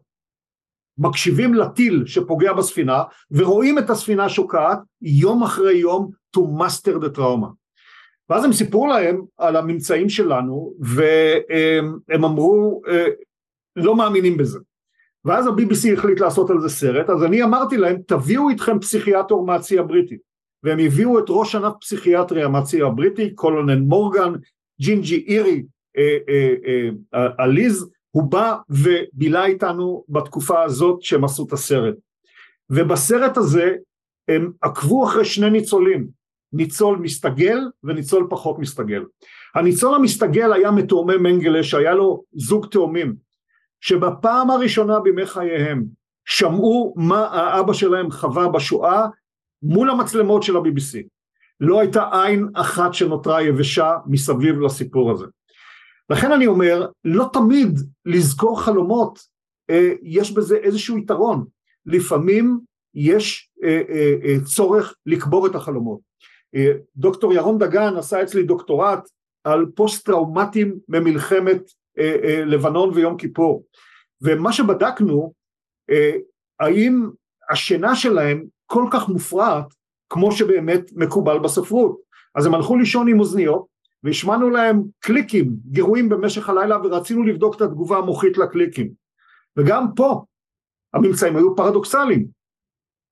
מקשיבים 0.97 1.53
לטיל 1.53 2.03
שפוגע 2.05 2.53
בספינה, 2.53 3.03
ורואים 3.31 3.79
את 3.79 3.89
הספינה 3.89 4.29
שוקעת 4.29 4.79
יום 5.01 5.43
אחרי 5.43 5.77
יום 5.77 6.11
to 6.37 6.39
master 6.39 7.03
the 7.03 7.17
trauma. 7.17 7.47
ואז 8.29 8.43
הם 8.43 8.53
סיפרו 8.53 8.87
להם 8.87 9.21
על 9.37 9.55
הממצאים 9.55 10.09
שלנו, 10.09 10.73
והם 10.79 12.25
אמרו, 12.25 12.81
אה, 12.87 13.05
לא 13.75 13.95
מאמינים 13.95 14.37
בזה. 14.37 14.59
ואז 15.25 15.47
ה-BBC 15.47 15.93
החליט 15.93 16.19
לעשות 16.19 16.49
על 16.49 16.61
זה 16.61 16.69
סרט, 16.69 17.09
אז 17.09 17.23
אני 17.23 17.43
אמרתי 17.43 17.77
להם, 17.77 18.01
תביאו 18.07 18.49
איתכם 18.49 18.79
פסיכיאטר 18.79 19.45
מהצי 19.45 19.79
הבריטי. 19.79 20.17
והם 20.67 20.79
הביאו 20.79 21.19
את 21.19 21.25
ראש 21.29 21.55
ענף 21.55 21.73
פסיכיאטריה 21.81 22.47
מהצי 22.47 22.81
הבריטי, 22.81 23.35
קולונל 23.35 23.79
מורגן, 23.79 24.33
ג'ינג'י 24.81 25.25
אירי, 25.27 25.63
אה, 25.97 26.17
אה, 26.29 26.89
אה, 27.13 27.27
עליז, 27.37 27.89
הוא 28.11 28.23
בא 28.23 28.55
ובילה 28.69 29.45
איתנו 29.45 30.03
בתקופה 30.09 30.63
הזאת 30.63 31.01
שהם 31.01 31.23
עשו 31.23 31.45
את 31.47 31.53
הסרט. 31.53 31.95
ובסרט 32.69 33.37
הזה 33.37 33.75
הם 34.27 34.51
עקבו 34.61 35.05
אחרי 35.05 35.25
שני 35.25 35.49
ניצולים, 35.49 36.07
ניצול 36.53 36.97
מסתגל 36.97 37.59
וניצול 37.83 38.27
פחות 38.29 38.59
מסתגל. 38.59 39.03
הניצול 39.55 39.95
המסתגל 39.95 40.53
היה 40.53 40.71
מתאומי 40.71 41.17
מנגלה 41.17 41.63
שהיה 41.63 41.93
לו 41.93 42.23
זוג 42.33 42.65
תאומים, 42.65 43.15
שבפעם 43.81 44.49
הראשונה 44.49 44.99
בימי 44.99 45.25
חייהם 45.25 45.83
שמעו 46.25 46.93
מה 46.97 47.25
האבא 47.25 47.73
שלהם 47.73 48.11
חווה 48.11 48.47
בשואה 48.47 49.07
מול 49.63 49.89
המצלמות 49.89 50.43
של 50.43 50.57
ה-BBC. 50.57 51.07
לא 51.59 51.79
הייתה 51.79 52.09
עין 52.11 52.47
אחת 52.53 52.93
שנותרה 52.93 53.43
יבשה 53.43 53.93
מסביב 54.05 54.59
לסיפור 54.59 55.11
הזה. 55.11 55.25
לכן 56.09 56.31
אני 56.31 56.47
אומר, 56.47 56.87
לא 57.05 57.29
תמיד 57.33 57.79
לזכור 58.05 58.61
חלומות, 58.61 59.19
אה, 59.69 59.93
יש 60.01 60.31
בזה 60.31 60.57
איזשהו 60.57 60.97
יתרון. 60.97 61.45
לפעמים 61.85 62.59
יש 62.95 63.49
אה, 63.63 63.81
אה, 63.89 64.15
אה, 64.23 64.35
צורך 64.45 64.95
לקבור 65.05 65.47
את 65.47 65.55
החלומות. 65.55 65.99
אה, 66.55 66.71
דוקטור 66.95 67.33
ירון 67.33 67.57
דגן 67.57 67.97
עשה 67.97 68.23
אצלי 68.23 68.43
דוקטורט 68.43 69.09
על 69.43 69.65
פוסט 69.75 70.05
טראומטיים 70.05 70.79
ממלחמת 70.89 71.61
אה, 71.99 72.15
אה, 72.23 72.45
לבנון 72.45 72.89
ויום 72.93 73.17
כיפור. 73.17 73.65
ומה 74.21 74.53
שבדקנו, 74.53 75.33
אה, 75.89 76.15
האם 76.59 77.09
השינה 77.49 77.95
שלהם 77.95 78.45
כל 78.67 78.87
כך 78.91 79.09
מופרעת 79.09 79.65
כמו 80.09 80.31
שבאמת 80.31 80.91
מקובל 80.95 81.39
בספרות. 81.39 81.97
אז 82.35 82.45
הם 82.45 82.53
הלכו 82.53 82.75
לישון 82.77 83.07
עם 83.07 83.19
אוזניות 83.19 83.65
והשמענו 84.03 84.49
להם 84.49 84.83
קליקים, 84.99 85.55
גירויים 85.65 86.09
במשך 86.09 86.49
הלילה 86.49 86.77
ורצינו 86.83 87.23
לבדוק 87.23 87.55
את 87.55 87.61
התגובה 87.61 87.97
המוחית 87.97 88.37
לקליקים. 88.37 88.89
וגם 89.57 89.87
פה 89.95 90.23
הממצאים 90.93 91.35
היו 91.35 91.55
פרדוקסליים. 91.55 92.27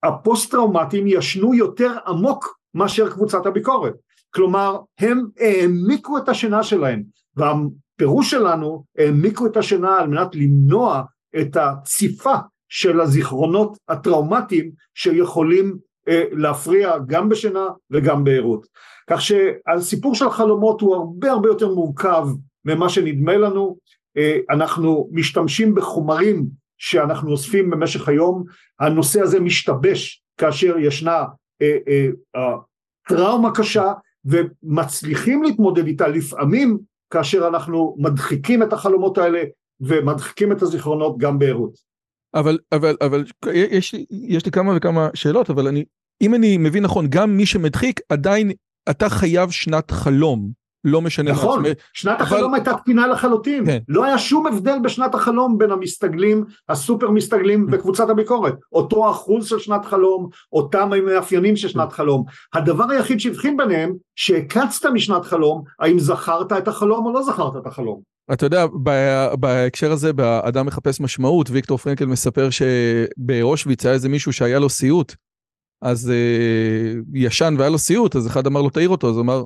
הפוסט 0.02 0.50
טראומטיים 0.50 1.06
ישנו 1.06 1.54
יותר 1.54 1.96
עמוק 2.06 2.58
מאשר 2.74 3.10
קבוצת 3.10 3.46
הביקורת. 3.46 3.94
כלומר, 4.34 4.78
הם 4.98 5.26
העמיקו 5.40 6.18
את 6.18 6.28
השינה 6.28 6.62
שלהם, 6.62 7.02
והפירוש 7.36 8.30
שלנו, 8.30 8.84
העמיקו 8.98 9.46
את 9.46 9.56
השינה 9.56 9.96
על 9.96 10.08
מנת 10.08 10.34
למנוע 10.34 11.02
את 11.40 11.56
הציפה 11.56 12.34
של 12.68 13.00
הזיכרונות 13.00 13.78
הטראומטיים 13.88 14.70
שיכולים 14.94 15.78
אה, 16.08 16.24
להפריע 16.32 16.98
גם 17.06 17.28
בשינה 17.28 17.68
וגם 17.90 18.24
בערות. 18.24 18.66
כך 19.10 19.20
שהסיפור 19.20 20.14
של 20.14 20.26
החלומות 20.26 20.80
הוא 20.80 20.94
הרבה 20.94 21.30
הרבה 21.30 21.48
יותר 21.48 21.74
מורכב 21.74 22.28
ממה 22.64 22.88
שנדמה 22.88 23.36
לנו, 23.36 23.76
אה, 24.16 24.38
אנחנו 24.50 25.08
משתמשים 25.12 25.74
בחומרים 25.74 26.46
שאנחנו 26.78 27.30
אוספים 27.30 27.70
במשך 27.70 28.08
היום, 28.08 28.44
הנושא 28.80 29.20
הזה 29.20 29.40
משתבש 29.40 30.22
כאשר 30.38 30.78
ישנה 30.78 31.24
אה, 31.62 32.08
טראומה 33.08 33.54
קשה 33.54 33.92
ומצליחים 34.24 35.42
להתמודד 35.42 35.86
איתה 35.86 36.08
לפעמים 36.08 36.78
כאשר 37.10 37.48
אנחנו 37.48 37.96
מדחיקים 37.98 38.62
את 38.62 38.72
החלומות 38.72 39.18
האלה 39.18 39.42
ומדחיקים 39.80 40.52
את 40.52 40.62
הזיכרונות 40.62 41.18
גם 41.18 41.38
בערות. 41.38 41.85
אבל, 42.36 42.58
אבל, 42.72 42.96
אבל 43.00 43.24
יש 43.54 43.94
יש 44.10 44.46
לי 44.46 44.50
כמה 44.50 44.72
וכמה 44.76 45.08
שאלות, 45.14 45.50
אבל 45.50 45.68
אני, 45.68 45.84
אם 46.22 46.34
אני 46.34 46.56
מבין 46.58 46.82
נכון, 46.82 47.06
גם 47.08 47.36
מי 47.36 47.46
שמדחיק 47.46 48.00
עדיין, 48.08 48.52
אתה 48.90 49.08
חייב 49.08 49.50
שנת 49.50 49.90
חלום. 49.90 50.66
לא 50.84 51.02
משנה 51.02 51.30
נכון, 51.30 51.62
מה. 51.62 51.68
נכון, 51.68 51.74
שנת 51.92 52.20
אבל... 52.20 52.22
החלום 52.22 52.54
הייתה 52.54 52.74
תקינה 52.74 53.06
לחלוטין. 53.06 53.66
כן. 53.66 53.78
לא 53.88 54.04
היה 54.04 54.18
שום 54.18 54.46
הבדל 54.46 54.78
בשנת 54.82 55.14
החלום 55.14 55.58
בין 55.58 55.70
המסתגלים, 55.70 56.44
הסופר 56.68 57.10
מסתגלים 57.10 57.66
בקבוצת 57.66 58.08
הביקורת. 58.10 58.54
אותו 58.72 59.10
אחוז 59.10 59.48
של 59.48 59.58
שנת 59.58 59.84
חלום, 59.84 60.28
אותם 60.52 60.92
המאפיינים 60.92 61.56
של 61.56 61.68
שנת 61.68 61.92
חלום. 61.92 62.24
הדבר 62.54 62.90
היחיד 62.90 63.20
שהבחין 63.20 63.56
ביניהם, 63.56 63.92
שהקצת 64.16 64.86
משנת 64.86 65.24
חלום, 65.24 65.62
האם 65.80 65.98
זכרת 65.98 66.52
את 66.52 66.68
החלום 66.68 67.06
או 67.06 67.12
לא 67.12 67.22
זכרת 67.22 67.56
את 67.56 67.66
החלום. 67.66 68.15
אתה 68.32 68.46
יודע, 68.46 68.66
בהקשר 69.40 69.92
הזה, 69.92 70.12
באדם 70.12 70.66
מחפש 70.66 71.00
משמעות, 71.00 71.50
ויקטור 71.50 71.78
פרנקל 71.78 72.06
מספר 72.06 72.48
שבאושוויץ 72.50 73.86
היה 73.86 73.94
איזה 73.94 74.08
מישהו 74.08 74.32
שהיה 74.32 74.58
לו 74.58 74.68
סיוט, 74.68 75.14
אז 75.82 76.10
אה, 76.10 76.94
ישן 77.14 77.54
והיה 77.58 77.70
לו 77.70 77.78
סיוט, 77.78 78.16
אז 78.16 78.26
אחד 78.26 78.46
אמר 78.46 78.62
לו 78.62 78.70
תעיר 78.70 78.88
אותו, 78.88 79.10
אז 79.10 79.16
הוא 79.16 79.22
אמר, 79.22 79.44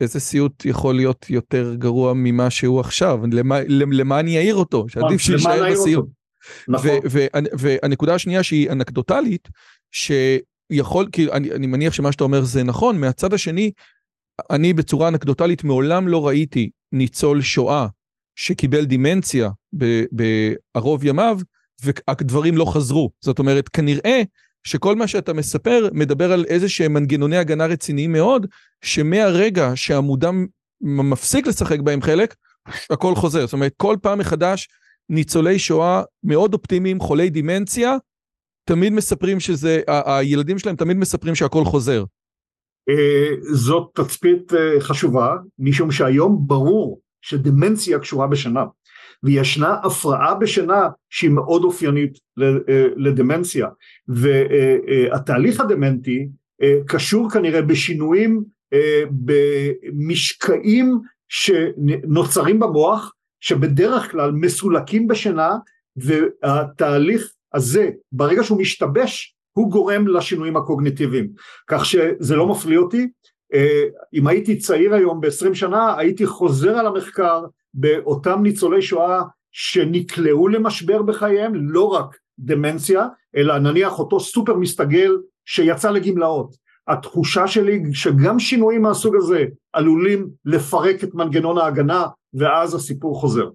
איזה 0.00 0.20
סיוט 0.20 0.64
יכול 0.64 0.94
להיות 0.94 1.26
יותר 1.30 1.74
גרוע 1.74 2.12
ממה 2.14 2.50
שהוא 2.50 2.80
עכשיו? 2.80 3.20
למה, 3.32 3.58
למה 3.68 4.20
אני 4.20 4.38
אעיר 4.38 4.54
אותו? 4.54 4.88
שעדיף 4.88 5.20
שיישאר 5.20 5.70
בסיוט. 5.72 6.06
נכון. 6.68 6.90
והנקודה 7.58 8.14
השנייה 8.14 8.42
שהיא 8.42 8.70
אנקדוטלית, 8.70 9.48
שיכול, 9.92 11.08
כי 11.12 11.32
אני, 11.32 11.52
אני 11.52 11.66
מניח 11.66 11.92
שמה 11.92 12.12
שאתה 12.12 12.24
אומר 12.24 12.44
זה 12.44 12.62
נכון, 12.62 13.00
מהצד 13.00 13.32
השני, 13.32 13.70
אני 14.50 14.72
בצורה 14.72 15.08
אנקדוטלית 15.08 15.64
מעולם 15.64 16.08
לא 16.08 16.26
ראיתי 16.26 16.70
ניצול 16.92 17.42
שואה 17.42 17.86
שקיבל 18.36 18.84
דימנציה 18.84 19.50
בערוב 20.12 21.04
ימיו, 21.04 21.38
והדברים 21.82 22.56
לא 22.56 22.64
חזרו. 22.64 23.10
זאת 23.20 23.38
אומרת, 23.38 23.68
כנראה 23.68 24.22
שכל 24.66 24.96
מה 24.96 25.06
שאתה 25.08 25.32
מספר 25.32 25.88
מדבר 25.92 26.32
על 26.32 26.44
איזה 26.48 26.68
שהם 26.68 26.92
מנגנוני 26.92 27.36
הגנה 27.36 27.66
רציניים 27.66 28.12
מאוד, 28.12 28.46
שמהרגע 28.84 29.72
שהמודם 29.74 30.46
מפסיק 30.80 31.46
לשחק 31.46 31.80
בהם 31.80 32.02
חלק, 32.02 32.34
הכל 32.90 33.14
חוזר. 33.14 33.46
זאת 33.46 33.52
אומרת, 33.52 33.72
כל 33.76 33.96
פעם 34.02 34.18
מחדש 34.18 34.68
ניצולי 35.08 35.58
שואה 35.58 36.02
מאוד 36.22 36.54
אופטימיים, 36.54 37.00
חולי 37.00 37.30
דימנציה, 37.30 37.96
תמיד 38.64 38.92
מספרים 38.92 39.40
שזה, 39.40 39.80
הילדים 39.88 40.58
שלהם 40.58 40.76
תמיד 40.76 40.96
מספרים 40.96 41.34
שהכל 41.34 41.64
חוזר. 41.64 42.04
אה, 42.88 43.30
זאת 43.52 43.90
תצפית 43.94 44.54
אה, 44.54 44.80
חשובה, 44.80 45.36
משום 45.58 45.90
שהיום 45.90 46.38
ברור 46.46 47.00
שדמנציה 47.22 47.98
קשורה 47.98 48.26
בשנה. 48.26 48.64
וישנה 49.22 49.76
הפרעה 49.84 50.34
בשינה 50.34 50.88
שהיא 51.10 51.30
מאוד 51.30 51.64
אופיינית 51.64 52.18
אה, 52.42 52.86
לדמנציה 52.96 53.68
והתהליך 54.08 55.60
הדמנטי 55.60 56.28
קשור 56.86 57.30
כנראה 57.30 57.62
בשינויים 57.62 58.44
במשקעים 59.10 60.98
שנוצרים 61.28 62.60
במוח 62.60 63.12
שבדרך 63.40 64.10
כלל 64.10 64.32
מסולקים 64.32 65.08
בשינה 65.08 65.56
והתהליך 65.96 67.32
הזה 67.54 67.90
ברגע 68.12 68.44
שהוא 68.44 68.60
משתבש 68.60 69.36
הוא 69.54 69.70
גורם 69.70 70.06
לשינויים 70.06 70.56
הקוגניטיביים 70.56 71.28
כך 71.68 71.84
שזה 71.84 72.36
לא 72.36 72.46
מפליא 72.46 72.78
אותי 72.78 73.08
אם 74.14 74.26
הייתי 74.26 74.58
צעיר 74.58 74.94
היום 74.94 75.20
ב-20 75.20 75.54
שנה 75.54 75.98
הייתי 75.98 76.26
חוזר 76.26 76.78
על 76.78 76.86
המחקר 76.86 77.44
באותם 77.74 78.42
ניצולי 78.42 78.82
שואה 78.82 79.22
שנקלעו 79.52 80.48
למשבר 80.48 81.02
בחייהם, 81.02 81.52
לא 81.54 81.84
רק 81.84 82.16
דמנציה, 82.38 83.06
אלא 83.36 83.58
נניח 83.58 83.98
אותו 83.98 84.20
סופר 84.20 84.56
מסתגל 84.56 85.16
שיצא 85.44 85.90
לגמלאות. 85.90 86.56
התחושה 86.88 87.46
שלי 87.46 87.82
שגם 87.92 88.38
שינויים 88.38 88.82
מהסוג 88.82 89.16
הזה 89.16 89.44
עלולים 89.72 90.28
לפרק 90.44 91.04
את 91.04 91.14
מנגנון 91.14 91.58
ההגנה 91.58 92.06
ואז 92.34 92.74
הסיפור 92.74 93.20
חוזר. 93.20 93.48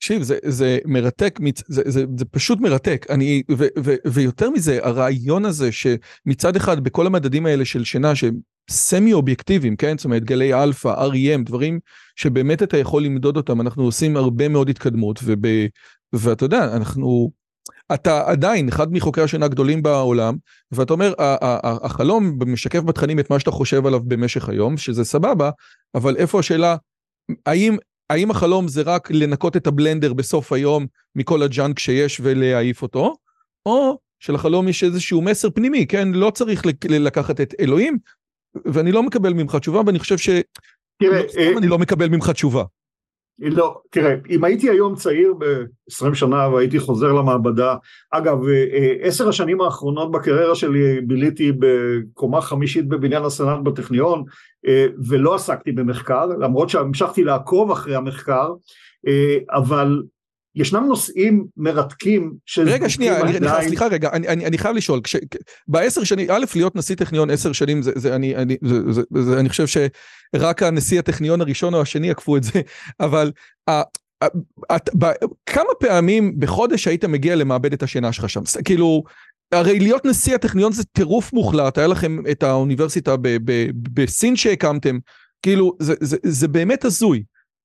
תקשיב, 0.00 0.22
זה, 0.22 0.38
זה 0.44 0.78
מרתק, 0.84 1.38
זה, 1.66 1.82
זה, 1.86 2.04
זה 2.16 2.24
פשוט 2.24 2.60
מרתק, 2.60 3.06
אני, 3.10 3.42
ו, 3.50 3.64
ו, 3.84 3.94
ויותר 4.06 4.50
מזה, 4.50 4.78
הרעיון 4.82 5.44
הזה 5.44 5.72
שמצד 5.72 6.56
אחד 6.56 6.84
בכל 6.84 7.06
המדדים 7.06 7.46
האלה 7.46 7.64
של 7.64 7.84
שינה, 7.84 8.14
שהם 8.14 8.34
סמי 8.70 9.12
אובייקטיביים, 9.12 9.76
כן? 9.76 9.98
זאת 9.98 10.04
אומרת 10.04 10.24
גלי 10.24 10.54
אלפא, 10.54 11.08
REM, 11.08 11.44
דברים 11.44 11.80
שבאמת 12.16 12.62
אתה 12.62 12.78
יכול 12.78 13.04
למדוד 13.04 13.36
אותם, 13.36 13.60
אנחנו 13.60 13.82
עושים 13.82 14.16
הרבה 14.16 14.48
מאוד 14.48 14.68
התקדמות, 14.68 15.20
וב, 15.24 15.46
ואתה 16.12 16.44
יודע, 16.44 16.76
אנחנו, 16.76 17.30
אתה 17.94 18.22
עדיין 18.26 18.68
אחד 18.68 18.92
מחוקרי 18.92 19.24
השינה 19.24 19.46
הגדולים 19.46 19.82
בעולם, 19.82 20.36
ואתה 20.72 20.92
אומר, 20.92 21.14
החלום 21.62 22.38
משקף 22.46 22.80
בתכנים 22.80 23.18
את 23.18 23.30
מה 23.30 23.38
שאתה 23.38 23.50
חושב 23.50 23.86
עליו 23.86 24.00
במשך 24.04 24.48
היום, 24.48 24.76
שזה 24.76 25.04
סבבה, 25.04 25.50
אבל 25.94 26.16
איפה 26.16 26.38
השאלה, 26.38 26.76
האם, 27.46 27.76
האם 28.10 28.30
החלום 28.30 28.68
זה 28.68 28.82
רק 28.82 29.10
לנקות 29.10 29.56
את 29.56 29.66
הבלנדר 29.66 30.12
בסוף 30.12 30.52
היום 30.52 30.86
מכל 31.16 31.42
הג'אנק 31.42 31.78
שיש 31.78 32.20
ולהעיף 32.22 32.82
אותו, 32.82 33.16
או 33.66 33.98
שלחלום 34.20 34.68
יש 34.68 34.84
איזשהו 34.84 35.22
מסר 35.22 35.50
פנימי, 35.50 35.86
כן? 35.86 36.08
לא 36.08 36.30
צריך 36.30 36.62
לקחת 36.88 37.40
את 37.40 37.54
אלוהים, 37.60 37.98
ואני 38.64 38.92
לא 38.92 39.02
מקבל 39.02 39.32
ממך 39.32 39.56
תשובה, 39.56 39.80
ואני 39.86 39.98
חושב 39.98 40.18
ש... 40.18 40.28
תראה, 41.02 41.22
לא, 41.52 41.58
אני 41.58 41.68
לא 41.68 41.78
מקבל 41.78 42.08
ממך 42.08 42.30
תשובה. 42.30 42.64
לא, 43.40 43.80
תראה, 43.90 44.14
אם 44.30 44.44
הייתי 44.44 44.70
היום 44.70 44.94
צעיר 44.94 45.34
ב-20 45.38 46.14
שנה 46.14 46.48
והייתי 46.48 46.78
חוזר 46.78 47.12
למעבדה, 47.12 47.74
אגב, 48.10 48.48
אה, 48.48 48.64
אה, 48.72 48.94
עשר 49.00 49.28
השנים 49.28 49.60
האחרונות 49.60 50.10
בקריירה 50.10 50.54
שלי 50.54 51.00
ביליתי 51.00 51.52
בקומה 51.58 52.40
חמישית 52.40 52.88
בבניין 52.88 53.24
הסנאט 53.24 53.60
בטכניון, 53.62 54.24
אה, 54.66 54.86
ולא 55.08 55.34
עסקתי 55.34 55.72
במחקר, 55.72 56.26
למרות 56.26 56.68
שהמשכתי 56.68 57.24
לעקוב 57.24 57.70
אחרי 57.70 57.96
המחקר, 57.96 58.52
אבל 59.50 60.02
ישנם 60.54 60.84
נושאים 60.88 61.46
מרתקים 61.56 62.32
של... 62.46 62.68
רגע, 62.68 62.88
שנייה, 62.88 63.20
אני, 63.20 63.36
עדיין... 63.36 63.68
סליחה 63.68 63.86
רגע, 63.86 64.10
אני, 64.12 64.28
אני, 64.28 64.46
אני 64.46 64.58
חייב 64.58 64.76
לשאול, 64.76 65.00
כש, 65.04 65.16
בעשר 65.68 66.04
שנים, 66.04 66.30
א', 66.30 66.44
להיות 66.54 66.76
נשיא 66.76 66.94
טכניון 66.94 67.30
עשר 67.30 67.52
שנים, 67.52 67.82
זה, 67.82 67.92
זה, 67.96 68.14
אני, 68.14 68.36
אני, 68.36 68.56
זה, 68.62 68.92
זה, 68.92 69.02
זה, 69.18 69.40
אני 69.40 69.48
חושב 69.48 69.66
שרק 69.66 70.62
הנשיא 70.62 70.98
הטכניון 70.98 71.40
הראשון 71.40 71.74
או 71.74 71.80
השני 71.80 72.10
עקפו 72.10 72.36
את 72.36 72.42
זה, 72.42 72.60
אבל 73.00 73.32
ה, 73.70 73.82
ה, 74.70 74.76
ב, 74.98 75.06
כמה 75.46 75.70
פעמים 75.80 76.40
בחודש 76.40 76.86
היית 76.86 77.04
מגיע 77.04 77.36
למעבד 77.36 77.72
את 77.72 77.82
השינה 77.82 78.12
שלך 78.12 78.30
שם? 78.30 78.42
כאילו, 78.64 79.02
הרי 79.52 79.78
להיות 79.78 80.04
נשיא 80.04 80.34
הטכניון 80.34 80.72
זה 80.72 80.84
טירוף 80.84 81.32
מוחלט, 81.32 81.78
היה 81.78 81.86
לכם 81.86 82.22
את 82.30 82.42
האוניברסיטה 82.42 83.16
ב, 83.16 83.28
ב, 83.44 83.66
בסין 83.94 84.36
שהקמתם, 84.36 84.98
כאילו, 85.42 85.76
זה, 85.78 85.94
זה, 86.00 86.16
זה 86.22 86.48
באמת 86.48 86.84
הזוי, 86.84 87.22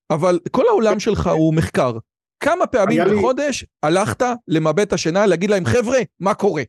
אבל 0.09 0.39
כל 0.51 0.63
העולם 0.67 0.99
שלך 0.99 1.27
הוא 1.27 1.53
מחקר. 1.53 1.97
כמה 2.45 2.67
פעמים 2.67 3.01
בחודש 3.11 3.61
לי... 3.61 3.67
הלכת 3.83 4.23
למבט 4.47 4.93
השינה 4.93 5.25
להגיד 5.25 5.49
להם 5.49 5.65
חבר'ה 5.65 5.97
מה 6.19 6.33
קורה? 6.33 6.63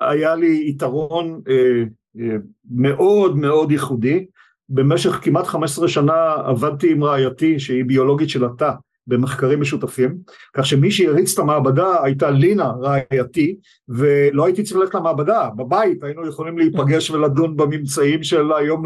היה 0.00 0.34
לי 0.34 0.64
יתרון 0.68 1.40
אה, 1.48 1.82
אה, 2.20 2.36
מאוד 2.70 3.36
מאוד 3.36 3.72
ייחודי 3.72 4.26
במשך 4.68 5.10
כמעט 5.10 5.44
15 5.46 5.88
שנה 5.88 6.34
עבדתי 6.46 6.92
עם 6.92 7.04
רעייתי 7.04 7.60
שהיא 7.60 7.84
ביולוגית 7.84 8.28
של 8.28 8.44
התא 8.44 8.70
במחקרים 9.06 9.60
משותפים, 9.60 10.14
כך 10.54 10.66
שמי 10.66 10.90
שהריץ 10.90 11.32
את 11.32 11.38
המעבדה 11.38 12.04
הייתה 12.04 12.30
לינה 12.30 12.72
רעייתי, 12.80 13.56
ולא 13.88 14.44
הייתי 14.44 14.62
צריך 14.62 14.80
ללכת 14.80 14.94
למעבדה, 14.94 15.48
בבית 15.56 16.04
היינו 16.04 16.28
יכולים 16.28 16.58
להיפגש 16.58 17.10
ולדון 17.10 17.56
בממצאים 17.56 18.22
של 18.22 18.52
היום 18.52 18.82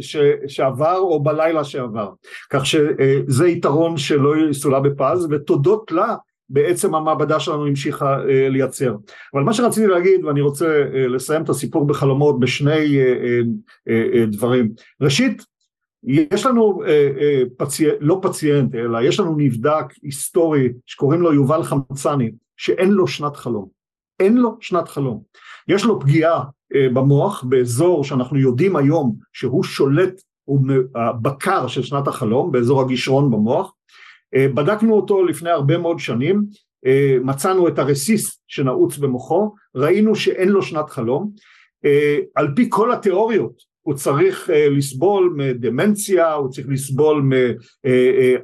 ש, 0.00 0.16
שעבר 0.46 0.98
או 0.98 1.22
בלילה 1.22 1.64
שעבר, 1.64 2.10
כך 2.50 2.66
שזה 2.66 3.48
יתרון 3.48 3.96
שלא 3.96 4.36
יסולא 4.50 4.78
בפז, 4.78 5.26
ותודות 5.30 5.92
לה 5.92 6.16
בעצם 6.50 6.94
המעבדה 6.94 7.40
שלנו 7.40 7.66
המשיכה 7.66 8.16
uh, 8.22 8.26
לייצר. 8.28 8.94
אבל 9.34 9.42
מה 9.42 9.52
שרציתי 9.52 9.86
להגיד, 9.86 10.24
ואני 10.24 10.40
רוצה 10.40 10.66
uh, 10.66 10.96
לסיים 10.96 11.42
את 11.42 11.48
הסיפור 11.48 11.86
בחלומות 11.86 12.40
בשני 12.40 12.98
uh, 12.98 13.44
uh, 13.88 13.90
uh, 13.90 14.26
דברים. 14.26 14.68
ראשית, 15.00 15.42
יש 16.04 16.46
לנו 16.46 16.82
uh, 16.82 16.86
uh, 16.86 17.48
פצי... 17.56 17.86
לא 18.00 18.20
פציינט, 18.22 18.74
אלא 18.74 18.98
יש 19.02 19.20
לנו 19.20 19.36
נבדק 19.36 19.84
היסטורי 20.02 20.68
שקוראים 20.86 21.20
לו 21.20 21.34
יובל 21.34 21.62
חמצני, 21.62 22.30
שאין 22.56 22.90
לו 22.90 23.06
שנת 23.06 23.36
חלום. 23.36 23.68
אין 24.20 24.36
לו 24.36 24.56
שנת 24.60 24.88
חלום. 24.88 25.22
יש 25.68 25.84
לו 25.84 26.00
פגיעה 26.00 26.40
uh, 26.40 26.76
במוח 26.94 27.44
באזור 27.48 28.04
שאנחנו 28.04 28.38
יודעים 28.38 28.76
היום 28.76 29.16
שהוא 29.32 29.64
שולט, 29.64 30.22
הוא 30.44 30.60
הבקר 30.94 31.66
של 31.66 31.82
שנת 31.82 32.08
החלום, 32.08 32.52
באזור 32.52 32.80
הגישרון 32.80 33.30
במוח, 33.30 33.72
אה, 34.34 34.48
בדקנו 34.48 34.94
אותו 34.94 35.24
לפני 35.24 35.50
הרבה 35.50 35.78
מאוד 35.78 35.98
שנים, 35.98 36.44
אה, 36.86 37.16
מצאנו 37.22 37.68
את 37.68 37.78
הרסיס 37.78 38.40
שנעוץ 38.48 38.98
במוחו, 38.98 39.54
ראינו 39.74 40.14
שאין 40.14 40.48
לו 40.48 40.62
שנת 40.62 40.90
חלום, 40.90 41.30
אה, 41.84 42.18
על 42.34 42.52
פי 42.56 42.66
כל 42.68 42.92
התיאוריות 42.92 43.67
הוא 43.88 43.94
צריך 43.94 44.50
לסבול 44.70 45.34
מדמנציה, 45.36 46.32
הוא 46.32 46.50
צריך 46.50 46.66
לסבול 46.70 47.30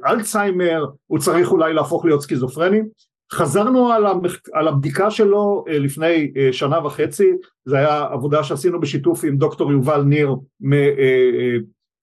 מאלצהיימר, 0.01 0.85
הוא 1.07 1.19
צריך 1.19 1.51
אולי 1.51 1.73
להפוך 1.73 2.05
להיות 2.05 2.21
סכיזופרני, 2.21 2.81
חזרנו 3.31 3.91
על, 3.91 4.05
המח... 4.05 4.39
על 4.53 4.67
הבדיקה 4.67 5.11
שלו 5.11 5.65
לפני 5.67 6.31
שנה 6.51 6.85
וחצי, 6.85 7.31
זו 7.65 7.75
הייתה 7.75 8.07
עבודה 8.11 8.43
שעשינו 8.43 8.79
בשיתוף 8.79 9.23
עם 9.23 9.37
דוקטור 9.37 9.71
יובל 9.71 10.01
ניר, 10.01 10.35
מ... 10.61 10.73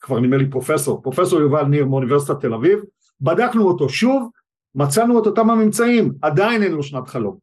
כבר 0.00 0.20
נדמה 0.20 0.36
לי 0.36 0.50
פרופסור, 0.50 1.02
פרופסור 1.02 1.40
יובל 1.40 1.64
ניר 1.64 1.86
מאוניברסיטת 1.86 2.40
תל 2.40 2.54
אביב, 2.54 2.78
בדקנו 3.20 3.68
אותו 3.68 3.88
שוב, 3.88 4.30
מצאנו 4.74 5.22
את 5.22 5.26
אותם 5.26 5.50
הממצאים, 5.50 6.12
עדיין 6.22 6.62
אין 6.62 6.72
לו 6.72 6.82
שנת 6.82 7.08
חלום. 7.08 7.36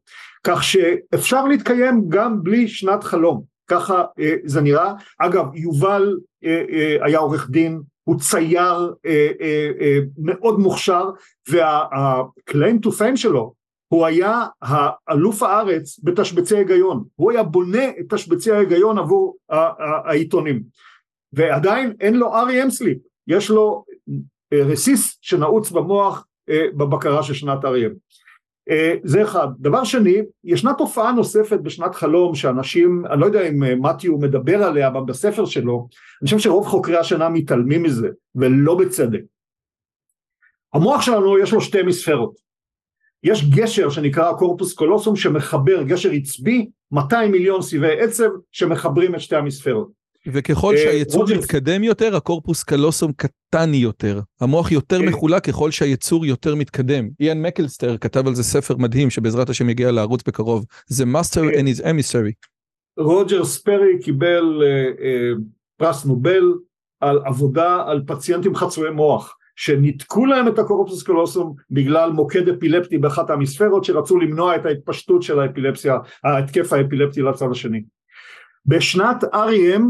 כך 0.44 0.64
שאפשר 0.64 1.44
להתקיים 1.44 2.04
גם 2.08 2.42
בלי 2.42 2.68
שנת 2.68 3.04
חלום, 3.04 3.49
ככה 3.70 4.04
אה, 4.20 4.34
זה 4.44 4.60
נראה. 4.60 4.92
אגב, 5.18 5.54
יובל 5.54 6.18
אה, 6.44 6.64
אה, 6.70 6.96
היה 7.06 7.18
עורך 7.18 7.50
דין, 7.50 7.80
הוא 8.04 8.20
צייר 8.20 8.94
מאוד 10.18 10.58
מוכשר, 10.58 11.10
וה-claim 11.50 12.86
to 12.86 12.88
fame 12.88 13.16
שלו, 13.16 13.54
הוא 13.88 14.06
היה 14.06 14.44
אלוף 15.10 15.42
הארץ 15.42 16.00
בתשבצי 16.02 16.56
היגיון, 16.56 17.04
הוא 17.14 17.30
היה 17.30 17.42
בונה 17.42 17.88
את 17.88 18.14
תשבצי 18.14 18.52
ההיגיון 18.52 18.98
עבור 18.98 19.36
העיתונים, 20.04 20.62
ועדיין 21.32 21.92
אין 22.00 22.14
לו 22.14 22.34
REM 22.34 22.70
סליפ, 22.70 22.98
יש 23.26 23.50
לו 23.50 23.84
רסיס 24.54 25.18
שנעוץ 25.20 25.70
במוח 25.70 26.26
בבקרה 26.50 27.22
של 27.22 27.34
שנת 27.34 27.64
אריאל. 27.64 27.92
אה, 28.70 28.94
זה 29.04 29.22
אחד. 29.22 29.48
דבר 29.58 29.84
שני, 29.84 30.22
ישנה 30.44 30.74
תופעה 30.74 31.12
נוספת 31.12 31.60
בשנת 31.60 31.94
חלום 31.94 32.34
שאנשים, 32.34 33.06
אני 33.06 33.20
לא 33.20 33.26
יודע 33.26 33.48
אם 33.48 33.82
מתיו 33.82 34.18
מדבר 34.18 34.62
עליה 34.62 34.90
בספר 34.90 35.44
שלו, 35.44 35.88
אני 36.22 36.24
חושב 36.24 36.38
שרוב 36.38 36.66
חוקרי 36.66 36.98
השינה 36.98 37.28
מתעלמים 37.28 37.82
מזה, 37.82 38.08
ולא 38.34 38.74
בצדק. 38.74 39.20
המוח 40.74 41.02
שלנו 41.02 41.38
יש 41.38 41.52
לו 41.52 41.60
שתי 41.60 41.82
המיספרות. 41.82 42.34
יש 43.22 43.50
גשר 43.50 43.90
שנקרא 43.90 44.32
corpus 44.32 44.74
callosum 44.74 45.16
שמחבר, 45.16 45.82
גשר 45.82 46.10
עצבי, 46.10 46.70
200 46.92 47.32
מיליון 47.32 47.62
סיבי 47.62 48.00
עצב 48.00 48.28
שמחברים 48.52 49.14
את 49.14 49.20
שתי 49.20 49.36
ההמיספרות. 49.36 49.99
וככל 50.26 50.74
אה, 50.74 50.82
שהיצור 50.82 51.24
מתקדם 51.38 51.84
יותר, 51.84 52.16
ה 52.16 52.23
corpus 52.23 52.62
callosum 52.62 53.12
קטן 53.12 53.74
יותר. 53.74 54.20
המוח 54.40 54.72
יותר 54.72 55.00
אה. 55.00 55.06
מחולק 55.06 55.44
ככל 55.44 55.70
שהיצור 55.70 56.26
יותר 56.26 56.54
מתקדם. 56.54 57.08
איאן 57.20 57.42
מקגילכריסט 57.42 57.96
כתב 57.96 58.26
על 58.26 58.34
זה 58.34 58.42
ספר 58.42 58.76
מדהים 58.76 59.10
שבעזרת 59.10 59.50
השם 59.50 59.70
יגיע 59.70 59.90
לערוץ 59.90 60.22
בקרוב. 60.26 60.64
The 60.86 61.04
Master 61.04 61.42
and 61.42 61.78
his 61.78 61.82
emissary. 61.82 62.48
רוג'ר 62.98 63.44
ספרי 63.44 63.98
קיבל 64.02 64.62
פרס 65.76 66.04
נובל 66.04 66.54
על 67.00 67.20
עבודה 67.24 67.84
על 67.86 68.02
פציינטים 68.06 68.54
חצויי 68.54 68.90
מוח. 68.90 69.36
שניתקו 69.56 70.26
להם 70.26 70.48
את 70.48 70.58
הקורפוס 70.58 71.02
קלוסום 71.02 71.54
בגלל 71.70 72.10
מוקד 72.10 72.48
אפילפטי 72.48 72.98
באחת 72.98 73.30
המספרות 73.30 73.84
שרצו 73.84 74.18
למנוע 74.18 74.56
את 74.56 74.66
ההתפשטות 74.66 75.22
של 75.22 75.40
האפילפסיה, 75.40 75.98
ההתקף 76.24 76.72
האפילפטי 76.72 77.22
לצד 77.22 77.46
השני. 77.50 77.82
בשנת 78.66 79.24
REM 79.24 79.82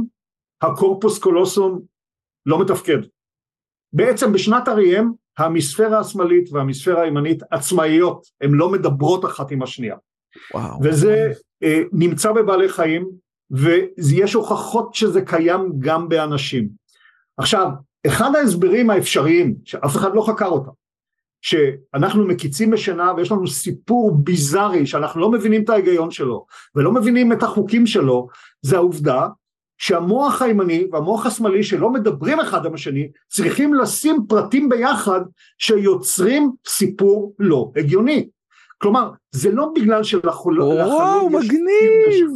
הקורפוס 0.62 1.18
קולוסום 1.18 1.80
לא 2.46 2.61
מתפקד. 2.61 2.98
בעצם 3.92 4.32
בשנת 4.32 4.68
אריהם 4.68 5.12
המספירה 5.38 5.98
השמאלית 5.98 6.52
והמספירה 6.52 7.02
הימנית 7.02 7.42
עצמאיות, 7.50 8.26
הן 8.40 8.50
לא 8.50 8.70
מדברות 8.70 9.24
אחת 9.24 9.50
עם 9.50 9.62
השנייה. 9.62 9.96
וואו. 10.54 10.78
וזה 10.82 11.32
אה, 11.62 11.80
נמצא 11.92 12.32
בבעלי 12.32 12.68
חיים 12.68 13.11
ויש 13.50 14.34
הוכחות 14.34 14.94
שזה 14.94 15.22
קיים 15.22 15.72
גם 15.78 16.08
באנשים. 16.08 16.68
עכשיו, 17.36 17.70
אחד 18.06 18.30
ההסברים 18.36 18.90
האפשריים, 18.90 19.54
שאף 19.64 19.96
אחד 19.96 20.14
לא 20.14 20.22
חקר 20.26 20.48
אותם, 20.48 20.70
שאנחנו 21.42 22.26
מקיצים 22.26 22.70
בשינה 22.70 23.12
ויש 23.16 23.32
לנו 23.32 23.46
סיפור 23.46 24.16
ביזארי 24.16 24.86
שאנחנו 24.86 25.20
לא 25.20 25.30
מבינים 25.30 25.64
את 25.64 25.68
ההיגיון 25.68 26.11
שלו 26.11 26.46
ולא 26.74 26.92
מבינים 26.92 27.32
את 27.32 27.42
החוקים 27.42 27.86
שלו, 27.86 28.28
זה 28.62 28.76
העובדה 28.76 29.28
שהמוח 29.81 30.43
הימני 30.43 30.87
והמוח 30.93 31.26
השמאלי 31.26 31.62
שלא 31.62 31.91
מדברים 31.91 32.41
אחד 32.41 32.66
עם 32.66 32.74
השני 32.74 33.09
צריכים 33.28 33.74
לשים 33.74 34.16
פרטים 34.28 34.68
ביחד 34.68 35.20
שיוצרים 35.59 36.51
סיפור 36.68 37.35
לא 37.39 37.70
הגיוני. 37.76 38.28
כלומר 38.78 39.11
זה 39.33 39.51
לא 39.53 39.68
בגלל 39.74 40.03
שלחלום 40.03 40.74
וואו 40.74 41.31
מגניב! 41.31 42.31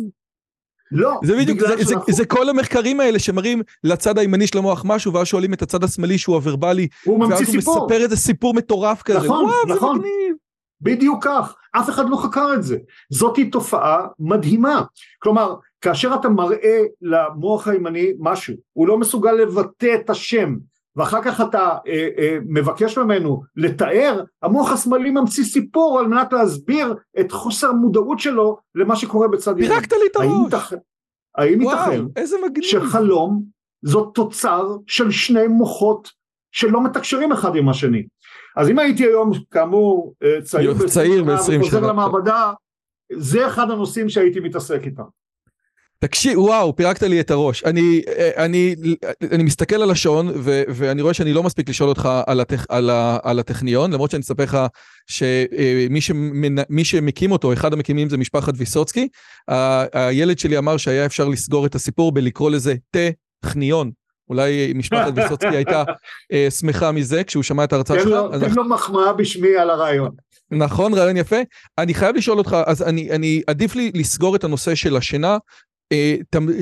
לא, 0.93 1.21
זה 1.25 1.37
בדיוק, 1.37 1.61
זה, 1.61 1.67
זה, 1.77 1.85
זה, 1.85 1.95
זה 2.09 2.25
כל 2.27 2.49
המחקרים 2.49 3.01
האלה 3.01 3.19
שמראים 3.19 3.63
לצד 3.85 4.19
הימני 4.19 4.47
של 4.47 4.59
המוח 4.59 4.83
משהו 4.87 5.13
ואז 5.13 5.27
שואלים 5.27 5.55
את 5.55 5.63
הצד 5.63 5.85
השמאלי 5.85 6.19
שהוא 6.19 6.35
הוורבלי 6.35 6.89
הוא 7.05 7.21
ממציא 7.21 7.47
סיפור, 7.47 7.55
ואז 7.55 7.67
הוא 7.67 7.85
מספר 7.85 8.03
איזה 8.03 8.17
סיפור 8.17 8.55
מטורף 8.55 9.03
כזה, 9.03 9.19
נכון, 9.19 9.45
וואו 9.45 9.77
נכון. 9.77 9.97
זה 9.97 9.99
מגניב. 9.99 10.37
בדיוק 10.81 11.25
כך, 11.25 11.55
אף 11.73 11.91
אחד 11.91 12.09
לא 12.09 12.17
חקר 12.17 12.55
את 12.55 12.63
זה, 12.63 12.77
זאתי 13.11 13.51
תופעה 13.51 14.07
מדהימה, 14.19 14.83
כלומר 15.19 15.55
כאשר 15.85 16.14
אתה 16.20 16.28
מראה 16.28 16.82
למוח 17.03 17.68
הימני 17.68 18.12
משהו, 18.18 18.55
הוא 18.72 18.89
לא 18.89 18.99
מסוגל 18.99 19.32
לבטא 19.32 19.95
את 19.95 20.11
השם, 20.11 20.57
ואחר 20.97 21.22
כך 21.22 21.41
אתה 21.41 21.76
אה, 21.87 22.09
אה, 22.18 22.39
מבקש 22.47 22.99
ממנו 22.99 23.43
לתאר, 23.57 24.24
המוח 24.43 24.72
השמאלי 24.72 25.11
ממציא 25.11 25.45
סיפור 25.45 25.99
על 25.99 26.07
מנת 26.07 26.32
להסביר 26.32 26.95
את 27.20 27.32
חוסר 27.32 27.68
המודעות 27.68 28.18
שלו 28.18 28.59
למה 28.74 28.97
שקורה 28.97 29.28
בצד 29.28 29.59
ימין. 29.59 29.70
פירקת 29.70 29.93
לי 29.93 29.99
את 30.11 30.16
הראש. 30.16 30.72
האם 31.37 31.62
ייתכן 31.62 32.01
שחלום 32.62 33.43
זאת 33.82 34.14
תוצר 34.14 34.76
של 34.87 35.11
שני 35.11 35.47
מוחות 35.47 36.11
שלא 36.53 36.85
מתקשרים 36.85 37.32
אחד 37.32 37.57
עם 37.57 37.68
השני? 37.68 38.07
אז 38.57 38.70
אם 38.70 38.78
הייתי 38.78 39.05
היום 39.05 39.30
כאמור 39.51 40.14
אה, 40.22 40.43
צעיר 40.43 40.72
ב-20 40.72 40.87
שנה 41.47 41.61
וחוזר 41.61 41.80
למעבדה, 41.80 42.53
זה 43.12 43.47
אחד 43.47 43.70
הנושאים 43.70 44.09
שהייתי 44.09 44.41
מתעסק 44.41 44.80
איתם. 44.85 45.24
תקשיב, 45.99 46.39
וואו, 46.39 46.77
פירקת 46.77 47.03
לי 47.03 47.21
את 47.21 47.31
הראש. 47.31 47.65
אני, 47.65 48.03
אני, 48.37 48.75
אני 49.33 49.43
מסתכל 49.43 49.83
על 49.83 49.91
השעון, 49.91 50.29
ו, 50.35 50.63
ואני 50.69 51.03
רואה 51.03 51.15
שאני 51.15 51.33
לא 51.33 51.43
מספיק 51.43 51.69
לשאול 51.69 51.89
אותך 51.89 52.09
על, 52.27 52.41
הטכ, 52.41 52.67
על, 52.69 52.91
ה, 52.91 53.19
על 53.23 53.39
הטכניון, 53.39 53.93
למרות 53.93 54.11
שאני 54.11 54.21
אספר 54.21 54.43
לך 54.43 54.59
שמי 55.07 56.01
שמנ, 56.01 56.85
שמקים 56.85 57.33
אותו, 57.33 57.53
אחד 57.53 57.73
המקימים 57.73 58.09
זה 58.09 58.17
משפחת 58.17 58.55
ויסוצקי. 58.57 59.09
הילד 59.93 60.39
שלי 60.39 60.59
אמר 60.59 60.77
שהיה 60.77 61.07
אפשר 61.07 61.29
לסגור 61.29 61.67
את 61.67 61.75
הסיפור 61.75 62.13
בלקרוא 62.13 62.51
לזה 62.51 62.75
טכניון. 63.41 63.91
אולי 64.29 64.73
משפחת 64.75 65.13
ויסוצקי 65.17 65.57
הייתה 65.57 65.85
אה, 66.33 66.49
שמחה 66.51 66.93
מזה 66.93 67.25
כשהוא 67.25 67.43
שמע 67.43 67.65
את 67.65 67.73
ההרצאה 67.73 68.01
שלך. 68.01 68.21
תן 68.41 68.55
לו 68.55 68.65
מחמאה 68.65 69.13
בשמי 69.13 69.57
על 69.57 69.71
הרעיון. 69.71 70.11
נכון, 70.51 70.95
רעיון 70.95 71.17
יפה. 71.17 71.37
אני 71.79 71.95
חייב 71.95 72.17
לשאול 72.17 72.39
אותך, 72.39 72.57
אז 72.67 72.83
אני, 72.83 73.11
אני 73.11 73.43
עדיף 73.47 73.75
לי 73.75 73.91
לסגור 73.95 74.37
את 74.37 74.45
הנושא 74.45 74.75
של 74.75 74.97
השינה, 74.97 75.33
אה, 75.33 75.39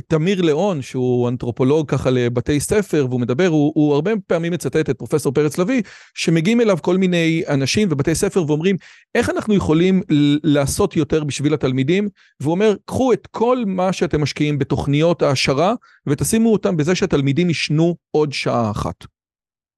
תמיר 0.09 0.43
ליאון, 0.43 0.83
שהוא 0.83 1.29
אנתרופולוג 1.29 1.91
ככה 1.91 2.11
לבתי 2.11 2.61
ספר, 2.61 3.07
והוא 3.09 3.21
מדבר, 3.21 3.47
הוא, 3.47 3.73
הוא 3.75 3.95
הרבה 3.95 4.11
פעמים 4.27 4.53
מצטט 4.53 4.91
את 4.91 4.99
פרופסור 4.99 5.33
פרץ 5.33 5.59
לביא, 5.59 5.83
שמגיעים 6.15 6.61
אליו 6.61 6.79
כל 6.83 6.97
מיני 6.97 7.43
אנשים 7.49 7.89
ובתי 7.91 8.15
ספר 8.15 8.45
ואומרים, 8.47 8.77
איך 9.15 9.31
אנחנו 9.31 9.55
יכולים 9.55 10.03
לעשות 10.43 10.97
יותר 10.97 11.25
בשביל 11.25 11.55
התלמידים? 11.55 12.09
והוא 12.41 12.53
אומר, 12.53 12.75
קחו 12.85 13.13
את 13.13 13.29
כל 13.31 13.65
מה 13.67 13.93
שאתם 13.93 14.23
משקיעים 14.23 14.59
בתוכניות 14.59 15.23
העשרה, 15.23 15.75
ותשימו 16.07 16.53
אותם 16.53 16.77
בזה 16.77 16.95
שהתלמידים 16.95 17.51
ישנו 17.51 17.97
עוד 18.11 18.33
שעה 18.33 18.71
אחת. 18.71 19.05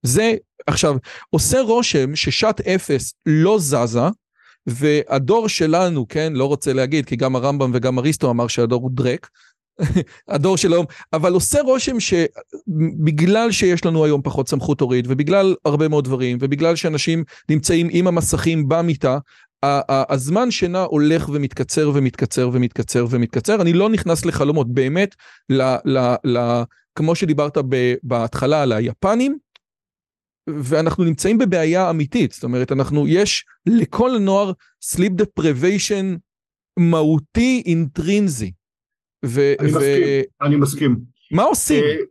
זה, 0.02 0.34
עכשיו, 0.66 0.96
עושה 1.30 1.60
רושם 1.60 2.16
ששעת 2.16 2.60
אפס 2.60 3.14
לא 3.26 3.58
זזה, 3.58 4.08
והדור 4.66 5.48
שלנו, 5.48 6.08
כן, 6.08 6.32
לא 6.36 6.44
רוצה 6.44 6.72
להגיד, 6.72 7.06
כי 7.06 7.16
גם 7.16 7.36
הרמב"ם 7.36 7.70
וגם 7.74 7.98
אריסטו 7.98 8.30
אמר 8.30 8.46
שהדור 8.46 8.82
הוא 8.82 8.90
דרק, 8.94 9.28
הדור 10.28 10.56
של 10.56 10.72
היום, 10.72 10.86
אבל 11.12 11.32
עושה 11.32 11.60
רושם 11.60 11.96
שבגלל 12.00 13.50
שיש 13.50 13.84
לנו 13.84 14.04
היום 14.04 14.22
פחות 14.22 14.48
סמכות 14.48 14.80
הורית, 14.80 15.04
ובגלל 15.08 15.54
הרבה 15.64 15.88
מאוד 15.88 16.04
דברים, 16.04 16.38
ובגלל 16.40 16.76
שאנשים 16.76 17.24
נמצאים 17.48 17.88
עם 17.90 18.06
המסכים 18.06 18.68
במיטה, 18.68 19.18
הזמן 19.88 20.50
שינה 20.50 20.82
הולך 20.82 21.28
ומתקצר 21.28 21.90
ומתקצר 21.94 22.50
ומתקצר 22.52 23.06
ומתקצר. 23.10 23.62
אני 23.62 23.72
לא 23.72 23.90
נכנס 23.90 24.24
לחלומות, 24.24 24.74
באמת, 24.74 25.14
ל, 25.50 25.62
ל, 25.84 26.14
ל, 26.24 26.62
כמו 26.94 27.14
שדיברת 27.14 27.58
בהתחלה 28.02 28.62
על 28.62 28.72
היפנים, 28.72 29.38
ואנחנו 30.46 31.04
נמצאים 31.04 31.38
בבעיה 31.38 31.90
אמיתית, 31.90 32.32
זאת 32.32 32.44
אומרת, 32.44 32.72
אנחנו, 32.72 33.08
יש 33.08 33.44
לכל 33.66 34.10
נוער 34.20 34.52
sleep 34.94 35.22
deprivation 35.22 36.18
מהותי 36.78 37.62
אינטרינזי. 37.66 38.52
ו- 39.24 39.54
אני 39.60 39.72
ו- 39.72 39.76
מסכים, 39.76 40.24
אני 40.42 40.56
מסכים. 40.56 40.96
מה 41.30 41.42
עושים? 41.42 41.84
Uh, 41.84 42.04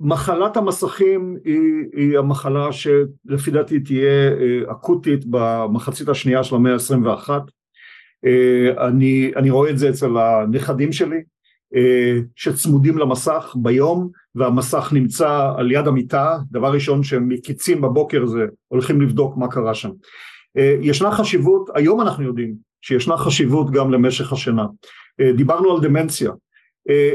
מחלת 0.00 0.56
המסכים 0.56 1.36
היא, 1.44 1.60
היא 1.92 2.18
המחלה 2.18 2.68
שלפי 2.72 3.50
דעתי 3.50 3.80
תהיה 3.80 4.30
uh, 4.30 4.72
אקוטית 4.72 5.24
במחצית 5.30 6.08
השנייה 6.08 6.44
של 6.44 6.54
המאה 6.54 6.72
ה-21. 6.72 7.28
Uh, 7.28 8.80
אני, 8.88 9.32
אני 9.36 9.50
רואה 9.50 9.70
את 9.70 9.78
זה 9.78 9.90
אצל 9.90 10.16
הנכדים 10.16 10.92
שלי, 10.92 11.22
שצמודים 12.36 12.98
למסך 12.98 13.56
ביום, 13.62 14.10
והמסך 14.34 14.90
נמצא 14.92 15.52
על 15.56 15.72
יד 15.72 15.86
המיטה, 15.86 16.38
דבר 16.50 16.72
ראשון 16.72 17.02
שהם 17.02 17.28
מקיצים 17.28 17.80
בבוקר 17.80 18.26
זה 18.26 18.46
הולכים 18.68 19.00
לבדוק 19.00 19.36
מה 19.36 19.48
קרה 19.48 19.74
שם. 19.74 19.90
Uh, 19.90 20.60
ישנה 20.80 21.10
חשיבות, 21.10 21.70
היום 21.74 22.00
אנחנו 22.00 22.24
יודעים 22.24 22.54
שישנה 22.82 23.16
חשיבות 23.16 23.70
גם 23.70 23.90
למשך 23.90 24.32
השינה. 24.32 24.64
Uh, 25.22 25.36
דיברנו 25.36 25.72
על 25.72 25.82
דמנציה, 25.82 26.32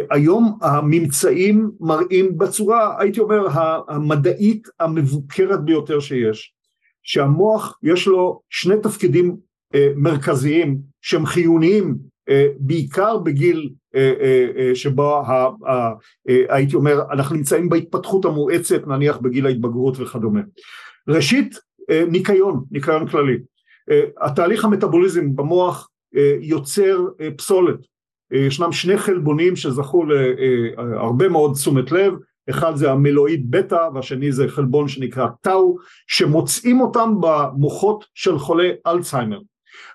היום 0.10 0.58
הממצאים 0.62 1.72
מראים 1.80 2.38
בצורה 2.38 3.02
הייתי 3.02 3.20
אומר 3.20 3.48
המדעית 3.88 4.68
המבוקרת 4.80 5.66
ביותר 5.66 6.00
שיש 6.00 6.54
שהמוח 7.04 7.78
יש 7.84 8.08
לו 8.08 8.42
שני 8.50 8.76
תפקידים 8.84 9.38
מרכזיים 9.96 10.78
שהם 11.02 11.26
חיוניים 11.26 11.98
בעיקר 12.60 13.18
בגיל 13.18 13.70
uh, 13.92 13.98
uh, 13.98 14.58
uh, 14.58 14.76
שבו 14.76 15.16
ה, 15.16 15.48
uh, 15.48 15.52
uh, 16.30 16.32
הייתי 16.50 16.76
אומר 16.76 17.02
אנחנו 17.12 17.36
נמצאים 17.36 17.70
בהתפתחות 17.70 18.26
המואצת 18.26 18.88
נניח 18.88 19.18
בגיל 19.18 19.46
ההתבגרות 19.46 20.00
וכדומה. 20.00 20.42
ראשית 21.08 21.56
ניקיון 22.08 22.64
ניקיון 22.72 23.08
כללי. 23.08 23.38
התהליך 24.22 24.66
המטאבוליזם 24.66 25.36
במוח 25.36 25.90
יוצר 26.42 27.06
פסולת. 27.38 27.80
ישנם 28.32 28.72
שני 28.72 28.98
חלבונים 28.98 29.56
שזכו 29.56 30.06
להרבה 30.06 31.30
מאוד 31.30 31.54
תשומת 31.54 31.92
לב, 31.92 32.14
אחד 32.50 32.76
זה 32.76 32.92
המלואיד 32.92 33.52
בטא 33.52 33.90
והשני 33.94 34.32
זה 34.32 34.48
חלבון 34.48 34.88
שנקרא 34.88 35.28
טאו, 35.42 35.78
שמוצאים 36.08 36.82
אותם 36.82 37.14
במוחות 37.20 38.06
של 38.14 38.40
חולי 38.40 38.70
אלצהיימר. 38.88 39.40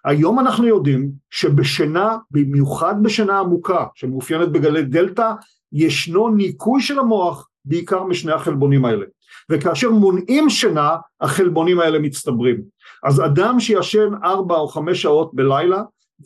היום 0.05 0.41
אנחנו 0.41 0.67
יודעים 0.67 1.11
שבשינה, 1.31 2.17
במיוחד 2.31 2.95
בשינה 3.03 3.39
עמוקה 3.39 3.85
שמאופיינת 3.95 4.49
בגלי 4.49 4.83
דלתא, 4.83 5.33
ישנו 5.73 6.29
ניקוי 6.29 6.83
של 6.83 6.99
המוח 6.99 7.49
בעיקר 7.65 8.05
משני 8.05 8.33
החלבונים 8.33 8.85
האלה. 8.85 9.07
וכאשר 9.51 9.91
מונעים 9.91 10.51
שינה, 10.51 10.97
החלבונים 11.21 11.81
האלה 11.81 11.99
מצטברים. 11.99 12.63
אז 13.05 13.21
אדם 13.25 13.61
שישן 13.61 14.11
ארבע 14.25 14.55
או 14.55 14.69
חמש 14.69 15.03
שעות 15.03 15.35
בלילה, 15.35 15.83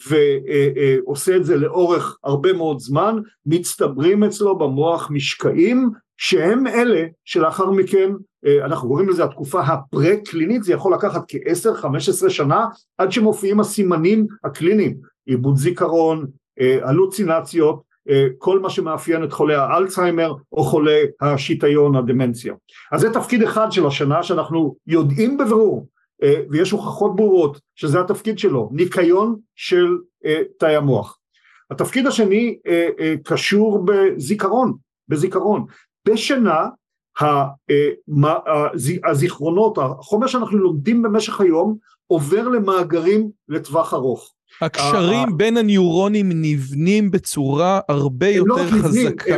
ועושה 0.08 1.36
את 1.36 1.44
זה 1.44 1.56
לאורך 1.56 2.18
הרבה 2.24 2.52
מאוד 2.52 2.78
זמן, 2.78 3.16
מצטברים 3.46 4.24
אצלו 4.24 4.58
במוח 4.58 5.10
משקעים 5.10 5.90
שהם 6.22 6.66
אלה 6.66 7.06
שלאחר 7.24 7.70
מכן, 7.70 8.10
אנחנו 8.64 8.88
קוראים 8.88 9.08
לזה 9.08 9.24
התקופה 9.24 9.60
הפרה-קלינית, 9.60 10.64
זה 10.64 10.72
יכול 10.72 10.94
לקחת 10.94 11.22
כ-10-15 11.28 12.28
שנה 12.28 12.66
עד 12.98 13.12
שמופיעים 13.12 13.60
הסימנים 13.60 14.26
הקליניים, 14.44 14.96
עיבוד 15.26 15.56
זיכרון, 15.56 16.26
הלוצינציות, 16.82 17.82
כל 18.38 18.58
מה 18.58 18.70
שמאפיין 18.70 19.24
את 19.24 19.32
חולי 19.32 19.54
האלצהיימר 19.54 20.34
או 20.52 20.64
חולי 20.64 21.00
השיטיון, 21.20 21.96
הדמנציה. 21.96 22.54
אז 22.92 23.00
זה 23.00 23.12
תפקיד 23.12 23.42
אחד 23.42 23.72
של 23.72 23.86
השנה 23.86 24.22
שאנחנו 24.22 24.76
יודעים 24.86 25.38
בבירור 25.38 25.86
אה, 26.22 26.42
ויש 26.50 26.70
הוכחות 26.70 27.16
ברורות 27.16 27.60
שזה 27.74 28.00
התפקיד 28.00 28.38
שלו, 28.38 28.68
ניקיון 28.72 29.36
של 29.54 29.98
אה, 30.24 30.42
תאי 30.58 30.76
המוח. 30.76 31.18
התפקיד 31.70 32.06
השני 32.06 32.58
אה, 32.66 33.14
קשור 33.24 33.84
בזיכרון, 33.84 34.72
בזיכרון. 35.08 35.64
בשינה 36.08 36.68
הזיכרונות, 39.04 39.78
החומר 39.78 40.26
שאנחנו 40.26 40.58
לומדים 40.58 41.02
במשך 41.02 41.40
היום 41.40 41.76
עובר 42.06 42.48
למאגרים 42.48 43.30
לטווח 43.48 43.94
ארוך. 43.94 44.34
הקשרים 44.60 45.36
בין 45.36 45.56
הניורונים 45.56 46.28
נבנים 46.32 47.10
בצורה 47.10 47.80
הרבה 47.88 48.36
לא 48.36 48.54
יותר 48.58 48.70
חזקה. 48.70 49.36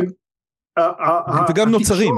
וגם 1.49 1.69
נוצרים. 1.69 2.13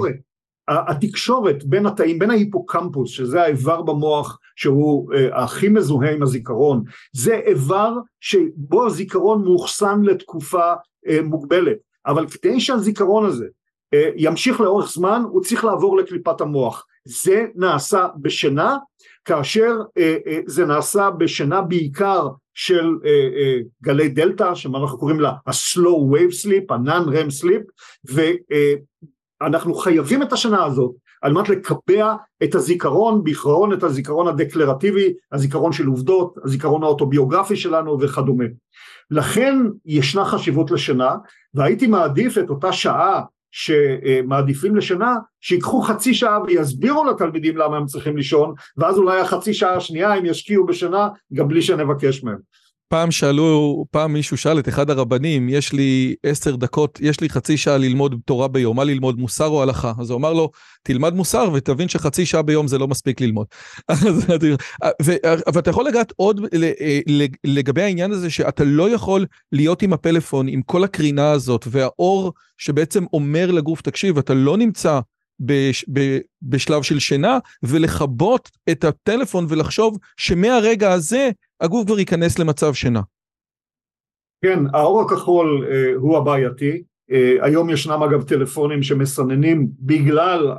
התקשורת 0.68 1.64
בין 1.64 1.86
התאים, 1.86 2.20
בין 2.20 2.30
ההיפוקמפוס, 2.30 3.10
שזה 3.10 3.42
האיבר 3.42 3.82
במוח 3.82 4.40
שהוא 4.56 5.14
הכי 5.34 5.70
מזוהה 5.70 6.12
עם 6.12 6.24
הזיכרון, 6.24 6.84
זה 7.14 7.36
איבר 7.36 7.94
שבו 8.20 8.86
הזיכרון 8.86 9.44
מאוחסן 9.44 10.02
לתקופה 10.02 10.74
מוגבלת, 11.24 11.78
אבל 12.06 12.28
כדי 12.28 12.60
שהזיכרון 12.60 13.26
הזה 13.26 13.46
ימשיך 14.16 14.62
לאורך 14.62 14.92
זמן, 14.92 15.24
הוא 15.32 15.44
צריך 15.44 15.66
לעבור 15.66 15.98
לקליפת 15.98 16.42
המוח. 16.42 16.86
זה 17.06 17.46
נעשה 17.56 18.08
בשינה, 18.22 18.78
כאשר 19.26 19.76
uh, 19.82 20.02
uh, 20.28 20.32
זה 20.46 20.66
נעשה 20.66 21.10
בשינה 21.12 21.62
בעיקר 21.62 22.28
של 22.54 22.96
גלי 23.84 24.10
דלתא, 24.10 24.56
שמה 24.56 24.80
אנחנו 24.80 24.98
קוראים 24.98 25.20
לה 25.20 25.30
ה-slow 25.30 26.14
wave 26.14 26.46
sleep, 26.46 26.74
ה-non-REM 26.74 27.44
sleep, 27.44 27.64
ו... 28.12 28.22
uh, 28.32 29.06
אנחנו 29.42 29.74
חייבים 29.74 30.24
את 30.24 30.34
השנה 30.34 30.66
הזאת 30.66 30.92
על 31.22 31.34
מנת 31.34 31.50
לקבע 31.50 32.16
את 32.44 32.56
הזיכרון, 32.56 33.24
בעיקרון 33.24 33.74
את 33.74 33.84
הזיכרון 33.84 34.28
הדקלרטיבי, 34.28 35.14
הזיכרון 35.32 35.72
של 35.72 35.88
עובדות, 35.88 36.36
הזיכרון 36.44 36.84
האוטוביוגרפי 36.84 37.56
שלנו 37.56 38.02
וכדומה. 38.02 38.46
לכן 39.12 39.56
ישנה 39.86 40.26
חשיבות 40.26 40.72
לשנה, 40.72 41.16
והייתי 41.54 41.88
מעדיף 41.88 42.38
את 42.38 42.50
אותה 42.50 42.74
שעה 42.74 43.22
שמעדיפים 43.58 44.76
לשנה, 44.76 45.16
שיקחו 45.42 45.82
חצי 45.82 46.14
שעה 46.14 46.44
ויסבירו 46.44 47.04
לתלמידים 47.06 47.58
למה 47.58 47.78
הם 47.78 47.86
צריכים 47.86 48.18
לישון, 48.18 48.54
ואז 48.78 48.98
אולי 48.98 49.20
החצי 49.20 49.54
שעה 49.54 49.76
השנייה 49.76 50.14
הם 50.14 50.26
ישקיעו 50.26 50.66
בשנה 50.66 51.10
גם 51.34 51.48
בלי 51.48 51.62
שנבקש 51.62 52.24
מהם. 52.24 52.38
פעם 52.88 53.12
שאלו, 53.12 53.86
פעם 53.92 54.14
מישהו 54.14 54.38
שאל 54.38 54.60
את 54.60 54.68
אחד 54.70 54.90
הרבנים, 54.90 55.50
יש 55.50 55.74
לי 55.74 56.16
עשר 56.26 56.56
דקות, 56.56 57.00
יש 57.02 57.22
לי 57.22 57.30
חצי 57.30 57.58
שעה 57.58 57.78
ללמוד 57.78 58.16
תורה 58.26 58.48
ביום, 58.48 58.76
מה 58.76 58.84
ללמוד, 58.84 59.20
מוסר 59.20 59.48
או 59.48 59.62
הלכה? 59.64 59.94
אז 60.00 60.10
הוא 60.10 60.18
אמר 60.18 60.34
לו, 60.34 60.52
תלמד 60.84 61.14
מוסר 61.14 61.50
ותבין 61.54 61.90
שחצי 61.90 62.26
שעה 62.26 62.42
ביום 62.42 62.68
זה 62.68 62.78
לא 62.78 62.88
מספיק 62.88 63.22
ללמוד. 63.22 63.48
ואתה 65.54 65.70
יכול 65.70 65.86
לגעת 65.86 66.14
עוד 66.16 66.42
לגבי 67.44 67.82
העניין 67.82 68.12
הזה 68.12 68.30
שאתה 68.30 68.64
לא 68.64 68.90
יכול 68.90 69.26
להיות 69.52 69.82
עם 69.82 69.94
הפלאפון, 69.94 70.48
עם 70.48 70.62
כל 70.62 70.84
הקרינה 70.84 71.32
הזאת, 71.32 71.68
והאור 71.72 72.34
שבעצם 72.58 73.04
אומר 73.14 73.52
לגוף, 73.52 73.82
תקשיב, 73.82 74.18
אתה 74.18 74.34
לא 74.34 74.58
נמצא 74.58 75.00
בש, 75.40 75.86
ב, 75.94 76.18
בשלב 76.42 76.82
של 76.82 77.00
שינה, 77.00 77.38
ולכבות 77.64 78.50
את 78.72 78.84
הטלפון 78.84 79.46
ולחשוב 79.50 79.98
שמהרגע 80.18 80.92
הזה 80.92 81.30
הגוף 81.62 81.86
כבר 81.86 82.00
ייכנס 82.00 82.40
למצב 82.40 82.74
שינה. 82.74 83.02
כן, 84.42 84.60
האור 84.74 85.02
הכחול 85.02 85.68
אה, 85.72 85.94
הוא 85.96 86.18
הבעייתי. 86.18 86.84
אה, 87.12 87.36
היום 87.42 87.70
ישנם 87.70 88.04
אגב 88.04 88.24
טלפונים 88.24 88.84
שמסננים 88.84 89.68
בגלל 89.80 90.52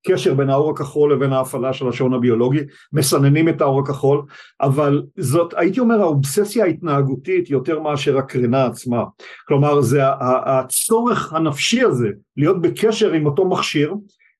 הקשר 0.00 0.34
בין 0.34 0.50
האור 0.50 0.70
הכחול 0.70 1.12
לבין 1.12 1.32
ההפעלה 1.32 1.72
של 1.72 1.88
השעון 1.88 2.14
הביולוגי, 2.14 2.60
מסננים 2.92 3.48
את 3.48 3.60
האור 3.60 3.80
הכחול, 3.80 4.22
אבל 4.60 5.02
זאת 5.16 5.54
הייתי 5.56 5.80
אומר 5.80 6.00
האובססיה 6.00 6.64
ההתנהגותית 6.64 7.50
יותר 7.50 7.80
מאשר 7.80 8.18
הקרינה 8.18 8.66
עצמה. 8.66 9.04
כלומר 9.48 9.80
זה 9.80 10.00
הצורך 10.46 11.32
הנפשי 11.32 11.82
הזה 11.82 12.08
להיות 12.36 12.62
בקשר 12.62 13.12
עם 13.12 13.26
אותו 13.26 13.48
מכשיר, 13.48 13.94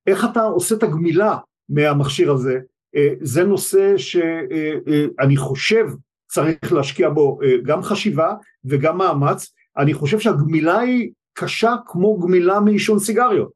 איך 0.06 0.24
אתה 0.24 0.42
עושה 0.42 0.74
את 0.74 0.82
הגמילה 0.82 1.36
מהמכשיר 1.68 2.32
הזה, 2.32 2.58
אה, 2.96 3.08
זה 3.20 3.44
נושא 3.44 3.96
שאני 3.96 5.36
חושב 5.36 5.86
צריך 6.30 6.72
להשקיע 6.72 7.08
בו 7.08 7.38
אה, 7.42 7.56
גם 7.64 7.82
חשיבה 7.82 8.34
וגם 8.64 8.98
מאמץ, 8.98 9.52
אני 9.76 9.94
חושב 9.94 10.20
שהגמילה 10.20 10.78
היא 10.78 11.10
קשה 11.34 11.74
כמו 11.86 12.18
גמילה 12.18 12.60
מעישון 12.60 12.98
סיגריות, 12.98 13.50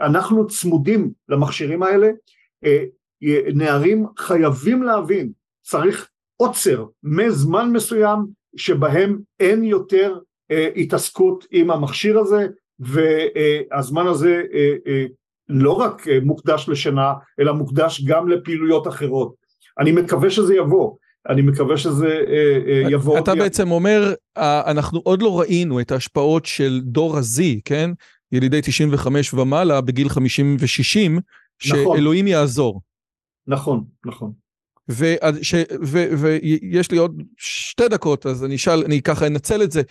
אנחנו 0.00 0.46
צמודים 0.46 1.10
למכשירים 1.28 1.82
האלה, 1.82 2.08
נערים 3.54 4.06
חייבים 4.18 4.82
להבין, 4.82 5.30
צריך 5.62 6.08
עוצר 6.36 6.84
מזמן 7.02 7.72
מסוים 7.72 8.18
שבהם 8.56 9.18
אין 9.40 9.64
יותר 9.64 10.18
התעסקות 10.76 11.46
עם 11.50 11.70
המכשיר 11.70 12.18
הזה 12.18 12.46
והזמן 12.80 14.06
הזה 14.06 14.42
לא 15.48 15.72
רק 15.72 16.06
מוקדש 16.22 16.68
לשינה 16.68 17.12
אלא 17.40 17.52
מוקדש 17.52 18.04
גם 18.04 18.28
לפעילויות 18.28 18.88
אחרות. 18.88 19.34
אני 19.78 19.92
מקווה 19.92 20.30
שזה 20.30 20.54
יבוא, 20.54 20.96
אני 21.28 21.42
מקווה 21.42 21.76
שזה 21.76 22.18
יבוא. 22.90 23.18
אתה 23.18 23.34
בעצם 23.34 23.70
אומר, 23.70 24.14
אנחנו 24.66 25.00
עוד 25.04 25.22
לא 25.22 25.40
ראינו 25.40 25.80
את 25.80 25.92
ההשפעות 25.92 26.46
של 26.46 26.80
דור 26.82 27.16
ה-Z, 27.16 27.42
כן? 27.64 27.90
ילידי 28.32 28.60
95 28.62 29.34
ומעלה 29.34 29.80
בגיל 29.80 30.08
50 30.08 30.56
ו-60, 30.60 31.20
שאלוהים 31.58 32.26
יעזור. 32.26 32.80
נכון, 33.46 33.84
נכון. 34.06 34.32
ויש 34.88 36.90
לי 36.90 36.98
עוד 36.98 37.22
שתי 37.36 37.88
דקות, 37.88 38.26
אז 38.26 38.44
אני 38.44 38.56
אשאל, 38.56 38.84
אני 38.84 39.02
ככה 39.02 39.26
אנצל 39.26 39.62
את 39.62 39.72
זה. 39.72 39.82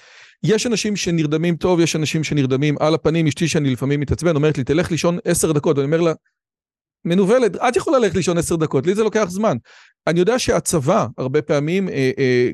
יש 0.43 0.67
אנשים 0.67 0.95
שנרדמים 0.95 1.55
טוב, 1.55 1.79
יש 1.79 1.95
אנשים 1.95 2.23
שנרדמים 2.23 2.75
על 2.79 2.93
הפנים, 2.93 3.27
אשתי 3.27 3.47
שאני 3.47 3.69
לפעמים 3.69 3.99
מתעצבן, 3.99 4.35
אומרת 4.35 4.57
לי, 4.57 4.63
תלך 4.63 4.91
לישון 4.91 5.17
עשר 5.25 5.51
דקות, 5.51 5.77
ואני 5.77 5.85
אומר 5.85 6.01
לה, 6.01 6.13
מנוולת, 7.07 7.55
את 7.55 7.75
יכולה 7.75 7.99
ללכת 7.99 8.15
לישון 8.15 8.37
עשר 8.37 8.55
דקות, 8.55 8.87
לי 8.87 8.95
זה 8.95 9.03
לוקח 9.03 9.25
זמן. 9.29 9.57
אני 10.07 10.19
יודע 10.19 10.39
שהצבא, 10.39 11.07
הרבה 11.17 11.41
פעמים, 11.41 11.89
אה, 11.89 12.11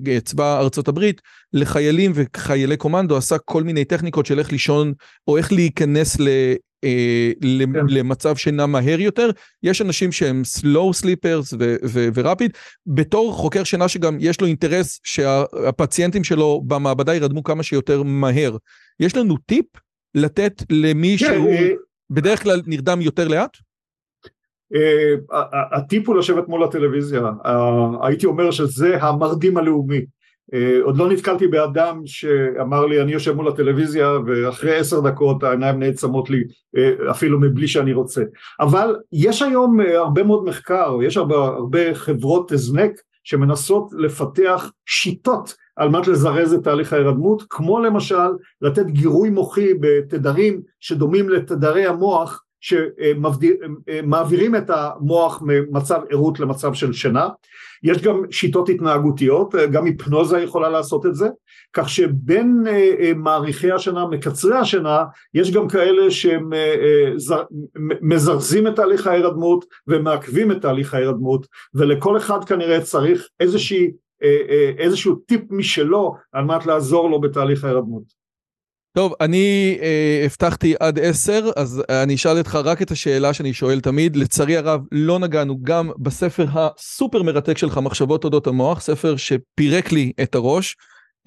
אה, 0.08 0.20
צבא 0.20 0.60
ארצות 0.60 0.88
הברית, 0.88 1.22
לחיילים 1.54 2.12
וחיילי 2.16 2.78
קומנדו 2.78 3.18
עשה 3.18 3.38
כל 3.38 3.64
מיני 3.64 3.86
טכניקות 3.86 4.26
של 4.26 4.39
איך 4.39 4.51
לישון, 4.51 4.93
או 5.28 5.38
איך 5.38 5.51
להיכנס 5.51 6.20
ל... 6.20 6.28
אה, 6.84 7.32
כן. 7.41 7.86
למצב 7.88 8.36
שינה 8.36 8.66
מהר 8.66 8.99
יותר, 8.99 9.30
יש 9.64 9.82
אנשים 9.82 10.12
שהם 10.12 10.41
slow 10.60 11.04
sleepers 11.04 11.56
וראפיד, 12.14 12.51
בתור 12.88 13.34
חוקר 13.34 13.64
שינה 13.64 13.88
שגם 13.88 14.18
יש 14.20 14.41
לו 14.41 14.47
אינטרס 14.47 14.99
שהפציינטים 15.04 16.24
שלו 16.24 16.62
במעבדה 16.68 17.16
ירדמו 17.16 17.43
כמה 17.43 17.64
שיותר 17.64 18.04
מהר. 18.04 18.58
יש 18.99 19.16
לנו 19.16 19.38
טיפ 19.38 19.66
לתת 20.16 20.64
למי 20.70 21.16
כן, 21.20 21.26
שהוא 21.26 21.49
אה, 21.49 21.70
בדרך 22.10 22.43
כלל 22.43 22.62
נרדם 22.66 23.01
יותר 23.01 23.28
לאט? 23.28 23.58
אה, 24.76 25.15
הטיפ 25.71 26.07
הוא 26.07 26.15
לשבת 26.15 26.47
מול 26.47 26.63
הטלוויזיה, 26.63 27.32
הייתי 28.01 28.26
אומר 28.26 28.51
שזה 28.51 29.03
המרדים 29.03 29.57
הלאומי. 29.57 30.05
אה, 30.53 30.80
עוד 30.84 30.97
לא 30.97 31.09
נתקלתי 31.09 31.47
באדם 31.47 32.01
שאמר 32.05 32.86
לי 32.86 33.01
אני 33.01 33.11
יושב 33.11 33.32
מול 33.32 33.47
הטלוויזיה 33.47 34.11
ואחרי 34.26 34.76
עשר 34.76 34.99
דקות 34.99 35.43
העיניים 35.43 35.80
נעצמות 35.80 36.30
לי 36.30 36.43
אה, 36.78 37.11
אפילו 37.11 37.39
מבלי 37.39 37.67
שאני 37.67 37.93
רוצה 37.93 38.24
אבל 38.59 38.95
יש 39.11 39.41
היום 39.41 39.80
הרבה 39.80 40.24
מאוד 40.24 40.43
מחקר 40.43 40.97
יש 41.03 41.17
הרבה, 41.17 41.36
הרבה 41.36 41.95
חברות 41.95 42.51
הזנק 42.51 42.91
שמנסות 43.24 43.89
לפתח 43.97 44.71
שיטות 44.86 45.55
על 45.76 45.89
מנת 45.89 46.07
לזרז 46.07 46.53
את 46.53 46.63
תהליך 46.63 46.93
ההירדמות 46.93 47.43
כמו 47.49 47.80
למשל 47.80 48.30
לתת 48.61 48.86
גירוי 48.86 49.30
מוחי 49.30 49.74
בתדרים 49.74 50.61
שדומים 50.80 51.30
לתדרי 51.30 51.86
המוח 51.86 52.43
שמעבירים 52.64 54.55
את 54.55 54.70
המוח 54.70 55.41
ממצב 55.45 56.01
ערות 56.09 56.39
למצב 56.39 56.74
של 56.74 56.93
שינה 56.93 57.28
יש 57.84 58.01
גם 58.01 58.22
שיטות 58.32 58.70
התנהגותיות, 58.70 59.55
גם 59.72 59.86
היפנוזה 59.86 60.39
יכולה 60.39 60.70
לעשות 60.70 61.05
את 61.05 61.16
זה, 61.16 61.28
כך 61.74 61.89
שבין 61.89 62.64
אה, 62.68 62.93
אה, 62.99 63.11
מעריכי 63.16 63.72
השינה, 63.72 64.07
מקצרי 64.07 64.57
השינה, 64.57 65.03
יש 65.34 65.51
גם 65.51 65.68
כאלה 65.68 66.11
שמזרזים 68.01 68.68
אה, 68.68 68.72
את 68.72 68.76
תהליך 68.76 69.07
ההירדמות 69.07 69.66
ומעכבים 69.88 70.51
את 70.51 70.61
תהליך 70.61 70.93
ההירדמות, 70.93 71.47
ולכל 71.74 72.18
אחד 72.18 72.43
כנראה 72.43 72.82
צריך 72.82 73.28
איזושהי, 73.39 73.91
איזשהו 74.78 75.16
טיפ 75.16 75.41
משלו 75.49 76.16
על 76.32 76.45
מנת 76.45 76.66
לעזור 76.66 77.09
לו 77.09 77.22
בתהליך 77.22 77.64
ההירדמות. 77.64 78.22
טוב, 78.96 79.14
אני 79.22 79.78
אה, 79.82 80.22
הבטחתי 80.26 80.74
עד 80.80 81.00
עשר, 81.00 81.50
אז 81.56 81.84
אני 81.89 82.16
אשאל 82.16 82.38
אותך 82.38 82.56
רק 82.56 82.82
את 82.82 82.91
השאלה 82.91 83.34
שאני 83.34 83.54
שואל 83.54 83.80
תמיד. 83.80 84.16
לצערי 84.16 84.58
הרב, 84.58 84.82
לא 84.91 85.20
נגענו 85.20 85.58
גם 85.64 85.91
בספר 85.98 86.46
הסופר 86.54 87.24
מרתק 87.24 87.58
שלך, 87.58 87.78
מחשבות 87.78 88.24
אודות 88.24 88.48
המוח, 88.48 88.82
ספר 88.82 89.16
שפירק 89.18 89.91
לי 89.91 90.12
את 90.24 90.36
הראש, 90.36 90.76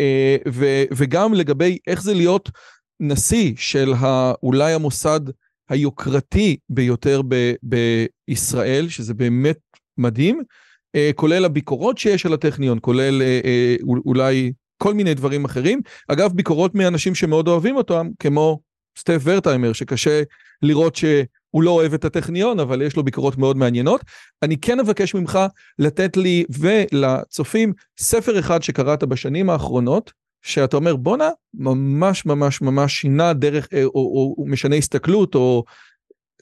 אה, 0.01 0.37
ו, 0.49 0.85
וגם 0.97 1.35
לגבי 1.35 1.79
איך 1.87 2.03
זה 2.03 2.15
להיות 2.15 2.51
נשיא 3.01 3.53
של 3.57 3.93
אולי 4.43 4.73
המוסד 4.73 5.21
היוקרתי 5.69 6.57
ביותר 6.69 7.21
ב, 7.29 7.53
בישראל, 7.63 8.89
שזה 8.89 9.15
באמת 9.15 9.59
מדהים, 9.99 10.43
אה, 10.95 11.11
כולל 11.15 11.45
הביקורות 11.45 11.99
שיש 11.99 12.27
על 12.27 12.33
הטכניון, 12.33 12.79
כולל 12.83 13.23
אה, 13.23 13.41
אה, 13.45 13.77
אולי... 14.07 14.53
כל 14.79 14.95
מיני 14.95 15.15
דברים 15.15 15.45
אחרים. 15.45 15.81
אגב, 16.09 16.33
ביקורות 16.33 16.75
מאנשים 16.75 17.15
שמאוד 17.15 17.49
אוהבים 17.49 17.77
אותם, 17.77 18.09
כמו 18.19 18.61
סטף 18.99 19.21
ורטהיימר, 19.23 19.73
שקשה 19.73 20.23
לראות 20.63 20.97
שהוא 20.97 21.63
לא 21.63 21.71
אוהב 21.71 21.95
את 21.95 22.05
הטכניון, 22.05 22.61
אבל 22.61 22.83
יש 22.83 22.97
לו 22.97 23.05
ביקורות 23.05 23.39
מאוד 23.39 23.57
מעניינות. 23.57 24.01
אני 24.43 24.57
כן 24.61 24.81
אבקש 24.81 25.15
ממך 25.15 25.39
לתת 25.79 26.17
לי 26.17 26.45
ולצופים 26.59 27.73
ספר 27.99 28.39
אחד 28.39 28.63
שקראת 28.63 29.05
בשנים 29.05 29.51
האחרונות, 29.51 30.13
שאתה 30.43 30.77
אומר, 30.77 30.97
בואנה, 30.97 31.31
ממש 31.55 32.27
ממש 32.27 32.63
ממש 32.63 32.95
שינה 32.95 33.33
דרך, 33.33 33.69
או, 33.75 33.89
או, 33.95 34.35
או 34.39 34.47
משנה 34.47 34.77
הסתכלות, 34.77 35.35
או 35.35 35.65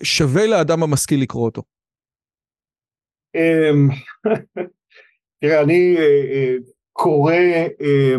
שווה 0.02 0.46
לאדם 0.46 0.82
המשכיל 0.82 1.22
לקרוא 1.22 1.44
אותו. 1.44 1.62
אמ, 3.34 3.88
תראה, 5.40 5.62
אני 5.62 5.96
אה, 5.98 6.02
אה, 6.02 6.54
קורא 6.96 7.34
אה, 7.80 8.16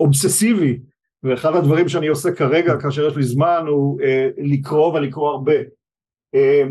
אובססיבי, 0.00 0.78
ואחד 1.22 1.54
הדברים 1.54 1.88
שאני 1.88 2.08
עושה 2.08 2.32
כרגע 2.32 2.80
כאשר 2.80 3.08
יש 3.08 3.16
לי 3.16 3.22
זמן 3.22 3.64
הוא 3.68 4.00
אה, 4.00 4.28
לקרוא 4.36 4.94
ולקרוא 4.94 5.30
הרבה. 5.30 5.54
אה, 6.34 6.62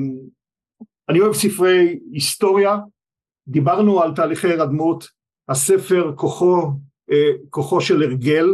אני 1.10 1.20
אוהב 1.20 1.34
ספרי 1.34 2.00
היסטוריה, 2.12 2.78
דיברנו 3.48 4.02
על 4.02 4.16
תהליכי 4.16 4.48
הירדמות, 4.48 5.08
הספר 5.50 6.14
כוחו, 6.16 6.72
אה, 7.12 7.32
כוחו 7.50 7.82
של 7.82 8.04
הרגל 8.04 8.48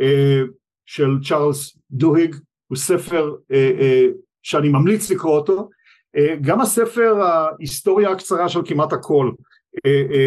אה, 0.00 0.40
של 0.86 1.10
צ'ארלס 1.28 1.76
דוהיג, 1.90 2.36
הוא 2.66 2.78
ספר 2.78 3.34
שאני 4.42 4.68
ממליץ 4.68 5.10
לקרוא 5.10 5.38
אותו, 5.38 5.68
גם 6.40 6.60
הספר 6.60 7.20
ההיסטוריה 7.22 8.10
הקצרה 8.10 8.48
של 8.48 8.60
כמעט 8.64 8.92
הכל 8.92 9.30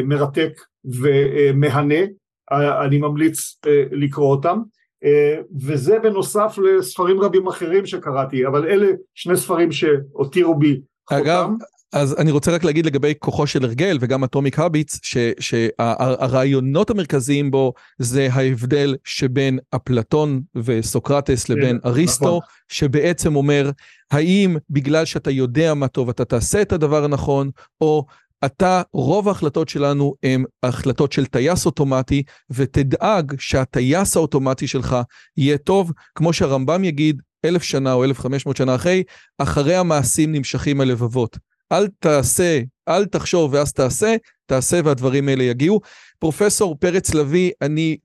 מרתק 0.03 0.51
ומהנה, 0.85 1.99
אני 2.85 2.97
ממליץ 2.97 3.59
אה, 3.67 3.83
לקרוא 3.91 4.31
אותם, 4.31 4.59
אה, 5.03 5.37
וזה 5.61 5.99
בנוסף 5.99 6.57
לספרים 6.57 7.19
רבים 7.19 7.47
אחרים 7.47 7.85
שקראתי, 7.85 8.47
אבל 8.47 8.65
אלה 8.67 8.87
שני 9.13 9.37
ספרים 9.37 9.71
שהותירו 9.71 10.55
בי 10.55 10.81
חותם. 11.09 11.21
אגב, 11.21 11.49
אז 11.93 12.15
אני 12.19 12.31
רוצה 12.31 12.51
רק 12.51 12.63
להגיד 12.63 12.85
לגבי 12.85 13.13
כוחו 13.19 13.47
של 13.47 13.63
הרגל 13.63 13.97
וגם 14.01 14.23
אטומיק 14.23 14.59
הביטס, 14.59 14.99
שהרעיונות 15.39 16.89
המרכזיים 16.89 17.51
בו 17.51 17.73
זה 17.97 18.27
ההבדל 18.31 18.95
שבין 19.03 19.59
אפלטון 19.75 20.41
וסוקרטס 20.55 21.49
לבין 21.49 21.79
כן, 21.83 21.87
אריסטו, 21.87 22.25
נכון. 22.25 22.39
שבעצם 22.67 23.35
אומר, 23.35 23.71
האם 24.11 24.57
בגלל 24.69 25.05
שאתה 25.05 25.31
יודע 25.31 25.73
מה 25.73 25.87
טוב 25.87 26.09
אתה 26.09 26.25
תעשה 26.25 26.61
את 26.61 26.71
הדבר 26.71 27.03
הנכון, 27.03 27.49
או 27.81 28.05
אתה, 28.45 28.81
רוב 28.93 29.27
ההחלטות 29.27 29.69
שלנו 29.69 30.13
הן 30.23 30.43
החלטות 30.63 31.11
של 31.11 31.25
טייס 31.25 31.65
אוטומטי, 31.65 32.23
ותדאג 32.49 33.33
שהטייס 33.39 34.17
האוטומטי 34.17 34.67
שלך 34.67 34.97
יהיה 35.37 35.57
טוב, 35.57 35.91
כמו 36.15 36.33
שהרמב"ם 36.33 36.83
יגיד, 36.83 37.21
אלף 37.45 37.63
שנה 37.63 37.93
או 37.93 38.03
אלף 38.03 38.19
חמש 38.19 38.45
מאות 38.45 38.57
שנה 38.57 38.75
אחרי, 38.75 39.03
אחרי 39.37 39.75
המעשים 39.75 40.31
נמשכים 40.31 40.81
הלבבות. 40.81 41.37
אל 41.71 41.87
תעשה, 41.99 42.61
אל 42.87 43.05
תחשוב 43.05 43.53
ואז 43.53 43.73
תעשה, 43.73 44.15
תעשה 44.45 44.79
והדברים 44.85 45.29
האלה 45.29 45.43
יגיעו. 45.43 45.81
פרופסור 46.19 46.75
פרץ 46.79 47.13
לביא, 47.13 47.51
אני 47.61 47.97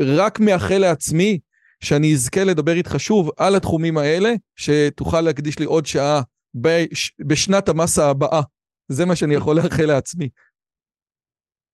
רק 0.00 0.40
מאחל 0.40 0.78
לעצמי 0.78 1.38
שאני 1.80 2.12
אזכה 2.12 2.44
לדבר 2.44 2.72
איתך 2.72 2.94
שוב 2.98 3.30
על 3.36 3.54
התחומים 3.54 3.98
האלה, 3.98 4.34
שתוכל 4.56 5.20
להקדיש 5.20 5.58
לי 5.58 5.64
עוד 5.64 5.86
שעה 5.86 6.22
בש, 6.54 7.12
בשנת 7.26 7.68
המסה 7.68 8.10
הבאה. 8.10 8.42
זה 8.88 9.04
מה 9.06 9.16
שאני 9.16 9.34
יכול 9.34 9.56
לאחל 9.56 9.86
לעצמי. 9.86 10.28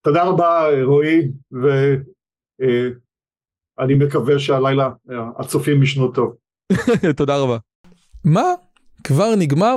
תודה 0.04 0.24
רבה 0.24 0.64
רועי, 0.84 1.32
ואני 3.78 3.94
מקווה 3.94 4.38
שהלילה 4.38 4.90
הצופים 5.38 5.82
ישנו 5.82 6.12
טוב. 6.12 6.36
תודה 7.16 7.36
רבה. 7.36 7.58
מה? 8.24 8.54
כבר 9.04 9.34
נגמר? 9.38 9.76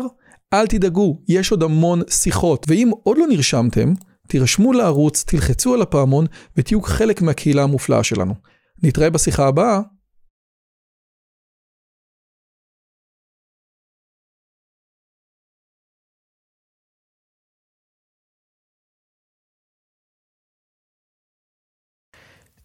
אל 0.53 0.67
תדאגו, 0.67 1.21
יש 1.27 1.51
עוד 1.51 1.63
המון 1.63 2.01
שיחות, 2.09 2.65
ואם 2.69 2.91
עוד 3.03 3.17
לא 3.17 3.27
נרשמתם, 3.27 3.93
תירשמו 4.27 4.73
לערוץ, 4.73 5.23
תלחצו 5.23 5.73
על 5.73 5.81
הפעמון 5.81 6.25
ותהיו 6.57 6.81
חלק 6.81 7.21
מהקהילה 7.21 7.63
המופלאה 7.63 8.03
שלנו. 8.03 8.33
נתראה 8.83 9.09
בשיחה 9.09 9.47
הבאה. 9.47 9.81